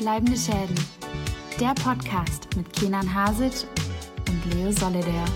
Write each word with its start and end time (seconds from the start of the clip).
Bleibende 0.00 0.36
Schäden. 0.38 0.74
Der 1.60 1.74
Podcast 1.74 2.48
mit 2.56 2.72
Kenan 2.72 3.14
Hasic 3.14 3.52
und 4.30 4.54
Leo 4.54 4.72
Solidaire. 4.72 5.26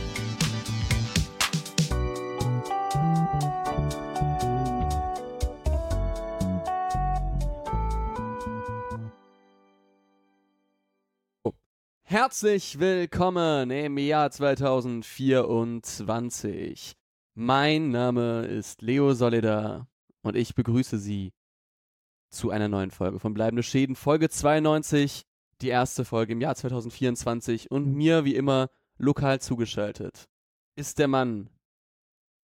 Herzlich 12.05 12.81
willkommen 12.81 13.71
im 13.71 13.99
Jahr 13.99 14.31
2024. 14.31 16.95
Mein 17.35 17.91
Name 17.91 18.47
ist 18.47 18.81
Leo 18.81 19.13
Solida 19.13 19.87
und 20.23 20.37
ich 20.37 20.55
begrüße 20.55 20.99
Sie 20.99 21.35
zu 22.35 22.51
einer 22.51 22.69
neuen 22.69 22.91
Folge 22.91 23.19
von 23.19 23.33
Bleibende 23.33 23.63
Schäden, 23.63 23.97
Folge 23.97 24.29
92, 24.29 25.23
die 25.63 25.69
erste 25.69 26.05
Folge 26.05 26.33
im 26.33 26.41
Jahr 26.41 26.55
2024 26.55 27.71
und 27.71 27.87
mir 27.95 28.25
wie 28.25 28.35
immer 28.37 28.69
lokal 28.99 29.41
zugeschaltet 29.41 30.29
ist 30.77 30.99
der 30.99 31.09
Mann, 31.09 31.51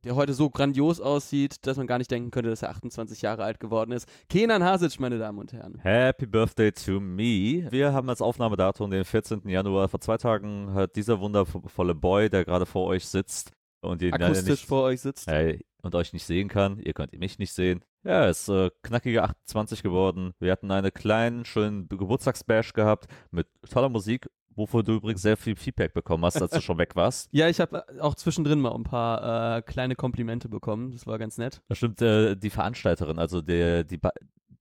der 0.05 0.15
heute 0.15 0.33
so 0.33 0.49
grandios 0.49 1.01
aussieht, 1.01 1.67
dass 1.67 1.77
man 1.77 1.87
gar 1.87 1.99
nicht 1.99 2.11
denken 2.11 2.31
könnte, 2.31 2.49
dass 2.49 2.63
er 2.63 2.71
28 2.71 3.21
Jahre 3.23 3.45
alt 3.45 3.61
geworden 3.61 3.93
ist. 3.93 4.09
Kenan 4.29 4.65
Hasic, 4.65 4.99
meine 4.99 5.19
Damen 5.19 5.39
und 5.39 5.53
Herren. 5.53 5.79
Happy 5.81 6.27
Birthday 6.27 6.73
to 6.73 7.01
me. 7.01 7.67
Wir 7.71 7.93
haben 7.93 8.09
als 8.09 8.23
Aufnahmedatum 8.23 8.91
den 8.91 9.05
14. 9.05 9.47
Januar. 9.49 9.89
Vor 9.89 10.01
zwei 10.01 10.17
Tagen 10.17 10.73
hat 10.73 10.97
dieser 10.97 11.21
wundervolle 11.21 11.95
Boy, 11.95 12.31
der 12.31 12.45
gerade 12.45 12.67
vor 12.67 12.87
euch 12.87 13.07
sitzt 13.07 13.53
und 13.83 14.01
ihn 14.01 14.15
Akustisch 14.15 14.49
nicht, 14.49 14.67
vor 14.67 14.85
euch 14.85 15.03
sitzt. 15.03 15.27
Hey, 15.27 15.61
und 15.83 15.95
euch 15.95 16.13
nicht 16.13 16.25
sehen 16.25 16.49
kann. 16.49 16.79
Ihr 16.79 16.95
könnt 16.95 17.13
mich 17.19 17.39
nicht 17.39 17.53
sehen. 17.53 17.85
Ja, 18.03 18.27
ist 18.27 18.49
äh, 18.49 18.71
knackige 18.83 19.23
28 19.23 19.83
geworden. 19.83 20.33
Wir 20.39 20.53
hatten 20.53 20.71
einen 20.71 20.93
kleinen, 20.93 21.45
schönen 21.45 21.89
Geburtstagsbash 21.89 22.73
gehabt 22.73 23.07
mit 23.31 23.47
toller 23.69 23.91
Musik, 23.91 24.31
wovon 24.55 24.85
du 24.85 24.95
übrigens 24.95 25.21
sehr 25.23 25.37
viel 25.37 25.55
Feedback 25.55 25.93
bekommen 25.93 26.25
hast, 26.25 26.41
als 26.41 26.53
du 26.53 26.61
schon 26.63 26.79
weg 26.79 26.97
warst. 26.97 27.29
Ja, 27.33 27.49
ich 27.49 27.61
habe 27.61 27.85
auch 28.01 28.15
zwischendrin 28.15 28.61
mal 28.61 28.73
ein 28.75 28.85
paar 28.85 29.59
äh, 29.59 29.63
kleine 29.63 29.97
Komplimente 29.97 30.49
bekommen. 30.49 30.93
Das 30.93 31.07
war 31.07 31.19
ganz 31.19 31.37
nett. 31.37 31.61
Das 31.69 31.79
stimmt, 31.79 32.01
äh, 32.01 32.37
die 32.37 32.51
Veranstalterin, 32.51 33.19
also 33.19 33.43
der, 33.43 33.85
die 33.85 33.99
ba 33.99 34.11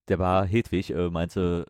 der 0.09 0.17
war 0.17 0.45
Hedwig, 0.45 0.89
äh, 0.89 1.09
meinte, 1.09 1.65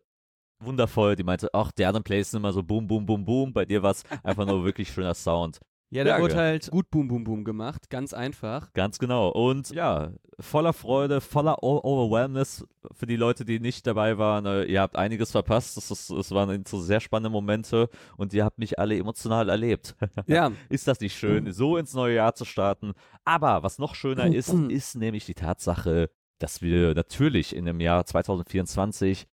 wundervoll, 0.60 1.16
die 1.16 1.24
meinte, 1.24 1.50
ach, 1.54 1.72
die 1.72 1.86
anderen 1.86 2.04
Plays 2.04 2.32
sind 2.32 2.40
immer 2.40 2.54
so 2.54 2.64
boom, 2.64 2.88
boom, 2.88 3.06
boom, 3.06 3.26
boom. 3.26 3.54
Bei 3.54 3.66
dir 3.66 3.84
war 3.84 3.92
es 3.92 4.04
einfach 4.24 4.46
nur 4.46 4.64
wirklich 4.64 4.90
schöner 4.92 5.14
Sound. 5.14 5.60
Ja, 5.92 6.04
der 6.04 6.14
Danke. 6.14 6.24
wurde 6.24 6.36
halt 6.36 6.70
gut 6.70 6.92
Boom 6.92 7.08
Boom 7.08 7.24
Boom 7.24 7.44
gemacht, 7.44 7.90
ganz 7.90 8.14
einfach. 8.14 8.72
Ganz 8.74 9.00
genau. 9.00 9.30
Und 9.30 9.72
ja, 9.72 10.12
voller 10.40 10.74
Freude, 10.74 11.20
voller 11.20 11.64
Overwhelmness 11.64 12.66
für 12.94 13.08
die 13.08 13.16
Leute, 13.16 13.44
die 13.44 13.60
nicht 13.60 13.88
dabei 13.88 14.20
waren. 14.20 14.46
Äh, 14.46 14.66
ihr 14.66 14.82
habt 14.82 14.96
einiges 14.96 15.32
verpasst. 15.32 15.78
Das, 15.78 15.90
ist, 15.90 16.12
das 16.12 16.30
waren 16.32 16.64
so 16.68 16.80
sehr 16.80 17.00
spannende 17.00 17.32
Momente 17.32 17.90
und 18.18 18.34
ihr 18.34 18.46
habt 18.46 18.60
mich 18.60 18.78
alle 18.78 18.98
emotional 18.98 19.50
erlebt. 19.50 19.96
Ja. 20.28 20.52
ist 20.70 20.88
das 20.88 21.00
nicht 21.00 21.18
schön, 21.18 21.52
so 21.52 21.78
ins 21.78 21.94
neue 21.94 22.16
Jahr 22.16 22.36
zu 22.36 22.46
starten? 22.46 22.94
Aber 23.26 23.64
was 23.64 23.80
noch 23.80 23.96
schöner 23.96 24.28
ist, 24.28 24.54
ist 24.54 24.96
nämlich 24.96 25.26
die 25.26 25.34
Tatsache, 25.34 26.12
dass 26.38 26.62
wir 26.62 26.94
natürlich 26.94 27.56
in 27.56 27.66
dem 27.66 27.80
Jahr 27.80 28.06
2024 28.06 29.28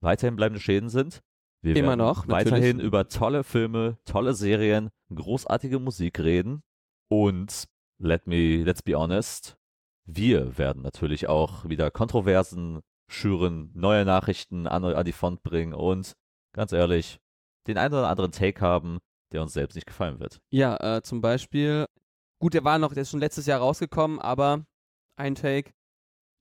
weiterhin 0.00 0.36
bleibende 0.36 0.60
Schäden 0.60 0.88
sind. 0.88 1.22
Wir 1.62 1.76
Immer 1.76 1.88
werden 1.88 1.98
noch, 1.98 2.28
weiterhin 2.28 2.76
natürlich. 2.76 2.86
über 2.86 3.08
tolle 3.08 3.44
Filme, 3.44 3.98
tolle 4.04 4.34
Serien, 4.34 4.90
großartige 5.14 5.78
Musik 5.78 6.18
reden. 6.18 6.62
Und 7.08 7.64
let 7.98 8.26
me, 8.26 8.62
let's 8.62 8.82
be 8.82 8.94
honest, 8.94 9.58
wir 10.06 10.56
werden 10.56 10.82
natürlich 10.82 11.28
auch 11.28 11.68
wieder 11.68 11.90
Kontroversen 11.90 12.80
schüren, 13.08 13.70
neue 13.74 14.04
Nachrichten 14.04 14.66
an, 14.66 14.84
an 14.84 15.04
die 15.04 15.12
Front 15.12 15.42
bringen 15.42 15.74
und 15.74 16.16
ganz 16.52 16.72
ehrlich, 16.72 17.18
den 17.66 17.76
einen 17.76 17.94
oder 17.94 18.08
anderen 18.08 18.32
Take 18.32 18.60
haben, 18.60 18.98
der 19.32 19.42
uns 19.42 19.52
selbst 19.52 19.74
nicht 19.74 19.86
gefallen 19.86 20.20
wird. 20.20 20.40
Ja, 20.50 20.76
äh, 20.96 21.02
zum 21.02 21.20
Beispiel, 21.20 21.86
gut, 22.40 22.54
der 22.54 22.64
war 22.64 22.78
noch, 22.78 22.92
der 22.92 23.02
ist 23.02 23.10
schon 23.10 23.20
letztes 23.20 23.46
Jahr 23.46 23.60
rausgekommen, 23.60 24.18
aber 24.18 24.64
ein 25.16 25.34
Take, 25.34 25.72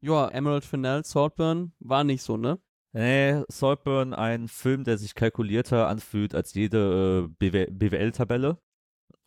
ja, 0.02 0.30
Emerald 0.30 0.64
Fennell, 0.64 1.04
Saltburn, 1.04 1.74
war 1.80 2.04
nicht 2.04 2.24
so, 2.24 2.38
ne? 2.38 2.60
Nee, 2.92 3.44
Saltburn, 3.50 4.14
ein 4.14 4.48
Film, 4.48 4.84
der 4.84 4.98
sich 4.98 5.14
kalkulierter 5.14 5.88
anfühlt 5.88 6.34
als 6.34 6.54
jede 6.54 7.26
äh, 7.26 7.36
BW 7.38 7.68
BWL-Tabelle. 7.72 8.58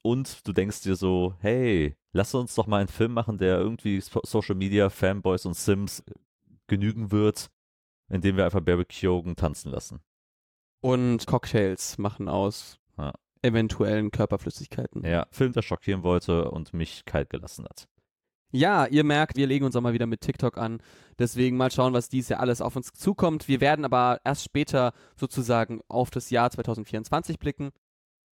Und 0.02 0.46
du 0.46 0.52
denkst 0.52 0.82
dir 0.82 0.96
so, 0.96 1.36
hey, 1.38 1.96
lass 2.12 2.34
uns 2.34 2.56
doch 2.56 2.66
mal 2.66 2.78
einen 2.78 2.88
Film 2.88 3.12
machen, 3.12 3.38
der 3.38 3.58
irgendwie 3.58 4.00
so 4.00 4.20
Social 4.24 4.56
Media, 4.56 4.90
Fanboys 4.90 5.46
und 5.46 5.54
Sims 5.54 6.02
genügen 6.66 7.12
wird, 7.12 7.50
indem 8.08 8.36
wir 8.36 8.44
einfach 8.44 8.60
Barry 8.62 8.84
Keoghan 8.84 9.36
tanzen 9.36 9.70
lassen. 9.70 10.00
Und 10.80 11.24
Cocktails 11.28 11.98
machen 11.98 12.28
aus 12.28 12.80
Ja. 12.98 13.12
eventuellen 13.42 14.10
Körperflüssigkeiten. 14.10 15.04
Ja, 15.06 15.28
Film, 15.30 15.52
der 15.52 15.62
schockieren 15.62 16.02
wollte 16.02 16.50
und 16.50 16.72
mich 16.74 17.04
kalt 17.04 17.30
gelassen 17.30 17.64
hat. 17.64 17.86
Ja, 18.54 18.86
ihr 18.86 19.02
merkt, 19.02 19.36
wir 19.36 19.46
legen 19.46 19.64
uns 19.64 19.74
auch 19.76 19.80
mal 19.80 19.94
wieder 19.94 20.06
mit 20.06 20.20
TikTok 20.20 20.58
an. 20.58 20.82
Deswegen 21.18 21.56
mal 21.56 21.70
schauen, 21.70 21.94
was 21.94 22.10
dieses 22.10 22.28
Jahr 22.28 22.40
alles 22.40 22.60
auf 22.60 22.76
uns 22.76 22.92
zukommt. 22.92 23.48
Wir 23.48 23.62
werden 23.62 23.86
aber 23.86 24.20
erst 24.24 24.44
später 24.44 24.92
sozusagen 25.16 25.80
auf 25.88 26.10
das 26.10 26.28
Jahr 26.28 26.50
2024 26.50 27.38
blicken. 27.38 27.70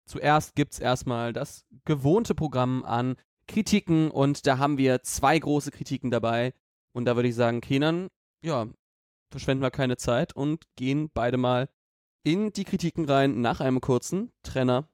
Zuerst 0.06 0.56
gibt's 0.56 0.80
erstmal 0.80 1.32
das 1.32 1.64
gewohnte 1.84 2.34
Programm 2.34 2.84
an 2.84 3.14
Kritiken 3.46 4.10
und 4.10 4.46
da 4.46 4.58
haben 4.58 4.76
wir 4.76 5.02
zwei 5.02 5.38
große 5.38 5.70
Kritiken 5.70 6.10
dabei. 6.10 6.52
Und 6.92 7.04
da 7.04 7.14
würde 7.14 7.28
ich 7.28 7.36
sagen, 7.36 7.60
Kenan, 7.60 8.08
ja, 8.42 8.66
verschwenden 9.30 9.62
wir 9.62 9.70
keine 9.70 9.98
Zeit 9.98 10.34
und 10.34 10.64
gehen 10.74 11.10
beide 11.14 11.36
mal 11.36 11.68
in 12.24 12.52
die 12.52 12.64
Kritiken 12.64 13.04
rein 13.04 13.40
nach 13.40 13.60
einem 13.60 13.80
kurzen 13.80 14.32
Trenner. 14.42 14.88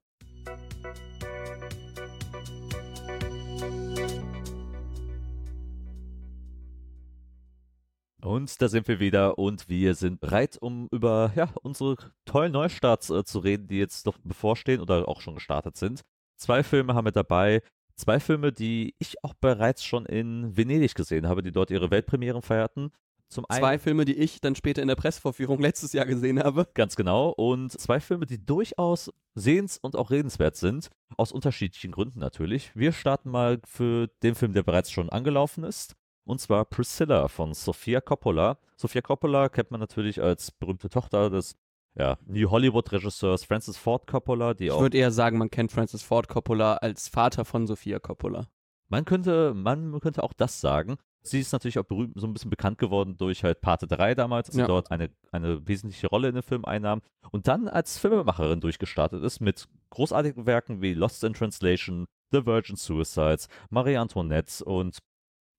Und 8.24 8.62
da 8.62 8.68
sind 8.68 8.88
wir 8.88 9.00
wieder 9.00 9.38
und 9.38 9.68
wir 9.68 9.94
sind 9.94 10.18
bereit, 10.18 10.56
um 10.58 10.88
über 10.90 11.32
ja, 11.36 11.50
unsere 11.62 11.96
tollen 12.24 12.52
Neustarts 12.52 13.10
äh, 13.10 13.22
zu 13.22 13.38
reden, 13.40 13.66
die 13.66 13.76
jetzt 13.76 14.06
noch 14.06 14.16
bevorstehen 14.18 14.80
oder 14.80 15.06
auch 15.08 15.20
schon 15.20 15.34
gestartet 15.34 15.76
sind. 15.76 16.00
Zwei 16.36 16.62
Filme 16.62 16.94
haben 16.94 17.04
wir 17.04 17.12
dabei. 17.12 17.60
Zwei 17.96 18.20
Filme, 18.20 18.50
die 18.50 18.94
ich 18.98 19.22
auch 19.22 19.34
bereits 19.34 19.84
schon 19.84 20.06
in 20.06 20.56
Venedig 20.56 20.94
gesehen 20.94 21.28
habe, 21.28 21.42
die 21.42 21.52
dort 21.52 21.70
ihre 21.70 21.90
Weltpremieren 21.90 22.40
feierten. 22.40 22.92
Zum 23.28 23.44
einen 23.48 23.60
Zwei 23.60 23.78
Filme, 23.78 24.06
die 24.06 24.16
ich 24.16 24.40
dann 24.40 24.54
später 24.54 24.80
in 24.80 24.88
der 24.88 24.96
Pressevorführung 24.96 25.58
letztes 25.60 25.92
Jahr 25.92 26.06
gesehen 26.06 26.42
habe. 26.42 26.66
Ganz 26.72 26.96
genau. 26.96 27.28
Und 27.28 27.78
zwei 27.78 28.00
Filme, 28.00 28.24
die 28.24 28.44
durchaus 28.44 29.12
sehens- 29.34 29.76
und 29.76 29.96
auch 29.96 30.10
redenswert 30.10 30.56
sind. 30.56 30.88
Aus 31.18 31.30
unterschiedlichen 31.30 31.92
Gründen 31.92 32.20
natürlich. 32.20 32.74
Wir 32.74 32.92
starten 32.92 33.30
mal 33.30 33.60
für 33.66 34.08
den 34.22 34.34
Film, 34.34 34.54
der 34.54 34.62
bereits 34.62 34.90
schon 34.90 35.10
angelaufen 35.10 35.62
ist. 35.64 35.94
Und 36.24 36.40
zwar 36.40 36.64
Priscilla 36.64 37.28
von 37.28 37.52
Sofia 37.54 38.00
Coppola. 38.00 38.58
Sofia 38.76 39.02
Coppola 39.02 39.48
kennt 39.48 39.70
man 39.70 39.80
natürlich 39.80 40.22
als 40.22 40.50
berühmte 40.50 40.88
Tochter 40.88 41.30
des 41.30 41.56
ja, 41.96 42.16
New 42.26 42.50
Hollywood-Regisseurs 42.50 43.44
Francis 43.44 43.76
Ford 43.76 44.06
Coppola, 44.06 44.54
die 44.54 44.66
Ich 44.66 44.72
würde 44.78 44.98
eher 44.98 45.12
sagen, 45.12 45.38
man 45.38 45.50
kennt 45.50 45.70
Francis 45.70 46.02
Ford 46.02 46.28
Coppola 46.28 46.74
als 46.76 47.08
Vater 47.08 47.44
von 47.44 47.66
Sophia 47.66 47.98
Coppola. 48.00 48.48
Man 48.88 49.04
könnte, 49.04 49.54
man 49.54 50.00
könnte 50.00 50.22
auch 50.22 50.32
das 50.32 50.60
sagen. 50.60 50.96
Sie 51.22 51.40
ist 51.40 51.52
natürlich 51.52 51.78
auch 51.78 51.84
berühmt, 51.84 52.12
so 52.16 52.26
ein 52.26 52.34
bisschen 52.34 52.50
bekannt 52.50 52.76
geworden 52.78 53.16
durch 53.16 53.44
halt 53.44 53.62
Pate 53.62 53.86
3 53.86 54.14
damals, 54.14 54.48
als 54.48 54.56
Ja. 54.58 54.64
sie 54.64 54.68
dort 54.68 54.90
eine, 54.90 55.10
eine 55.32 55.66
wesentliche 55.66 56.08
Rolle 56.08 56.28
in 56.28 56.34
dem 56.34 56.42
Film 56.42 56.64
einnahm 56.66 57.00
und 57.30 57.48
dann 57.48 57.66
als 57.66 57.98
Filmemacherin 57.98 58.60
durchgestartet 58.60 59.22
ist 59.22 59.40
mit 59.40 59.66
großartigen 59.90 60.46
Werken 60.46 60.82
wie 60.82 60.92
Lost 60.92 61.24
in 61.24 61.32
Translation, 61.32 62.06
The 62.30 62.44
Virgin 62.44 62.76
Suicides, 62.76 63.48
Marie 63.70 63.96
Antoinette 63.96 64.62
und 64.64 64.98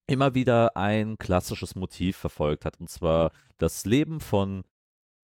immer 0.07 0.35
wieder 0.35 0.77
ein 0.77 1.17
klassisches 1.17 1.75
Motiv 1.75 2.17
verfolgt 2.17 2.65
hat, 2.65 2.79
und 2.79 2.89
zwar 2.89 3.31
das 3.57 3.85
Leben 3.85 4.19
von 4.19 4.63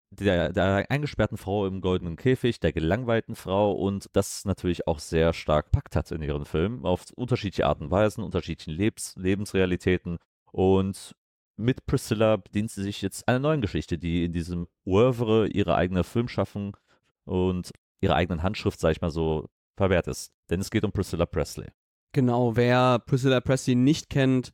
der, 0.10 0.54
der 0.54 0.86
eingesperrten 0.90 1.38
Frau 1.38 1.66
im 1.66 1.82
goldenen 1.82 2.16
Käfig, 2.16 2.60
der 2.60 2.72
gelangweilten 2.72 3.36
Frau 3.36 3.72
und 3.72 4.10
das 4.14 4.46
natürlich 4.46 4.88
auch 4.88 5.00
sehr 5.00 5.34
stark 5.34 5.72
packt 5.72 5.96
hat 5.96 6.12
in 6.12 6.22
ihren 6.22 6.46
Filmen, 6.46 6.86
auf 6.86 7.06
unterschiedliche 7.16 7.66
Arten 7.66 7.86
und 7.86 7.92
Weisen, 7.92 8.24
unterschiedlichen 8.24 8.74
Lebens 8.74 9.16
Lebensrealitäten 9.18 10.18
und 10.52 11.16
mit 11.56 11.86
Priscilla 11.86 12.38
bedient 12.38 12.72
sie 12.72 12.84
sich 12.84 13.02
jetzt 13.02 13.28
einer 13.28 13.40
neuen 13.40 13.62
Geschichte, 13.62 13.98
die 13.98 14.26
in 14.26 14.34
diesem 14.34 14.68
Oeuvre 14.86 15.48
ihre 15.48 15.76
eigene 15.76 16.04
Filmschaffung 16.04 16.78
und 17.26 17.72
ihre 18.02 18.16
eigenen 18.16 18.44
Handschrift, 18.44 18.80
sag 18.80 18.92
ich 18.92 19.02
mal 19.02 19.12
so, 19.12 19.50
verwehrt 19.76 20.08
ist. 20.08 20.32
Denn 20.50 20.60
es 20.60 20.72
geht 20.72 20.84
um 20.84 20.92
Priscilla 20.92 21.26
Presley. 21.26 21.68
Genau, 22.12 22.56
wer 22.56 23.00
Priscilla 23.00 23.40
Presley 23.40 23.76
nicht 23.76 24.10
kennt, 24.10 24.52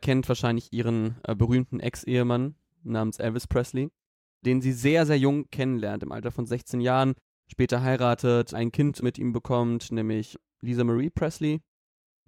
kennt 0.00 0.28
wahrscheinlich 0.28 0.72
ihren 0.72 1.16
äh, 1.24 1.34
berühmten 1.34 1.80
Ex-Ehemann 1.80 2.54
namens 2.82 3.18
Elvis 3.18 3.46
Presley, 3.46 3.90
den 4.44 4.60
sie 4.60 4.72
sehr, 4.72 5.06
sehr 5.06 5.18
jung 5.18 5.48
kennenlernt, 5.50 6.02
im 6.02 6.12
Alter 6.12 6.30
von 6.30 6.46
16 6.46 6.80
Jahren, 6.80 7.14
später 7.46 7.82
heiratet, 7.82 8.54
ein 8.54 8.72
Kind 8.72 9.02
mit 9.02 9.18
ihm 9.18 9.32
bekommt, 9.32 9.92
nämlich 9.92 10.38
Lisa 10.62 10.84
Marie 10.84 11.10
Presley. 11.10 11.60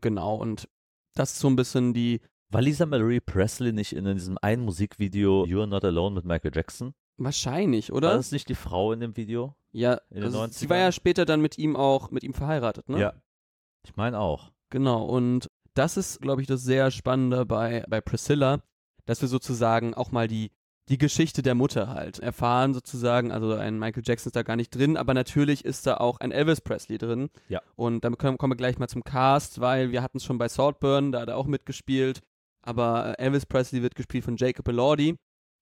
Genau, 0.01 0.37
und 0.37 0.69
das 1.15 1.33
ist 1.33 1.41
so 1.41 1.49
ein 1.49 1.57
bisschen 1.57 1.95
die, 1.95 2.21
War 2.51 2.61
Lisa 2.63 2.87
Marie 2.87 3.21
Presley 3.21 3.73
nicht 3.73 3.95
in 3.95 4.05
diesem 4.05 4.37
einen 4.43 4.65
Musikvideo 4.65 5.45
You're 5.45 5.67
Not 5.67 5.85
Alone 5.85 6.15
mit 6.17 6.25
Michael 6.25 6.53
Jackson? 6.55 6.95
Wahrscheinlich, 7.19 7.91
War 7.91 7.97
oder? 7.99 8.15
das 8.15 8.33
nicht 8.33 8.49
die 8.49 8.55
Frau 8.55 8.93
in 8.93 9.01
dem 9.01 9.17
Video? 9.17 9.55
ja, 9.73 9.99
in 10.11 10.23
also 10.23 10.41
90ern? 10.43 10.53
sie 10.53 10.71
war 10.71 10.77
ja 10.77 10.93
später 10.93 11.25
dann 11.25 11.41
mit 11.41 11.57
ihm 11.57 11.77
auch, 11.77 12.11
mit 12.11 12.25
ihm 12.25 12.35
verheiratet, 12.35 12.89
ne? 12.89 13.01
Ja. 13.01 13.15
Ich 13.85 13.97
meine 13.97 14.19
auch. 14.19 14.53
Genau, 14.71 15.05
und 15.05 15.51
das 15.75 15.97
ist, 15.97 16.21
glaube 16.21 16.43
ich, 16.43 16.47
das 16.47 16.63
sehr 16.63 16.91
Spannende 16.91 17.47
bei, 17.47 17.85
bei 17.89 18.01
Priscilla, 18.01 18.63
dass 19.07 19.21
wir 19.21 19.29
sozusagen 19.29 19.95
auch 19.95 20.13
mal 20.13 20.29
die, 20.29 20.51
die 20.89 20.99
Geschichte 20.99 21.43
der 21.43 21.55
Mutter 21.55 21.89
halt 21.89 22.19
erfahren, 22.19 22.75
sozusagen. 22.75 23.33
Also 23.33 23.55
ein 23.55 23.79
Michael 23.79 24.03
Jackson 24.05 24.29
ist 24.29 24.37
da 24.37 24.43
gar 24.43 24.57
nicht 24.57 24.71
drin, 24.75 24.97
aber 24.97 25.15
natürlich 25.15 25.65
ist 25.65 25.87
da 25.87 25.97
auch 25.97 26.21
ein 26.21 26.33
Elvis 26.33 26.61
Presley 26.61 26.99
drin. 26.99 27.31
Ja. 27.49 27.63
Und 27.77 28.05
dann 28.05 28.19
können, 28.19 28.39
kommen 28.39 28.53
wir 28.53 28.57
gleich 28.57 28.79
mal 28.79 28.89
zum 28.89 29.05
Cast, 29.05 29.61
weil 29.61 29.93
wir 29.93 30.03
hatten 30.03 30.19
es 30.19 30.25
schon 30.25 30.39
bei 30.39 30.49
Saltburn, 30.49 31.13
da 31.13 31.21
hat 31.21 31.29
er 31.29 31.37
auch 31.37 31.47
mitgespielt. 31.47 32.21
Aber 32.63 33.19
äh, 33.19 33.25
Elvis 33.25 33.47
Presley 33.47 33.83
wird 33.83 33.95
gespielt 33.95 34.25
von 34.25 34.37
Jacob 34.37 34.69
Elordi, 34.69 35.17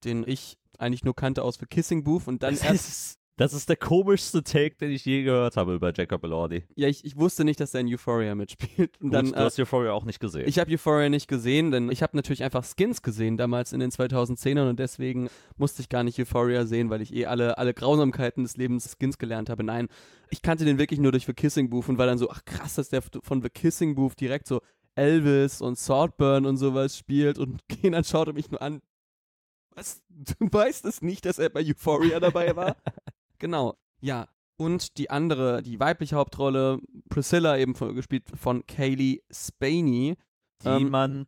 den 0.05 0.27
ich 0.27 0.59
eigentlich 0.79 1.05
nur 1.05 1.15
kannte 1.15 1.43
aus 1.43 1.57
The 1.59 1.67
Kissing 1.67 2.05
Booth 2.05 2.27
und 2.27 2.43
dann 2.43 2.55
Das 2.55 2.65
erst 2.65 3.20
das 3.41 3.55
ist 3.55 3.71
der 3.71 3.77
komischste 3.77 4.43
Take, 4.45 4.77
den 4.77 4.91
ich 4.91 5.07
je 5.07 5.23
gehört 5.23 5.57
habe 5.57 5.75
über 5.75 5.95
Jacob 5.95 6.23
Elordi. 6.25 6.63
ja, 6.77 6.89
ich, 6.89 7.07
ich 7.07 7.17
wusste 7.17 7.43
nicht, 7.43 7.59
dass 7.59 7.73
er 7.73 7.81
in 7.81 7.89
Euphoria 7.89 8.35
mitspielt. 8.35 9.01
Und 9.01 9.09
Gut, 9.09 9.15
dann, 9.15 9.27
du 9.27 9.33
äh, 9.33 9.39
hast 9.39 9.59
Euphoria 9.59 9.93
auch 9.93 10.05
nicht 10.05 10.21
gesehen. 10.21 10.47
Ich 10.47 10.59
habe 10.59 10.71
Euphoria 10.71 11.09
nicht 11.09 11.27
gesehen, 11.27 11.71
denn 11.71 11.91
ich 11.91 12.03
habe 12.03 12.15
natürlich 12.19 12.45
einfach 12.45 12.67
Skins 12.67 13.01
gesehen 13.01 13.39
damals 13.39 13.73
in 13.73 13.81
den 13.81 13.91
2010ern 13.91 14.69
und 14.69 14.79
deswegen 14.79 15.31
musste 15.57 15.81
ich 15.81 15.89
gar 15.89 16.05
nicht 16.05 16.21
Euphoria 16.21 16.67
sehen, 16.67 16.91
weil 16.91 17.01
ich 17.01 17.15
eh 17.15 17.25
alle, 17.25 17.57
alle 17.57 17.73
Grausamkeiten 17.73 18.43
des 18.43 18.59
Lebens 18.59 18.95
Skins 18.99 19.17
gelernt 19.17 19.49
habe. 19.49 19.65
Nein, 19.65 19.89
ich 20.29 20.43
kannte 20.43 20.67
den 20.67 20.77
wirklich 20.77 21.01
nur 21.01 21.13
durch 21.13 21.25
The 21.25 21.33
Kissing 21.33 21.71
Booth 21.71 21.89
und 21.89 21.97
war 21.97 22.05
dann 22.05 22.19
so, 22.19 22.29
ach 22.29 22.45
krass, 22.45 22.75
dass 22.75 22.91
der 22.91 23.01
von 23.01 23.41
The 23.41 23.49
Kissing 23.49 23.95
Booth 23.95 24.21
direkt 24.21 24.49
so 24.49 24.61
Elvis 24.97 25.63
und 25.63 25.79
Saltburn 25.79 26.45
und 26.45 26.59
sowas 26.59 26.95
spielt 26.95 27.39
und 27.39 27.67
Kenan 27.69 28.05
schaute 28.05 28.35
mich 28.35 28.51
nur 28.51 28.61
an. 28.61 28.83
Was? 29.75 30.03
Du 30.09 30.35
weißt 30.53 30.85
es 30.85 31.01
nicht, 31.01 31.25
dass 31.25 31.39
er 31.39 31.49
bei 31.49 31.65
Euphoria 31.65 32.21
dabei 32.21 32.55
war? 32.55 32.77
genau, 33.41 33.77
ja. 34.01 34.29
Und 34.57 34.99
die 34.99 35.11
andere, 35.11 35.63
die 35.63 35.81
weibliche 35.81 36.17
Hauptrolle, 36.17 36.79
Priscilla, 37.09 37.57
eben 37.57 37.75
von, 37.75 37.95
gespielt 37.95 38.25
von 38.35 38.65
Kaylee 38.67 39.23
Spaney. 39.33 40.17
die 40.63 40.69
ähm, 40.69 40.91
man 40.91 41.27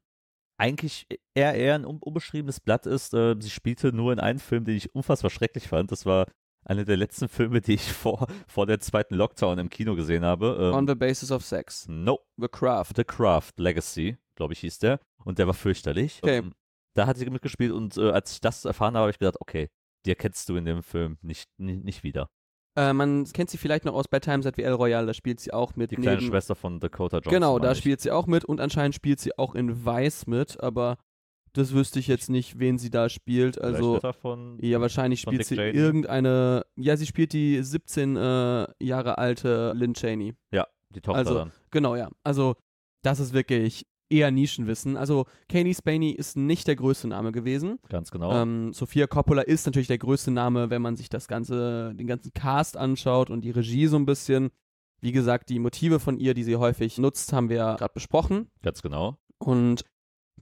eigentlich 0.59 1.07
eher, 1.35 1.55
eher 1.55 1.75
ein 1.77 1.87
un- 1.87 1.99
unbeschriebenes 1.99 2.61
Blatt 2.61 2.87
ist. 2.87 3.15
Äh, 3.15 3.35
sie 3.41 3.51
spielte 3.51 3.93
nur 3.93 4.13
in 4.13 4.21
einem 4.21 4.39
Film, 4.39 4.65
den 4.65 4.77
ich 4.77 4.95
unfassbar 4.95 5.31
schrecklich 5.31 5.67
fand. 5.69 5.91
Das 5.91 6.05
war 6.07 6.27
einer 6.65 6.85
der 6.85 6.97
letzten 6.99 7.27
Filme, 7.29 7.61
die 7.63 7.75
ich 7.75 7.83
vor, 7.93 8.27
vor 8.47 8.67
der 8.67 8.81
zweiten 8.81 9.15
Lockdown 9.15 9.59
im 9.59 9.71
Kino 9.71 9.95
gesehen 9.97 10.25
habe. 10.25 10.59
Ähm, 10.61 10.75
On 10.75 10.87
the 10.87 10.95
Basis 10.95 11.33
of 11.33 11.43
Sex. 11.45 11.89
no, 11.89 12.19
The 12.37 12.49
Craft. 12.49 12.93
The 12.97 13.05
Craft 13.05 13.53
Legacy, 13.57 14.19
glaube 14.37 14.53
ich, 14.53 14.61
hieß 14.61 14.79
der. 14.79 15.01
Und 15.25 15.39
der 15.39 15.47
war 15.47 15.55
fürchterlich. 15.55 16.21
Okay. 16.23 16.39
Ähm, 16.39 16.53
da 16.95 17.07
hat 17.07 17.17
sie 17.17 17.29
mitgespielt 17.31 17.73
und 17.73 17.97
äh, 17.97 18.11
als 18.11 18.33
ich 18.35 18.41
das 18.43 18.67
erfahren 18.67 18.95
habe, 18.95 19.05
habe 19.05 19.11
ich 19.11 19.19
gedacht, 19.19 19.39
okay, 19.41 19.71
die 20.07 20.11
erkennst 20.11 20.49
du 20.49 20.57
in 20.57 20.65
dem 20.65 20.83
Film 20.83 21.19
nicht, 21.23 21.49
nicht, 21.59 21.85
nicht 21.85 22.03
wieder. 22.03 22.29
Äh, 22.77 22.93
man 22.95 23.25
kennt 23.33 23.51
sie 23.51 23.59
vielleicht 23.59 23.85
noch 23.85 23.95
aus 23.95 24.09
Bad 24.09 24.25
Times 24.25 24.47
at 24.47 24.57
the 24.57 24.63
El 24.63 24.73
Royale, 24.73 25.07
da 25.07 25.13
spielt 25.15 25.41
sie 25.41 25.53
auch 25.53 25.77
mit. 25.77 25.91
Die 25.91 25.97
kleine 25.97 26.19
neben- 26.19 26.31
Schwester 26.31 26.55
von 26.55 26.81
Dakota 26.81 27.19
Johnson. 27.19 27.33
Genau, 27.33 27.59
da 27.59 27.73
ich. 27.73 27.79
spielt 27.79 28.01
sie 28.01 28.11
auch 28.11 28.27
mit 28.27 28.45
und 28.45 28.61
anscheinend 28.61 28.95
spielt 28.95 29.21
sie 29.21 29.37
auch 29.39 29.55
in 29.55 29.85
Weiß 29.85 30.27
mit, 30.27 30.59
aber 30.61 30.97
das 31.53 31.75
wüsste 31.75 31.99
ich 31.99 32.07
jetzt 32.07 32.31
nicht, 32.31 32.59
wen 32.59 32.79
sie 32.79 32.89
da 32.89 33.11
spielt. 33.11 33.61
Also, 33.61 34.01
von, 34.23 34.59
ja, 34.63 34.81
wahrscheinlich 34.81 35.21
spielt 35.21 35.41
Dick 35.41 35.47
sie 35.49 35.57
Cheney? 35.57 35.77
irgendeine. 35.77 36.65
Ja, 36.77 36.97
sie 36.97 37.05
spielt 37.07 37.35
die 37.35 37.63
17 37.63 38.17
äh, 38.17 38.67
Jahre 38.83 39.19
alte 39.19 39.73
Lynn 39.75 39.93
Cheney. 39.93 40.33
Ja, 40.51 40.67
die 40.89 41.03
Tochter 41.03 41.19
Also, 41.19 41.35
dann. 41.35 41.53
Genau, 41.71 41.95
ja. 41.95 42.09
Also, 42.25 42.57
das 43.03 43.21
ist 43.21 43.35
wirklich 43.35 43.85
eher 44.13 44.31
Nischenwissen. 44.31 44.97
Also, 44.97 45.27
Kaylee 45.49 45.75
Spaney 45.75 46.11
ist 46.11 46.37
nicht 46.37 46.69
der 46.69 46.77
größte 46.77 47.09
Name 47.09 47.33
gewesen. 47.33 47.79
Ganz 47.89 48.11
genau. 48.11 48.33
Ähm, 48.33 48.73
Sophia 48.73 49.07
Coppola 49.07 49.43
ist 49.43 49.67
natürlich 49.67 49.89
der 49.89 49.99
größte 49.99 50.31
Name, 50.31 50.71
wenn 50.71 50.83
man 50.83 50.97
sich 50.97 51.09
das 51.09 51.29
ganze, 51.29 51.95
den 51.95 52.07
ganzen 52.07 52.33
Cast 52.33 52.77
anschaut 52.77 53.31
und 53.31 53.43
die 53.43 53.51
Regie 53.51 53.87
so 53.87 53.97
ein 53.97 54.07
bisschen. 54.07 54.51
Wie 55.01 55.13
gesagt, 55.13 55.49
die 55.49 55.59
Motive 55.59 55.99
von 55.99 56.17
ihr, 56.19 56.33
die 56.33 56.45
sie 56.45 56.57
häufig 56.57 56.99
nutzt, 56.99 57.33
haben 57.33 57.49
wir 57.49 57.57
ja 57.57 57.77
gerade 57.77 57.93
besprochen. 57.93 58.49
Ganz 58.63 58.83
genau. 58.83 59.17
Und 59.39 59.85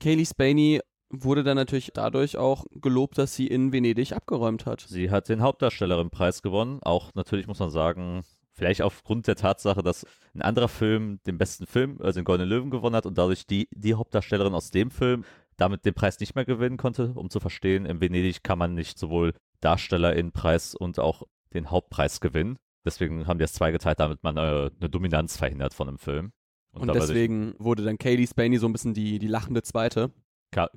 Kaylee 0.00 0.26
Spaney 0.26 0.80
wurde 1.10 1.42
dann 1.42 1.56
natürlich 1.56 1.90
dadurch 1.94 2.36
auch 2.36 2.66
gelobt, 2.72 3.18
dass 3.18 3.34
sie 3.34 3.46
in 3.46 3.72
Venedig 3.72 4.12
abgeräumt 4.12 4.66
hat. 4.66 4.82
Sie 4.82 5.10
hat 5.10 5.28
den 5.28 5.42
Hauptdarstellerin-Preis 5.42 6.42
gewonnen. 6.42 6.80
Auch 6.82 7.10
natürlich 7.14 7.46
muss 7.46 7.58
man 7.58 7.70
sagen, 7.70 8.22
vielleicht 8.52 8.82
aufgrund 8.82 9.26
der 9.26 9.36
Tatsache, 9.36 9.82
dass 9.82 10.06
ein 10.34 10.42
anderer 10.42 10.68
Film 10.68 11.20
den 11.26 11.38
besten 11.38 11.66
Film, 11.66 11.98
also 12.00 12.18
den 12.20 12.24
Goldenen 12.24 12.48
Löwen 12.50 12.70
gewonnen 12.70 12.96
hat 12.96 13.06
und 13.06 13.16
dadurch 13.18 13.46
die, 13.46 13.68
die 13.72 13.94
Hauptdarstellerin 13.94 14.54
aus 14.54 14.70
dem 14.70 14.90
Film 14.90 15.24
damit 15.56 15.84
den 15.84 15.92
Preis 15.92 16.18
nicht 16.20 16.34
mehr 16.34 16.46
gewinnen 16.46 16.78
konnte, 16.78 17.12
um 17.14 17.28
zu 17.28 17.38
verstehen, 17.38 17.84
in 17.84 18.00
Venedig 18.00 18.42
kann 18.42 18.58
man 18.58 18.74
nicht 18.74 18.98
sowohl 18.98 19.34
Darstellerin-Preis 19.60 20.74
und 20.74 20.98
auch 20.98 21.22
den 21.52 21.70
Hauptpreis 21.70 22.20
gewinnen. 22.20 22.56
Deswegen 22.86 23.26
haben 23.26 23.38
die 23.38 23.44
es 23.44 23.52
zweigeteilt, 23.52 24.00
damit 24.00 24.22
man 24.22 24.36
äh, 24.38 24.70
eine 24.80 24.88
Dominanz 24.90 25.36
verhindert 25.36 25.74
von 25.74 25.88
einem 25.88 25.98
Film. 25.98 26.32
Und, 26.72 26.88
sich- 26.94 27.08
deswegen 27.08 27.54
wurde 27.58 27.82
dann 27.84 27.98
Kaylee 27.98 28.26
Spaney 28.26 28.56
so 28.58 28.66
ein 28.66 28.72
bisschen 28.72 28.94
die, 28.94 29.18
die 29.18 29.26
lachende 29.26 29.62
Zweite. 29.62 30.12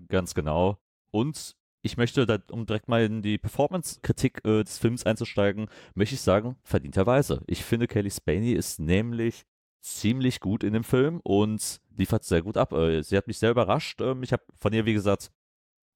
Ganz 0.09 0.33
genau. 0.33 0.77
Und 1.11 1.55
ich 1.83 1.97
möchte, 1.97 2.25
da, 2.25 2.39
um 2.49 2.65
direkt 2.65 2.87
mal 2.87 3.03
in 3.03 3.21
die 3.21 3.37
Performance-Kritik 3.37 4.41
äh, 4.45 4.63
des 4.63 4.77
Films 4.77 5.05
einzusteigen, 5.05 5.67
möchte 5.95 6.15
ich 6.15 6.21
sagen, 6.21 6.55
verdienterweise. 6.63 7.43
Ich 7.45 7.63
finde, 7.63 7.87
Kelly 7.87 8.09
Spaney 8.09 8.53
ist 8.53 8.79
nämlich 8.79 9.43
ziemlich 9.81 10.39
gut 10.39 10.63
in 10.63 10.73
dem 10.73 10.85
Film 10.85 11.19
und 11.23 11.81
liefert 11.95 12.23
sehr 12.23 12.41
gut 12.41 12.55
ab. 12.55 12.71
Äh, 12.71 13.03
sie 13.03 13.17
hat 13.17 13.27
mich 13.27 13.37
sehr 13.37 13.51
überrascht. 13.51 13.99
Ähm, 14.01 14.23
ich 14.23 14.31
habe 14.31 14.43
von 14.55 14.71
ihr, 14.71 14.85
wie 14.85 14.93
gesagt, 14.93 15.29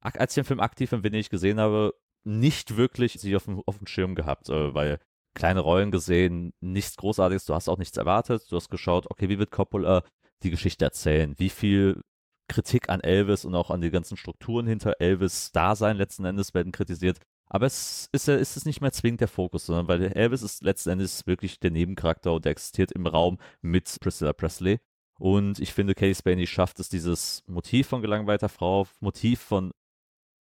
als 0.02 0.34
ich 0.34 0.44
den 0.44 0.48
Film 0.48 0.60
aktiv 0.60 0.92
in 0.92 1.04
Venedig 1.04 1.30
gesehen 1.30 1.60
habe, 1.60 1.94
nicht 2.26 2.76
wirklich 2.76 3.14
sie 3.14 3.36
auf 3.38 3.46
dem, 3.46 3.64
auf 3.66 3.78
dem 3.78 3.88
Schirm 3.88 4.14
gehabt, 4.14 4.50
äh, 4.50 4.74
weil 4.74 5.00
kleine 5.34 5.62
Rollen 5.62 5.92
gesehen, 5.92 6.54
nichts 6.60 6.98
Großartiges, 6.98 7.46
du 7.46 7.54
hast 7.54 7.70
auch 7.70 7.78
nichts 7.78 7.96
erwartet. 7.96 8.52
Du 8.52 8.58
hast 8.58 8.70
geschaut, 8.70 9.10
okay, 9.10 9.30
wie 9.30 9.40
wird 9.40 9.52
Coppola 9.52 10.04
die 10.44 10.50
Geschichte 10.52 10.84
erzählen? 10.84 11.34
Wie 11.38 11.50
viel 11.50 12.02
Kritik 12.48 12.90
an 12.90 13.02
Elvis 13.02 13.46
und 13.46 13.56
auch 13.56 13.70
an 13.70 13.82
die 13.82 13.92
ganzen 13.92 14.18
Strukturen 14.18 14.68
hinter 14.68 15.00
Elvis 15.00 15.52
Dasein 15.52 15.98
letzten 15.98 16.26
Endes 16.26 16.54
werden 16.54 16.72
kritisiert. 16.72 17.20
Aber 17.50 17.66
es 17.66 18.10
ist, 18.12 18.28
ist 18.28 18.58
es 18.58 18.66
nicht 18.66 18.82
mehr 18.82 18.92
zwingend 18.92 19.22
der 19.22 19.28
Fokus, 19.28 19.66
sondern 19.66 19.88
weil 19.88 20.04
Elvis 20.04 20.42
ist 20.42 20.64
letzten 20.64 20.90
Endes 20.92 21.26
wirklich 21.28 21.60
der 21.60 21.72
Nebencharakter 21.72 22.34
und 22.34 22.46
der 22.46 22.52
existiert 22.52 22.92
im 22.92 23.08
Raum 23.08 23.38
mit 23.62 23.98
Priscilla 24.02 24.34
Presley. 24.34 24.80
Und 25.20 25.60
ich 25.60 25.74
finde, 25.74 25.96
Katie 25.96 26.16
Spaney 26.16 26.46
schafft 26.46 26.80
es, 26.80 26.90
dieses 26.90 27.44
Motiv 27.48 27.88
von 27.88 28.02
gelangweilter 28.02 28.50
Frau, 28.50 28.86
Motiv 29.00 29.40
von 29.40 29.72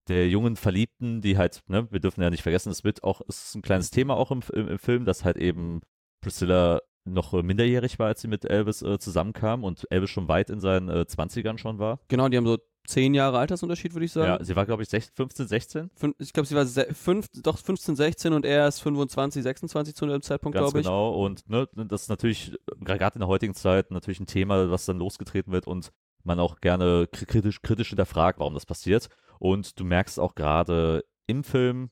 der 0.08 0.28
jungen 0.28 0.56
Verliebten, 0.56 1.22
die 1.22 1.38
halt, 1.38 1.64
ne, 1.68 1.88
wir 1.92 2.00
dürfen 2.00 2.22
ja 2.22 2.30
nicht 2.30 2.44
vergessen, 2.44 2.72
es 2.72 2.84
wird 2.84 3.04
auch, 3.04 3.22
es 3.28 3.48
ist 3.48 3.56
ein 3.56 3.62
kleines 3.62 3.90
Thema 3.92 4.16
auch 4.16 4.32
im, 4.32 4.42
im, 4.54 4.68
im 4.68 4.80
Film, 4.80 5.06
dass 5.06 5.24
halt 5.24 5.38
eben 5.38 5.82
Priscilla 6.22 6.82
noch 7.06 7.34
äh, 7.34 7.44
minderjährig 7.44 8.00
war, 8.00 8.08
als 8.08 8.22
sie 8.22 8.28
mit 8.28 8.46
Elvis 8.46 8.82
äh, 8.82 9.00
zusammenkam 9.00 9.64
und 9.64 9.86
Elvis 9.92 10.10
schon 10.10 10.28
weit 10.28 10.50
in 10.50 10.60
seinen 10.60 10.90
äh, 10.90 11.06
20ern 11.08 11.58
schon 11.58 11.80
war. 11.80 12.00
Genau, 12.08 12.28
die 12.30 12.38
haben 12.38 12.46
so 12.48 12.58
zehn 12.88 13.14
Jahre 13.16 13.40
Altersunterschied, 13.40 13.94
würde 13.94 14.06
ich 14.06 14.12
sagen. 14.12 14.28
Ja, 14.28 14.44
sie 14.44 14.56
war, 14.56 14.66
glaube 14.66 14.84
ich, 14.84 14.90
16, 14.90 15.16
15, 15.16 15.48
16. 15.48 15.90
Fün- 16.00 16.14
ich 16.20 16.34
glaube, 16.34 16.46
sie 16.48 16.56
war 16.56 16.66
fünf, 16.94 17.28
doch 17.42 17.58
15, 17.58 17.96
16 17.96 18.34
und 18.34 18.46
er 18.46 18.68
ist 18.68 18.80
25, 18.82 19.42
26 19.42 19.96
zu 19.96 20.06
dem 20.06 20.22
Zeitpunkt, 20.22 20.56
glaube 20.58 20.80
ich. 20.80 20.86
genau. 20.86 21.14
Und 21.24 21.50
ne, 21.50 21.68
das 21.74 22.04
ist 22.04 22.10
natürlich, 22.10 22.56
gerade 22.82 23.16
in 23.16 23.20
der 23.22 23.28
heutigen 23.28 23.56
Zeit, 23.56 23.90
natürlich 23.92 24.20
ein 24.20 24.28
Thema, 24.28 24.70
was 24.70 24.86
dann 24.86 24.98
losgetreten 25.00 25.52
wird 25.52 25.66
und 25.68 25.92
man 26.24 26.40
auch 26.40 26.60
gerne 26.62 27.06
kri- 27.12 27.26
kritisch, 27.26 27.62
kritisch 27.62 27.90
hinterfragt, 27.90 28.40
warum 28.40 28.54
das 28.54 28.66
passiert. 28.68 29.10
Und 29.40 29.80
du 29.80 29.84
merkst 29.84 30.20
auch 30.20 30.36
gerade 30.36 31.04
im 31.28 31.44
Film, 31.44 31.90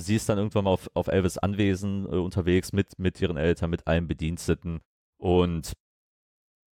sie 0.00 0.16
ist 0.16 0.28
dann 0.28 0.38
irgendwann 0.38 0.64
mal 0.64 0.70
auf, 0.70 0.90
auf 0.94 1.08
Elvis 1.08 1.38
Anwesen 1.38 2.06
äh, 2.06 2.16
unterwegs 2.16 2.72
mit, 2.72 2.98
mit 2.98 3.20
ihren 3.20 3.36
Eltern, 3.36 3.70
mit 3.70 3.86
allen 3.86 4.08
Bediensteten 4.08 4.80
und 5.18 5.72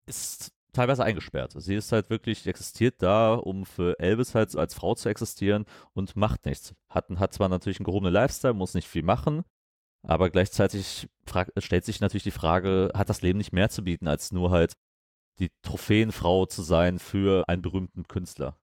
ist 0.06 0.52
teilweise 0.72 1.04
eingesperrt. 1.04 1.54
Sie 1.56 1.74
ist 1.74 1.92
halt 1.92 2.10
wirklich, 2.10 2.46
existiert 2.46 3.02
da, 3.02 3.34
um 3.34 3.66
für 3.66 3.98
Elvis 3.98 4.34
halt 4.34 4.54
als 4.56 4.74
Frau 4.74 4.94
zu 4.94 5.08
existieren 5.08 5.64
und 5.92 6.16
macht 6.16 6.46
nichts. 6.46 6.74
Hat, 6.88 7.08
hat 7.10 7.32
zwar 7.34 7.48
natürlich 7.48 7.78
einen 7.78 7.84
gehobenen 7.84 8.12
Lifestyle, 8.12 8.54
muss 8.54 8.74
nicht 8.74 8.88
viel 8.88 9.02
machen, 9.02 9.44
aber 10.02 10.30
gleichzeitig 10.30 11.08
frag, 11.26 11.50
stellt 11.58 11.84
sich 11.84 12.00
natürlich 12.00 12.22
die 12.24 12.30
Frage, 12.30 12.90
hat 12.94 13.08
das 13.08 13.22
Leben 13.22 13.38
nicht 13.38 13.52
mehr 13.52 13.70
zu 13.70 13.82
bieten, 13.84 14.08
als 14.08 14.32
nur 14.32 14.50
halt 14.50 14.74
die 15.38 15.50
Trophäenfrau 15.62 16.46
zu 16.46 16.62
sein 16.62 16.98
für 16.98 17.44
einen 17.48 17.62
berühmten 17.62 18.06
Künstler? 18.08 18.56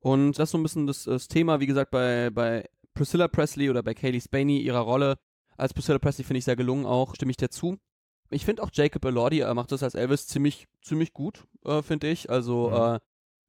Und 0.00 0.38
das 0.38 0.48
ist 0.48 0.50
so 0.52 0.58
ein 0.58 0.62
bisschen 0.62 0.86
das, 0.86 1.04
das 1.04 1.28
Thema, 1.28 1.60
wie 1.60 1.66
gesagt, 1.66 1.90
bei, 1.90 2.30
bei 2.30 2.68
Priscilla 2.98 3.28
Presley 3.28 3.70
oder 3.70 3.82
bei 3.82 3.94
Kaylee 3.94 4.20
Spaney, 4.20 4.58
ihrer 4.60 4.80
Rolle 4.80 5.16
als 5.56 5.72
Priscilla 5.72 5.98
Presley 5.98 6.24
finde 6.24 6.38
ich 6.38 6.44
sehr 6.44 6.56
gelungen 6.56 6.84
auch, 6.86 7.14
stimme 7.14 7.30
ich 7.30 7.36
dir 7.36 7.48
zu. 7.50 7.78
Ich 8.30 8.44
finde 8.44 8.62
auch 8.62 8.70
Jacob 8.72 9.04
Elordi, 9.04 9.40
er 9.40 9.54
macht 9.54 9.72
das 9.72 9.82
als 9.82 9.94
Elvis 9.94 10.26
ziemlich, 10.26 10.66
ziemlich 10.82 11.12
gut, 11.14 11.46
äh, 11.64 11.80
finde 11.82 12.08
ich. 12.08 12.28
Also 12.28 12.68
Mhm. 12.68 12.74
äh, 12.74 12.98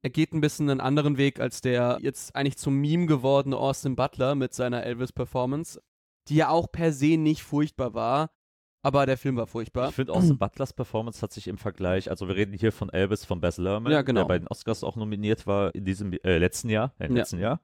er 0.02 0.10
geht 0.10 0.32
ein 0.32 0.40
bisschen 0.40 0.70
einen 0.70 0.80
anderen 0.80 1.18
Weg 1.18 1.38
als 1.40 1.60
der 1.60 1.98
jetzt 2.00 2.34
eigentlich 2.34 2.56
zum 2.56 2.76
Meme 2.76 3.04
gewordene 3.06 3.56
Austin 3.58 3.94
Butler 3.96 4.34
mit 4.34 4.54
seiner 4.54 4.82
Elvis-Performance, 4.84 5.80
die 6.28 6.36
ja 6.36 6.48
auch 6.48 6.72
per 6.72 6.92
se 6.92 7.18
nicht 7.18 7.42
furchtbar 7.42 7.92
war, 7.92 8.30
aber 8.82 9.04
der 9.04 9.18
Film 9.18 9.36
war 9.36 9.46
furchtbar. 9.46 9.90
Ich 9.90 9.94
finde 9.94 10.14
Austin 10.14 10.38
Butlers 10.38 10.72
Performance 10.72 11.20
hat 11.20 11.32
sich 11.32 11.46
im 11.48 11.58
Vergleich, 11.58 12.08
also 12.08 12.28
wir 12.28 12.36
reden 12.36 12.54
hier 12.54 12.72
von 12.72 12.88
Elvis 12.88 13.26
von 13.26 13.40
Baz 13.42 13.58
Luhrmann, 13.58 13.92
Ja, 13.92 14.00
genau. 14.00 14.22
der 14.22 14.28
bei 14.28 14.38
den 14.38 14.48
Oscars 14.48 14.82
auch 14.84 14.96
nominiert 14.96 15.46
war 15.46 15.74
in 15.74 15.84
diesem 15.84 16.12
äh, 16.24 16.38
letzten 16.38 16.70
Jahr, 16.70 16.94
äh, 16.98 17.06
im 17.06 17.12
Ja. 17.16 17.18
letzten 17.18 17.38
Jahr. 17.38 17.60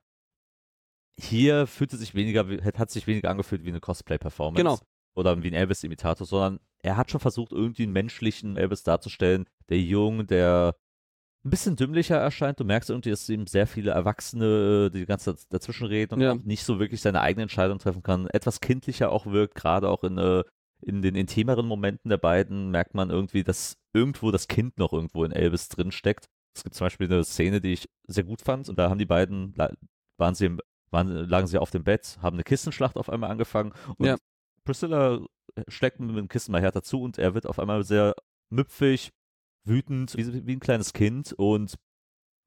Hier 1.18 1.66
fühlte 1.66 1.96
sich 1.96 2.14
weniger, 2.14 2.46
hat 2.78 2.90
sich 2.90 3.06
weniger 3.06 3.30
angefühlt 3.30 3.64
wie 3.64 3.68
eine 3.70 3.80
Cosplay-Performance. 3.80 4.62
Genau. 4.62 4.78
Oder 5.14 5.42
wie 5.42 5.48
ein 5.48 5.54
Elvis-Imitator, 5.54 6.26
sondern 6.26 6.60
er 6.82 6.96
hat 6.98 7.10
schon 7.10 7.20
versucht, 7.20 7.52
irgendwie 7.52 7.84
einen 7.84 7.92
menschlichen 7.92 8.56
Elvis 8.58 8.82
darzustellen, 8.82 9.46
der 9.70 9.80
jung, 9.80 10.26
der 10.26 10.76
ein 11.44 11.50
bisschen 11.50 11.76
dümmlicher 11.76 12.16
erscheint. 12.16 12.60
Du 12.60 12.64
merkst 12.64 12.90
irgendwie, 12.90 13.10
dass 13.10 13.28
ihm 13.28 13.46
sehr 13.46 13.66
viele 13.66 13.92
Erwachsene 13.92 14.88
äh, 14.88 14.90
die 14.90 15.06
ganze 15.06 15.34
Zeit 15.36 15.46
dazwischen 15.50 15.86
reden 15.86 16.14
und 16.14 16.20
Ja. 16.20 16.34
nicht 16.34 16.64
so 16.64 16.78
wirklich 16.78 17.00
seine 17.00 17.22
eigene 17.22 17.44
Entscheidung 17.44 17.78
treffen 17.78 18.02
kann. 18.02 18.26
Etwas 18.28 18.60
kindlicher 18.60 19.10
auch 19.10 19.26
wirkt, 19.26 19.54
gerade 19.54 19.88
auch 19.88 20.04
in, 20.04 20.18
äh, 20.18 20.44
in 20.82 21.00
den 21.00 21.14
intimeren 21.14 21.66
Momenten 21.66 22.10
der 22.10 22.18
beiden 22.18 22.70
merkt 22.70 22.94
man 22.94 23.08
irgendwie, 23.08 23.42
dass 23.42 23.78
irgendwo 23.94 24.30
das 24.32 24.48
Kind 24.48 24.76
noch 24.78 24.92
irgendwo 24.92 25.24
in 25.24 25.32
Elvis 25.32 25.68
drin 25.70 25.92
steckt. 25.92 26.26
Es 26.54 26.62
gibt 26.62 26.74
zum 26.74 26.84
Beispiel 26.86 27.06
eine 27.10 27.24
Szene, 27.24 27.60
die 27.62 27.72
ich 27.72 27.88
sehr 28.06 28.24
gut 28.24 28.42
fand 28.42 28.68
und 28.68 28.78
da 28.78 28.90
haben 28.90 28.98
die 28.98 29.06
beiden, 29.06 29.54
waren 30.18 30.34
sie 30.34 30.46
im, 30.46 30.60
waren, 30.90 31.08
lagen 31.28 31.46
sie 31.46 31.58
auf 31.58 31.70
dem 31.70 31.84
Bett, 31.84 32.18
haben 32.22 32.36
eine 32.36 32.44
Kissenschlacht 32.44 32.96
auf 32.96 33.08
einmal 33.10 33.30
angefangen 33.30 33.72
und 33.98 34.06
Ja. 34.06 34.16
Priscilla 34.64 35.20
steckt 35.68 36.00
mit 36.00 36.16
dem 36.16 36.28
Kissen 36.28 36.52
mal 36.52 36.60
härter 36.60 36.82
zu 36.82 37.00
und 37.02 37.18
er 37.18 37.34
wird 37.34 37.46
auf 37.46 37.58
einmal 37.58 37.84
sehr 37.84 38.14
müpfig, 38.50 39.10
wütend, 39.64 40.16
wie, 40.16 40.46
wie 40.46 40.52
ein 40.56 40.60
kleines 40.60 40.92
Kind 40.92 41.32
und 41.32 41.76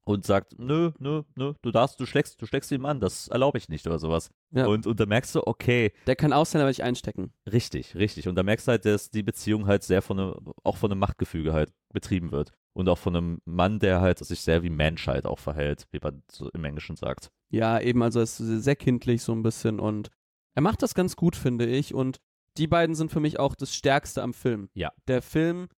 und 0.04 0.24
sagt, 0.24 0.58
nö, 0.58 0.92
nö, 0.98 1.22
nö, 1.36 1.52
du 1.62 1.70
darfst, 1.70 2.00
du 2.00 2.06
schlägst, 2.06 2.40
du 2.40 2.46
schlägst 2.46 2.72
ihm 2.72 2.84
an, 2.86 2.98
das 3.00 3.28
erlaube 3.28 3.58
ich 3.58 3.68
nicht 3.68 3.86
oder 3.86 3.98
sowas. 3.98 4.30
Ja. 4.50 4.66
Und, 4.66 4.86
und 4.86 4.98
da 4.98 5.06
merkst 5.06 5.34
du, 5.34 5.46
okay, 5.46 5.92
Der 6.06 6.16
kann 6.16 6.32
aussehen, 6.32 6.60
aber 6.60 6.70
nicht 6.70 6.82
einstecken. 6.82 7.32
Richtig, 7.50 7.94
richtig. 7.94 8.26
Und 8.26 8.34
da 8.34 8.42
merkst 8.42 8.66
du 8.66 8.70
halt, 8.72 8.86
dass 8.86 9.10
die 9.10 9.22
Beziehung 9.22 9.66
halt 9.66 9.84
sehr 9.84 10.02
von 10.02 10.18
einem, 10.18 10.52
auch 10.64 10.78
von 10.78 10.90
einem 10.90 10.98
Machtgefüge 11.00 11.52
halt 11.52 11.72
betrieben 11.92 12.32
wird. 12.32 12.52
Und 12.72 12.88
auch 12.88 12.98
von 12.98 13.16
einem 13.16 13.40
Mann, 13.44 13.78
der 13.80 14.00
halt 14.00 14.18
sich 14.18 14.40
sehr 14.40 14.62
wie 14.62 14.70
Mensch 14.70 15.06
halt 15.08 15.26
auch 15.26 15.38
verhält, 15.38 15.86
wie 15.90 15.98
man 16.02 16.22
so 16.30 16.48
im 16.50 16.64
Englischen 16.64 16.96
sagt. 16.96 17.30
Ja, 17.50 17.80
eben, 17.80 18.02
also 18.02 18.20
es 18.20 18.38
ist 18.38 18.62
sehr 18.64 18.76
kindlich 18.76 19.22
so 19.22 19.32
ein 19.32 19.42
bisschen 19.42 19.80
und 19.80 20.08
er 20.54 20.62
macht 20.62 20.82
das 20.82 20.94
ganz 20.94 21.16
gut, 21.16 21.34
finde 21.36 21.66
ich. 21.66 21.94
Und 21.94 22.18
die 22.56 22.66
beiden 22.68 22.94
sind 22.94 23.10
für 23.10 23.20
mich 23.20 23.38
auch 23.40 23.54
das 23.54 23.74
Stärkste 23.74 24.22
am 24.22 24.32
Film. 24.34 24.68
Ja. 24.74 24.92
Der 25.08 25.20
Film 25.22 25.68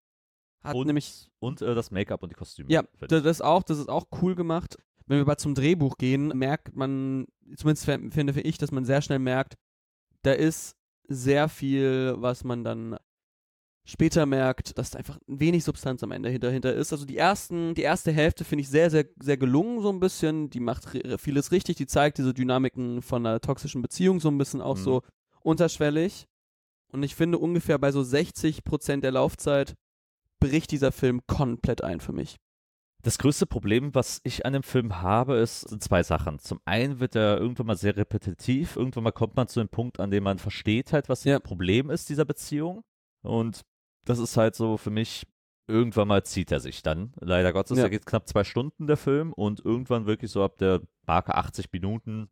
hat 0.62 0.75
Und- 0.76 0.87
nämlich 0.87 1.30
Und 1.40 1.62
äh, 1.62 1.75
das 1.75 1.90
Make-up 1.90 2.22
und 2.22 2.30
die 2.30 2.37
Kostüme. 2.37 2.70
Ja, 2.70 2.84
das, 3.00 3.22
das 3.22 3.40
auch, 3.40 3.62
das 3.62 3.78
ist 3.78 3.88
auch 3.88 4.06
cool 4.20 4.34
gemacht. 4.34 4.76
Wenn 5.06 5.16
wir 5.18 5.22
aber 5.22 5.37
zum 5.38 5.54
Drehbuch 5.54 5.96
gehen, 5.99 6.28
merkt 6.28 6.76
man, 6.76 7.26
zumindest 7.56 7.84
finde 7.87 8.40
ich, 8.40 8.58
dass 8.58 8.70
man 8.70 8.84
sehr 8.84 9.02
schnell 9.02 9.18
merkt, 9.18 9.54
da 10.22 10.32
ist 10.32 10.76
sehr 11.08 11.49
viel, 11.49 12.14
was 12.18 12.44
man 12.44 12.62
dann 12.64 12.96
später 13.85 14.27
merkt, 14.27 14.79
dass 14.79 14.91
da 14.91 14.99
einfach 14.99 15.19
wenig 15.27 15.65
Substanz 15.65 16.03
am 16.03 16.12
Ende 16.12 16.29
hinter, 16.31 16.49
dahinter 16.49 16.73
ist. 16.75 16.93
Also 16.93 17.05
die 17.05 17.17
ersten, 17.17 17.75
die 17.75 17.83
erste 17.83 18.12
Hälfte 18.12 18.45
finde 18.45 18.62
ich 18.62 18.69
sehr, 18.69 18.91
sehr, 18.91 19.07
sehr 19.21 19.37
gelungen 19.37 19.81
so 19.81 19.91
ein 19.91 19.99
bisschen. 20.01 20.51
Die 20.51 20.61
macht 20.61 20.87
ri- 20.89 21.19
vieles 21.19 21.51
richtig, 21.53 21.77
die 21.77 21.87
zeigt 21.87 22.19
diese 22.19 22.33
Dynamiken 22.35 23.03
von 23.03 23.27
einer 23.27 23.41
toxischen 23.41 23.83
Beziehung 23.83 24.21
so 24.21 24.29
ein 24.29 24.39
bisschen 24.39 24.61
auch 24.61 24.77
Mhm. 24.77 24.83
so 24.83 25.03
unterschwellig. 25.41 26.27
Und 26.93 27.03
ich 27.03 27.15
finde 27.15 27.39
ungefähr 27.39 27.79
bei 27.79 27.91
so 27.91 28.03
60 28.03 28.65
Prozent 28.65 29.03
der 29.05 29.12
Laufzeit 29.12 29.75
bricht 30.41 30.71
dieser 30.71 30.93
Film 30.93 31.21
komplett 31.27 31.83
ein 31.83 32.01
für 32.01 32.12
mich. 32.12 32.37
Das 33.03 33.19
größte 33.19 33.47
Problem, 33.47 33.95
was 33.97 34.21
ich 34.23 34.47
an 34.47 34.53
dem 34.53 34.62
Film 34.62 35.01
habe, 35.03 35.37
ist, 35.39 35.62
sind 35.62 35.83
zwei 35.83 36.05
Sachen. 36.05 36.39
Zum 36.39 36.61
einen 36.65 37.01
wird 37.01 37.17
er 37.17 37.39
irgendwann 37.39 37.67
mal 37.67 37.77
sehr 37.77 37.97
repetitiv. 37.97 38.77
Irgendwann 38.77 39.03
mal 39.05 39.11
kommt 39.11 39.35
man 39.35 39.49
zu 39.49 39.59
dem 39.59 39.69
Punkt, 39.69 39.99
an 39.99 40.12
dem 40.12 40.23
man 40.23 40.39
versteht 40.39 40.93
halt, 40.93 41.09
was 41.09 41.25
Ja. 41.25 41.39
das 41.41 41.43
Problem 41.49 41.91
ist 41.91 42.09
dieser 42.11 42.25
Beziehung. 42.25 42.85
Und 43.23 43.62
das 44.04 44.18
ist 44.18 44.37
halt 44.37 44.54
so 44.54 44.76
für 44.76 44.90
mich, 44.90 45.26
irgendwann 45.68 46.09
mal 46.09 46.25
zieht 46.25 46.50
er 46.52 46.61
sich 46.61 46.82
dann. 46.82 47.12
Leider 47.21 47.52
Gottes, 47.52 47.78
Ja. 47.78 47.85
er 47.85 47.90
geht 47.90 48.06
knapp 48.06 48.28
zwei 48.28 48.44
Stunden, 48.44 48.87
der 48.87 48.97
Film. 48.97 49.32
Und 49.32 49.64
irgendwann 49.64 50.06
wirklich 50.06 50.30
so 50.30 50.42
ab 50.44 50.59
der 50.59 50.80
Marke 51.06 51.35
80 51.35 51.71
Minuten 51.73 52.28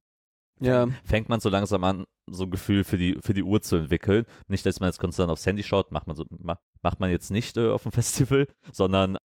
Ja. 0.61 0.89
fängt 1.05 1.29
man 1.29 1.41
so 1.41 1.49
langsam 1.49 1.85
an, 1.85 2.05
so 2.29 2.45
ein 2.45 2.51
Gefühl 2.51 2.85
für 2.85 2.99
die, 2.99 3.17
für 3.21 3.33
die 3.35 3.43
Uhr 3.43 3.63
zu 3.63 3.77
entwickeln. 3.77 4.27
Nicht, 4.49 4.67
dass 4.67 4.81
man 4.81 4.89
jetzt 4.89 4.99
konstant 4.99 5.31
aufs 5.31 5.47
Handy 5.47 5.63
schaut, 5.63 5.91
macht 5.93 6.07
man, 6.07 6.17
so, 6.17 6.25
ma, 6.39 6.59
macht 6.83 7.01
man 7.01 7.11
jetzt 7.11 7.31
nicht 7.31 7.57
äh, 7.57 7.71
auf 7.71 7.85
dem 7.85 7.93
Festival, 7.93 8.47
sondern 8.73 9.17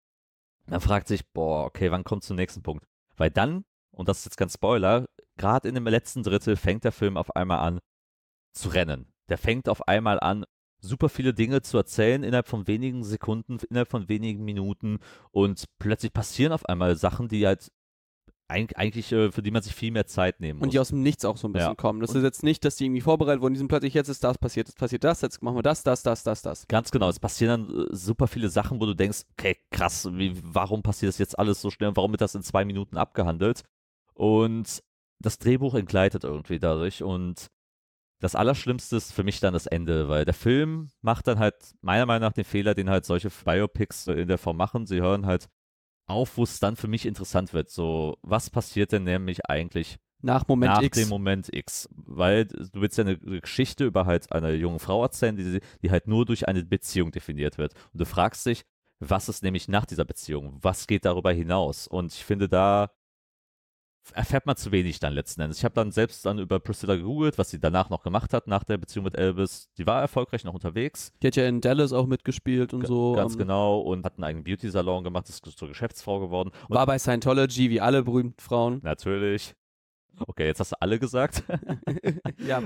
man 0.68 0.82
fragt 0.82 1.08
sich, 1.08 1.28
boah, 1.34 1.66
okay, 1.66 1.92
wann 1.92 2.04
kommt 2.04 2.24
zum 2.24 2.36
nächsten 2.38 2.64
Punkt? 2.64 2.86
Weil 3.18 3.32
dann, 3.32 3.66
und 3.92 4.08
das 4.10 4.20
ist 4.20 4.26
jetzt 4.26 4.38
kein 4.38 4.50
Spoiler, 4.50 5.06
gerade 5.38 5.68
in 5.68 5.76
dem 5.76 5.88
letzten 5.88 6.24
Drittel 6.24 6.56
fängt 6.56 6.84
der 6.84 6.92
Film 6.92 7.18
auf 7.18 7.36
einmal 7.36 7.60
an 7.60 7.80
zu 8.54 8.70
rennen. 8.70 9.12
Der 9.30 9.38
fängt 9.38 9.68
auf 9.70 9.88
einmal 9.88 10.20
an, 10.20 10.46
super 10.86 11.10
viele 11.10 11.34
Dinge 11.34 11.62
zu 11.62 11.78
erzählen 11.78 12.24
innerhalb 12.24 12.48
von 12.48 12.68
wenigen 12.68 13.04
Sekunden, 13.04 13.58
innerhalb 13.70 13.90
von 13.90 14.08
wenigen 14.10 14.44
Minuten 14.46 15.00
und 15.32 15.66
plötzlich 15.80 16.14
passieren 16.14 16.52
auf 16.54 16.66
einmal 16.68 16.96
Sachen, 16.96 17.28
die 17.28 17.46
halt 17.46 17.72
eig- 18.48 18.76
eigentlich, 18.76 19.12
äh, 19.12 19.32
für 19.32 19.42
die 19.42 19.50
man 19.52 19.64
sich 19.64 19.74
viel 19.74 19.90
mehr 19.92 20.06
Zeit 20.06 20.40
nehmen 20.40 20.60
muss. 20.60 20.66
Und 20.68 20.74
die 20.74 20.80
aus 20.80 20.90
dem 20.90 21.02
Nichts 21.02 21.26
auch 21.26 21.36
so 21.38 21.48
ein 21.48 21.54
bisschen 21.54 21.70
Ja. 21.72 21.76
kommen. 21.76 22.00
Das 22.00 22.12
Und- 22.12 22.18
ist 22.18 22.24
jetzt 22.24 22.44
nicht, 22.44 22.64
dass 22.64 22.76
die 22.76 22.86
irgendwie 22.86 23.02
vorbereitet 23.02 23.42
wurden, 23.42 23.56
die 23.56 23.58
sind 23.58 23.68
plötzlich, 23.68 23.96
jetzt 23.96 24.08
ist 24.10 24.24
das 24.24 24.38
passiert, 24.38 24.68
jetzt 24.68 24.78
passiert 24.78 25.04
das, 25.04 25.22
jetzt 25.22 25.42
machen 25.42 25.56
wir 25.58 25.64
das, 25.64 25.82
das, 25.82 26.04
das, 26.04 26.22
das, 26.24 26.44
das. 26.44 26.68
Ganz 26.68 26.92
genau, 26.92 27.10
es 27.10 27.20
passieren 27.20 27.68
dann 27.68 27.86
äh, 27.86 27.96
super 27.96 28.28
viele 28.28 28.50
Sachen, 28.50 28.80
wo 28.80 28.86
du 28.86 28.94
denkst, 28.94 29.24
okay, 29.32 29.58
krass, 29.72 30.08
wie, 30.14 30.34
warum 30.44 30.84
passiert 30.84 31.10
das 31.10 31.18
jetzt 31.18 31.40
alles 31.40 31.60
so 31.60 31.72
schnell 31.72 31.90
und 31.90 31.98
warum 31.98 32.12
wird 32.12 32.22
das 32.22 32.36
in 32.36 32.44
zwei 32.44 32.66
Minuten 32.66 32.98
abgehandelt? 32.98 33.64
Und 34.14 34.84
das 35.20 35.40
Drehbuch 35.40 35.74
entgleitet 35.76 36.24
irgendwie 36.24 36.60
dadurch 36.60 37.02
und 37.02 37.48
das 38.26 38.34
Allerschlimmste 38.34 38.96
ist 38.96 39.14
für 39.14 39.24
mich 39.24 39.40
dann 39.40 39.54
das 39.54 39.68
Ende, 39.68 40.10
weil 40.10 40.26
der 40.26 40.34
Film 40.34 40.90
macht 41.02 41.28
dann 41.28 41.38
halt 41.38 41.56
meiner 41.82 42.08
Meinung 42.08 42.28
nach 42.28 42.34
den 42.34 42.44
Fehler, 42.44 42.74
den 42.74 42.90
halt 42.90 43.06
solche 43.06 43.30
Biopics 43.30 44.08
in 44.08 44.28
der 44.28 44.40
Form 44.40 44.58
machen. 44.58 44.88
Sie 44.88 45.00
hören 45.00 45.28
halt 45.28 45.48
auf, 46.08 46.36
wo 46.36 46.42
es 46.42 46.60
dann 46.60 46.76
für 46.76 46.88
mich 46.88 47.06
interessant 47.06 47.54
wird. 47.54 47.70
So, 47.70 48.18
was 48.24 48.50
passiert 48.50 48.92
denn 48.94 49.04
nämlich 49.04 49.46
eigentlich 49.46 49.98
Nach 50.24 50.48
Moment 50.48 50.74
nach 50.74 50.82
X. 50.82 50.98
dem 50.98 51.10
Moment 51.10 51.54
X. 51.54 51.88
Weil 51.92 52.46
du 52.46 52.82
willst 52.82 52.98
ja 52.98 53.04
eine 53.04 53.20
Geschichte 53.20 53.86
über 53.86 54.08
halt 54.08 54.32
eine 54.32 54.56
junge 54.56 54.80
Frau 54.80 55.04
erzählen, 55.04 55.36
die, 55.36 55.60
die 55.84 55.92
halt 55.92 56.08
nur 56.08 56.26
durch 56.26 56.48
eine 56.48 56.66
Beziehung 56.66 57.12
definiert 57.12 57.60
wird. 57.60 57.76
Und 57.94 58.02
du 58.02 58.06
fragst 58.06 58.48
dich, 58.48 58.64
was 59.00 59.30
ist 59.30 59.44
nämlich 59.44 59.68
nach 59.68 59.86
dieser 59.86 60.06
Beziehung? 60.06 60.58
Was 60.64 60.88
geht 60.88 61.06
darüber 61.06 61.32
hinaus? 61.32 61.88
Und 61.88 62.12
ich 62.12 62.26
finde, 62.26 62.50
da 62.50 62.90
erfährt 64.14 64.46
man 64.46 64.56
zu 64.56 64.72
wenig 64.72 65.00
dann 65.00 65.14
letzten 65.14 65.42
Endes. 65.42 65.58
Ich 65.58 65.66
habe 65.66 65.74
dann 65.76 65.92
selbst 65.92 66.26
dann 66.26 66.40
über 66.40 66.60
Priscilla 66.60 66.96
gegoogelt, 66.96 67.38
was 67.38 67.50
sie 67.50 67.60
danach 67.60 67.90
noch 67.90 68.04
gemacht 68.04 68.34
hat, 68.34 68.48
nach 68.48 68.64
der 68.64 68.78
Beziehung 68.78 69.06
mit 69.06 69.18
Elvis. 69.18 69.70
Die 69.78 69.86
war 69.88 70.02
erfolgreich 70.02 70.44
noch 70.44 70.54
unterwegs. 70.54 71.12
Die 71.22 71.28
hat 71.28 71.36
ja 71.36 71.48
in 71.48 71.62
Dallas 71.62 71.92
auch 71.94 72.06
mitgespielt 72.06 72.74
und 72.74 72.82
Ga- 72.82 72.88
so. 72.88 73.14
Ganz 73.14 73.34
ähm, 73.34 73.40
genau. 73.40 73.80
Und 73.80 74.06
hat 74.06 74.16
einen 74.18 74.24
eigenen 74.26 74.44
Beauty-Salon 74.44 75.04
gemacht, 75.04 75.28
ist 75.30 75.44
zur 75.46 75.68
Geschäftsfrau 75.68 76.20
geworden. 76.20 76.52
Und 76.70 76.76
War 76.76 76.86
bei 76.86 77.00
Scientology, 77.00 77.70
wie 77.70 77.82
alle 77.82 78.04
berühmten 78.04 78.40
Frauen. 78.42 78.80
natürlich. 78.84 79.54
Okay, 80.28 80.46
jetzt 80.46 80.60
hast 80.62 80.72
du 80.72 80.82
alle 80.82 80.98
gesagt. 81.00 81.44
ja. 82.40 82.64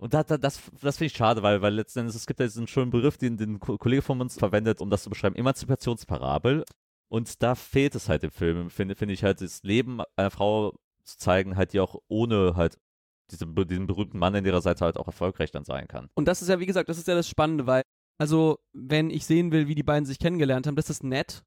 Und 0.00 0.14
da, 0.14 0.22
da, 0.22 0.36
das, 0.38 0.60
das 0.80 0.96
finde 0.96 1.06
ich 1.06 1.12
schade, 1.16 1.42
weil, 1.42 1.60
weil 1.60 1.74
letzten 1.74 2.00
Endes, 2.00 2.14
es 2.14 2.26
gibt 2.26 2.38
ja 2.40 2.46
diesen 2.46 2.66
schönen 2.68 2.90
Begriff, 2.90 3.18
den, 3.18 3.36
den 3.36 3.58
Ko- 3.58 3.78
Kollege 3.78 4.02
von 4.02 4.20
uns 4.20 4.38
verwendet, 4.38 4.80
um 4.80 4.90
das 4.90 5.02
zu 5.02 5.10
beschreiben, 5.10 5.34
Emanzipationsparabel. 5.36 6.64
Und 7.08 7.42
da 7.42 7.54
fehlt 7.54 7.94
es 7.94 8.08
halt 8.08 8.22
im 8.24 8.30
Film, 8.30 8.70
finde 8.70 8.94
finde 8.94 9.14
ich 9.14 9.24
halt, 9.24 9.40
das 9.40 9.62
Leben 9.62 10.00
einer 10.16 10.30
Frau 10.30 10.78
zu 11.04 11.16
zeigen, 11.18 11.56
halt, 11.56 11.72
die 11.72 11.80
auch 11.80 12.00
ohne 12.08 12.54
halt 12.54 12.78
diesen, 13.30 13.54
diesen 13.66 13.86
berühmten 13.86 14.18
Mann 14.18 14.34
in 14.34 14.44
ihrer 14.44 14.60
Seite 14.60 14.84
halt 14.84 14.96
auch 14.98 15.06
erfolgreich 15.06 15.50
dann 15.50 15.64
sein 15.64 15.88
kann. 15.88 16.08
Und 16.14 16.28
das 16.28 16.42
ist 16.42 16.48
ja, 16.48 16.60
wie 16.60 16.66
gesagt, 16.66 16.88
das 16.88 16.98
ist 16.98 17.08
ja 17.08 17.14
das 17.14 17.28
Spannende, 17.28 17.66
weil, 17.66 17.82
also, 18.18 18.58
wenn 18.72 19.10
ich 19.10 19.24
sehen 19.26 19.52
will, 19.52 19.68
wie 19.68 19.74
die 19.74 19.82
beiden 19.82 20.06
sich 20.06 20.18
kennengelernt 20.18 20.66
haben, 20.66 20.76
das 20.76 20.90
ist 20.90 21.04
nett. 21.04 21.42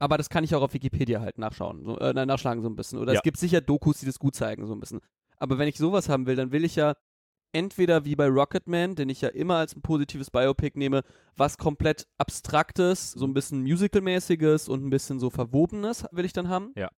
Aber 0.00 0.16
das 0.16 0.28
kann 0.30 0.44
ich 0.44 0.54
auch 0.54 0.62
auf 0.62 0.74
Wikipedia 0.74 1.20
halt 1.20 1.38
nachschauen, 1.38 1.84
so, 1.84 1.98
äh, 1.98 2.12
nachschlagen 2.26 2.62
so 2.62 2.68
ein 2.68 2.76
bisschen. 2.76 2.98
Oder 2.98 3.12
Ja. 3.14 3.18
es 3.18 3.22
gibt 3.22 3.36
sicher 3.36 3.60
Dokus, 3.60 3.98
die 3.98 4.06
das 4.06 4.18
gut 4.18 4.34
zeigen, 4.36 4.66
so 4.66 4.72
ein 4.74 4.80
bisschen. 4.80 5.00
Aber 5.38 5.58
wenn 5.58 5.68
ich 5.68 5.76
sowas 5.76 6.08
haben 6.08 6.26
will, 6.26 6.36
dann 6.36 6.52
will 6.52 6.64
ich 6.64 6.76
ja 6.76 6.94
entweder 7.52 8.04
wie 8.04 8.16
bei 8.16 8.28
Rocketman, 8.28 8.94
den 8.94 9.08
ich 9.08 9.20
ja 9.20 9.28
immer 9.28 9.56
als 9.56 9.74
ein 9.74 9.82
positives 9.82 10.30
Biopic 10.30 10.78
nehme, 10.78 11.02
was 11.36 11.58
komplett 11.58 12.06
Abstraktes, 12.18 13.12
so 13.12 13.26
ein 13.26 13.34
bisschen 13.34 13.62
Musical-mäßiges 13.62 14.68
und 14.68 14.84
ein 14.84 14.90
bisschen 14.90 15.18
so 15.18 15.30
Verwobenes 15.30 16.04
will 16.12 16.24
ich 16.24 16.32
dann 16.32 16.48
haben. 16.48 16.72
Ja. 16.76 16.90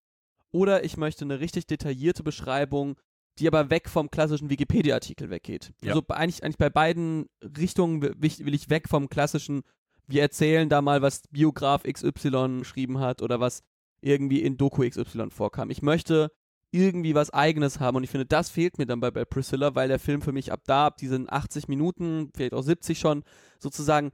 Oder 0.52 0.84
ich 0.84 0.96
möchte 0.96 1.24
eine 1.24 1.40
richtig 1.40 1.66
detaillierte 1.66 2.22
Beschreibung, 2.22 2.96
die 3.38 3.46
aber 3.46 3.70
weg 3.70 3.88
vom 3.88 4.10
klassischen 4.10 4.50
Wikipedia-Artikel 4.50 5.30
weggeht. 5.30 5.72
Ja. 5.82 5.94
Also 5.94 6.04
eigentlich, 6.08 6.42
eigentlich 6.42 6.58
bei 6.58 6.70
beiden 6.70 7.26
Richtungen 7.42 8.02
will 8.02 8.16
ich, 8.22 8.44
will 8.44 8.54
ich 8.54 8.68
weg 8.68 8.88
vom 8.88 9.08
klassischen, 9.08 9.62
wir 10.06 10.22
erzählen 10.22 10.68
da 10.68 10.82
mal, 10.82 11.02
was 11.02 11.22
Biograf 11.30 11.84
XY 11.84 12.58
geschrieben 12.58 12.98
hat 12.98 13.22
oder 13.22 13.38
was 13.38 13.62
irgendwie 14.00 14.42
in 14.42 14.56
Doku 14.56 14.88
XY 14.88 15.30
vorkam. 15.30 15.70
Ich 15.70 15.82
möchte 15.82 16.32
irgendwie 16.72 17.14
was 17.14 17.30
Eigenes 17.30 17.80
haben 17.80 17.96
und 17.96 18.04
ich 18.04 18.10
finde, 18.10 18.26
das 18.26 18.48
fehlt 18.50 18.78
mir 18.78 18.86
dann 18.86 19.00
bei, 19.00 19.10
bei 19.10 19.24
Priscilla, 19.24 19.74
weil 19.74 19.88
der 19.88 19.98
Film 19.98 20.22
für 20.22 20.32
mich 20.32 20.52
ab 20.52 20.60
da, 20.66 20.86
ab 20.86 20.96
diesen 20.98 21.30
80 21.30 21.68
Minuten, 21.68 22.30
vielleicht 22.34 22.54
auch 22.54 22.62
70 22.62 22.98
schon, 22.98 23.24
sozusagen 23.58 24.12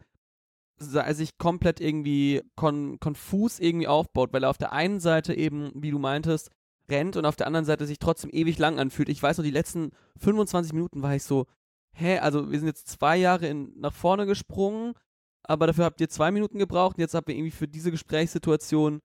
sa- 0.79 1.13
sich 1.13 1.37
komplett 1.39 1.81
irgendwie 1.81 2.43
kon 2.55 2.99
konfus 3.01 3.59
irgendwie 3.61 3.89
aufbaut, 3.89 4.33
weil 4.33 4.45
er 4.45 4.51
auf 4.51 4.59
der 4.59 4.73
einen 4.73 5.01
Seite 5.01 5.35
eben, 5.35 5.71
wie 5.75 5.91
du 5.91 5.99
meintest, 5.99 6.51
rennt 6.89 7.17
und 7.17 7.27
auf 7.27 7.37
der 7.37 7.47
anderen 7.47 7.67
Seite 7.67 7.87
sich 7.87 7.99
trotzdem 7.99 8.31
ewig 8.33 8.59
lang 8.59 8.79
anfühlt. 8.79 9.09
Ich 9.09 9.23
weiß 9.23 9.39
noch, 9.39 9.45
die 9.45 9.51
letzten 9.51 9.91
25 10.21 10.73
Minuten 10.73 11.03
war 11.03 11.15
ich 11.15 11.25
so, 11.25 11.47
hä, 11.93 12.19
also 12.19 12.51
wir 12.51 12.59
sind 12.59 12.69
jetzt 12.69 12.89
zwei 12.89 13.17
Jahre 13.17 13.49
in, 13.49 13.73
nach 13.79 13.93
vorne 13.93 14.25
gesprungen, 14.27 14.95
aber 15.43 15.67
dafür 15.67 15.85
habt 15.85 16.01
ihr 16.01 16.09
zwei 16.09 16.31
Minuten 16.31 16.59
gebraucht 16.59 16.97
und 16.97 17.01
jetzt 17.01 17.15
habt 17.15 17.29
ihr 17.29 17.35
irgendwie 17.35 17.51
für 17.51 17.69
diese 17.69 17.91
Gesprächssituation 17.91 19.01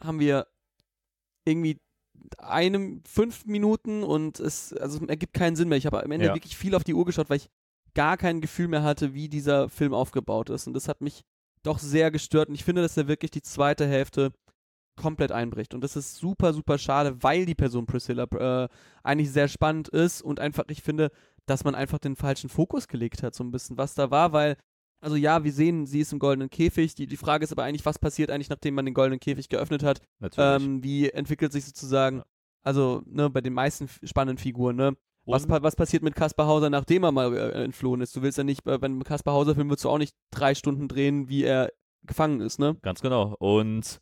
haben 0.00 0.18
wir 0.20 0.46
irgendwie 1.46 1.78
einem 2.38 3.02
fünf 3.06 3.44
Minuten 3.46 4.02
und 4.02 4.40
es 4.40 4.72
also 4.72 5.04
ergibt 5.06 5.34
keinen 5.34 5.56
Sinn 5.56 5.68
mehr. 5.68 5.78
Ich 5.78 5.86
habe 5.86 6.02
am 6.02 6.10
Ende 6.10 6.26
Ja. 6.26 6.34
wirklich 6.34 6.56
viel 6.56 6.74
auf 6.74 6.84
die 6.84 6.94
Uhr 6.94 7.04
geschaut, 7.04 7.30
weil 7.30 7.38
ich 7.38 7.48
gar 7.94 8.16
kein 8.16 8.40
Gefühl 8.40 8.68
mehr 8.68 8.82
hatte, 8.82 9.14
wie 9.14 9.28
dieser 9.28 9.68
Film 9.68 9.94
aufgebaut 9.94 10.50
ist. 10.50 10.66
Und 10.66 10.74
das 10.74 10.88
hat 10.88 11.00
mich 11.00 11.22
doch 11.62 11.78
sehr 11.78 12.10
gestört. 12.10 12.48
Und 12.48 12.54
ich 12.54 12.64
finde, 12.64 12.82
dass 12.82 12.96
er 12.96 13.08
wirklich 13.08 13.30
die 13.30 13.42
zweite 13.42 13.86
Hälfte 13.86 14.32
komplett 14.96 15.32
einbricht. 15.32 15.74
Und 15.74 15.80
das 15.82 15.96
ist 15.96 16.16
super, 16.16 16.52
super 16.52 16.78
schade, 16.78 17.22
weil 17.22 17.46
die 17.46 17.54
Person 17.54 17.86
Priscilla 17.86 18.24
äh, 18.24 18.68
eigentlich 19.02 19.30
sehr 19.32 19.48
spannend 19.48 19.88
ist 19.88 20.22
und 20.22 20.38
einfach, 20.40 20.64
ich 20.68 20.82
finde, 20.82 21.10
dass 21.46 21.64
man 21.64 21.74
einfach 21.74 21.98
den 21.98 22.16
falschen 22.16 22.48
Fokus 22.48 22.86
gelegt 22.88 23.22
hat, 23.22 23.34
so 23.34 23.42
ein 23.44 23.50
bisschen, 23.50 23.76
was 23.76 23.94
da 23.94 24.10
war, 24.10 24.32
weil, 24.32 24.56
also 25.04 25.16
ja, 25.16 25.44
wir 25.44 25.52
sehen, 25.52 25.86
sie 25.86 26.00
ist 26.00 26.12
im 26.12 26.18
goldenen 26.18 26.50
Käfig. 26.50 26.94
Die, 26.94 27.06
die 27.06 27.16
Frage 27.16 27.44
ist 27.44 27.52
aber 27.52 27.62
eigentlich, 27.64 27.84
was 27.84 27.98
passiert 27.98 28.30
eigentlich, 28.30 28.48
nachdem 28.48 28.74
man 28.74 28.84
den 28.84 28.94
goldenen 28.94 29.20
Käfig 29.20 29.48
geöffnet 29.48 29.82
hat? 29.82 30.00
Natürlich. 30.18 30.62
Ähm, 30.64 30.82
wie 30.82 31.10
entwickelt 31.10 31.52
sich 31.52 31.64
sozusagen, 31.64 32.18
Ja. 32.18 32.24
also 32.62 33.02
ne, 33.06 33.30
bei 33.30 33.40
den 33.40 33.52
meisten 33.52 33.88
spannenden 34.02 34.38
Figuren, 34.38 34.76
ne? 34.76 34.96
Was, 35.26 35.48
was 35.48 35.74
passiert 35.74 36.02
mit 36.02 36.14
Kaspar 36.14 36.46
Hauser, 36.46 36.68
nachdem 36.68 37.02
er 37.04 37.10
mal 37.12 37.34
äh, 37.34 37.64
entflohen 37.64 38.02
ist? 38.02 38.14
Du 38.14 38.20
willst 38.20 38.36
ja 38.36 38.44
nicht, 38.44 38.66
äh, 38.66 38.78
einem 38.80 39.02
Kaspar 39.04 39.32
Hauser-Film 39.32 39.70
würdest 39.70 39.84
du 39.86 39.88
auch 39.88 39.96
nicht 39.96 40.14
drei 40.30 40.54
Stunden 40.54 40.86
drehen, 40.86 41.28
wie 41.30 41.44
er 41.44 41.72
gefangen 42.02 42.40
ist, 42.42 42.58
ne? 42.58 42.76
Ganz 42.82 43.00
genau. 43.00 43.34
Und 43.38 44.00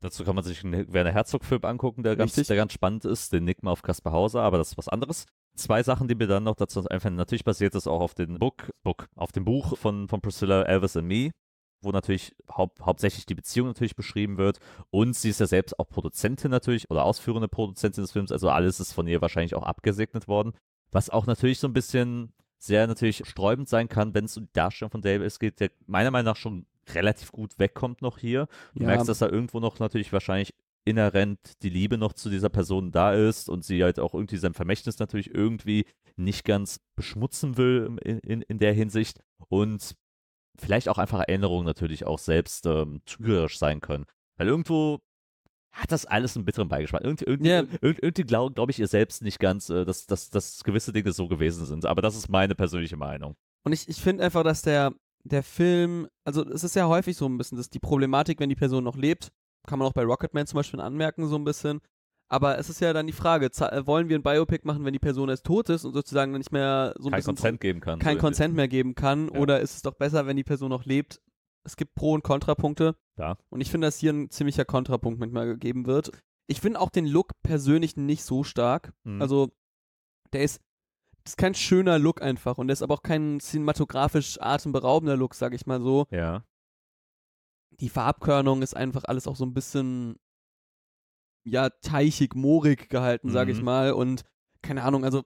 dazu 0.00 0.24
kann 0.24 0.34
man 0.34 0.42
sich 0.44 0.64
einen 0.64 0.90
Werner 0.92 1.12
Herzog-Film 1.12 1.62
angucken, 1.64 2.02
der 2.02 2.16
ganz, 2.16 2.34
der 2.34 2.56
ganz 2.56 2.72
spannend 2.72 3.04
ist, 3.04 3.34
den 3.34 3.44
Nick 3.44 3.62
mal 3.62 3.72
auf 3.72 3.82
Kaspar 3.82 4.14
Hauser, 4.14 4.40
aber 4.40 4.56
das 4.56 4.70
ist 4.72 4.78
was 4.78 4.88
anderes. 4.88 5.26
Zwei 5.56 5.82
Sachen, 5.82 6.08
die 6.08 6.14
mir 6.14 6.26
dann 6.26 6.44
noch 6.44 6.56
dazu 6.56 6.84
einfallen. 6.86 7.16
Natürlich 7.16 7.44
basiert 7.44 7.74
das 7.74 7.86
auch 7.86 8.00
auf 8.00 8.14
dem 8.14 8.38
Book, 8.38 8.70
Book, 8.82 9.08
auf 9.16 9.32
dem 9.32 9.44
Buch 9.44 9.76
von, 9.76 10.08
von 10.08 10.20
Priscilla 10.20 10.62
Elvis 10.62 10.96
and 10.96 11.06
Me, 11.08 11.30
wo 11.82 11.90
natürlich 11.90 12.34
haupt, 12.50 12.80
hauptsächlich 12.80 13.26
die 13.26 13.34
Beziehung 13.34 13.68
natürlich 13.68 13.96
beschrieben 13.96 14.38
wird. 14.38 14.58
Und 14.90 15.14
sie 15.16 15.30
ist 15.30 15.40
ja 15.40 15.46
selbst 15.46 15.78
auch 15.78 15.88
Produzentin 15.88 16.50
natürlich 16.50 16.90
oder 16.90 17.04
ausführende 17.04 17.48
Produzentin 17.48 18.02
des 18.02 18.12
Films. 18.12 18.32
Also 18.32 18.48
alles 18.48 18.80
ist 18.80 18.92
von 18.92 19.06
ihr 19.06 19.20
wahrscheinlich 19.20 19.54
auch 19.54 19.64
abgesegnet 19.64 20.28
worden. 20.28 20.52
Was 20.92 21.10
auch 21.10 21.26
natürlich 21.26 21.58
so 21.58 21.68
ein 21.68 21.72
bisschen 21.72 22.32
sehr 22.58 22.86
natürlich 22.86 23.22
sträubend 23.26 23.68
sein 23.68 23.88
kann, 23.88 24.12
wenn 24.14 24.26
es 24.26 24.36
um 24.36 24.44
die 24.44 24.52
Darstellung 24.52 24.90
von 24.90 25.02
Davis 25.02 25.38
geht, 25.38 25.60
der 25.60 25.70
meiner 25.86 26.10
Meinung 26.10 26.26
nach 26.32 26.36
schon 26.36 26.66
relativ 26.94 27.32
gut 27.32 27.58
wegkommt 27.58 28.02
noch 28.02 28.18
hier. 28.18 28.48
Du 28.74 28.80
Ja. 28.82 28.88
merkst, 28.88 29.08
dass 29.08 29.18
da 29.20 29.28
irgendwo 29.28 29.60
noch 29.60 29.78
natürlich 29.78 30.12
wahrscheinlich 30.12 30.54
inhärent 30.90 31.38
die 31.62 31.70
Liebe 31.70 31.96
noch 31.96 32.12
zu 32.12 32.28
dieser 32.28 32.48
Person 32.50 32.92
da 32.92 33.14
ist 33.14 33.48
und 33.48 33.64
sie 33.64 33.82
halt 33.82 33.98
auch 33.98 34.14
irgendwie 34.14 34.36
sein 34.36 34.54
Vermächtnis 34.54 34.98
natürlich 34.98 35.34
irgendwie 35.34 35.86
nicht 36.16 36.44
ganz 36.44 36.80
beschmutzen 36.96 37.56
will 37.56 37.96
in, 38.02 38.18
in, 38.18 38.42
in 38.42 38.58
der 38.58 38.74
Hinsicht 38.74 39.20
und 39.48 39.94
vielleicht 40.58 40.88
auch 40.88 40.98
einfach 40.98 41.20
Erinnerungen 41.20 41.64
natürlich 41.64 42.04
auch 42.04 42.18
selbst 42.18 42.66
ähm, 42.66 43.00
trügerisch 43.06 43.58
sein 43.58 43.80
können. 43.80 44.04
Weil 44.36 44.48
irgendwo 44.48 44.98
hat 45.72 45.92
das 45.92 46.04
alles 46.04 46.36
einen 46.36 46.44
bitteren 46.44 46.68
Beigeschmack. 46.68 47.02
Irgendwie, 47.02 47.24
irgendwie, 47.24 47.50
irg- 47.50 47.98
irgendwie 48.02 48.24
glaube 48.24 48.52
glaub 48.54 48.68
ich 48.68 48.78
ihr 48.78 48.88
selbst 48.88 49.22
nicht 49.22 49.38
ganz, 49.38 49.70
äh, 49.70 49.84
dass, 49.84 50.06
dass, 50.06 50.28
dass 50.28 50.64
gewisse 50.64 50.92
Dinge 50.92 51.12
so 51.12 51.28
gewesen 51.28 51.64
sind. 51.64 51.86
Aber 51.86 52.02
das 52.02 52.16
ist 52.16 52.28
meine 52.28 52.54
persönliche 52.54 52.96
Meinung. 52.96 53.36
Und 53.64 53.72
ich, 53.72 53.88
ich 53.88 54.00
finde 54.00 54.24
einfach, 54.24 54.42
dass 54.42 54.62
der, 54.62 54.92
der 55.22 55.42
Film, 55.42 56.08
also 56.24 56.44
es 56.44 56.64
ist 56.64 56.74
ja 56.74 56.88
häufig 56.88 57.16
so 57.16 57.26
ein 57.26 57.38
bisschen, 57.38 57.56
dass 57.56 57.70
die 57.70 57.78
Problematik, 57.78 58.40
wenn 58.40 58.48
die 58.48 58.56
Person 58.56 58.84
noch 58.84 58.96
lebt, 58.96 59.28
kann 59.66 59.78
man 59.78 59.88
auch 59.88 59.92
bei 59.92 60.04
Rocketman 60.04 60.46
zum 60.46 60.56
Beispiel 60.58 60.80
anmerken, 60.80 61.26
so 61.26 61.36
ein 61.36 61.44
bisschen. 61.44 61.80
Aber 62.32 62.58
es 62.58 62.70
ist 62.70 62.80
ja 62.80 62.92
dann 62.92 63.08
die 63.08 63.12
Frage, 63.12 63.46
äh, 63.46 63.86
wollen 63.86 64.08
wir 64.08 64.16
ein 64.16 64.22
Biopic 64.22 64.64
machen, 64.64 64.84
wenn 64.84 64.92
die 64.92 65.00
Person 65.00 65.28
erst 65.28 65.44
tot 65.44 65.68
ist 65.68 65.84
und 65.84 65.92
sozusagen 65.94 66.30
nicht 66.32 66.52
mehr 66.52 66.94
so 66.96 67.08
ein 67.08 67.10
Kein 67.10 67.18
bisschen 67.18 67.34
Consent 67.34 67.60
geben 67.60 67.80
kann. 67.80 67.98
kein 67.98 68.16
so 68.16 68.20
Consent 68.20 68.54
mehr 68.54 68.68
geben 68.68 68.94
kann? 68.94 69.30
Ja. 69.34 69.40
Oder 69.40 69.60
ist 69.60 69.74
es 69.74 69.82
doch 69.82 69.94
besser, 69.94 70.26
wenn 70.26 70.36
die 70.36 70.44
Person 70.44 70.70
noch 70.70 70.84
lebt? 70.84 71.20
Es 71.64 71.76
gibt 71.76 71.94
Pro- 71.94 72.14
und 72.14 72.22
Kontrapunkte. 72.22 72.94
Ja. 73.18 73.36
Und 73.50 73.60
ich 73.60 73.70
finde, 73.70 73.88
dass 73.88 73.98
hier 73.98 74.12
ein 74.12 74.30
ziemlicher 74.30 74.64
Kontrapunkt 74.64 75.18
manchmal 75.18 75.46
gegeben 75.46 75.86
wird. 75.86 76.12
Ich 76.46 76.60
finde 76.60 76.80
auch 76.80 76.90
den 76.90 77.06
Look 77.06 77.32
persönlich 77.42 77.96
nicht 77.96 78.22
so 78.24 78.44
stark. 78.44 78.92
Mhm. 79.04 79.20
Also, 79.20 79.50
der 80.32 80.42
ist, 80.44 80.60
das 81.24 81.32
ist 81.32 81.36
kein 81.36 81.54
schöner 81.54 81.98
Look 81.98 82.22
einfach. 82.22 82.58
Und 82.58 82.68
der 82.68 82.72
ist 82.74 82.82
aber 82.82 82.94
auch 82.94 83.02
kein 83.02 83.40
cinematografisch 83.40 84.38
atemberaubender 84.40 85.16
Look, 85.16 85.34
sag 85.34 85.52
ich 85.52 85.66
mal 85.66 85.80
so. 85.82 86.06
Ja. 86.10 86.44
Die 87.80 87.88
Farbkörnung 87.88 88.62
ist 88.62 88.76
einfach 88.76 89.04
alles 89.04 89.26
auch 89.26 89.36
so 89.36 89.44
ein 89.44 89.54
bisschen, 89.54 90.16
ja, 91.44 91.70
teichig, 91.70 92.34
moorig 92.34 92.88
gehalten, 92.90 93.30
sag 93.30 93.48
ich 93.48 93.58
Mhm. 93.58 93.64
mal. 93.64 93.92
Und 93.92 94.24
keine 94.62 94.82
Ahnung, 94.82 95.04
also 95.04 95.24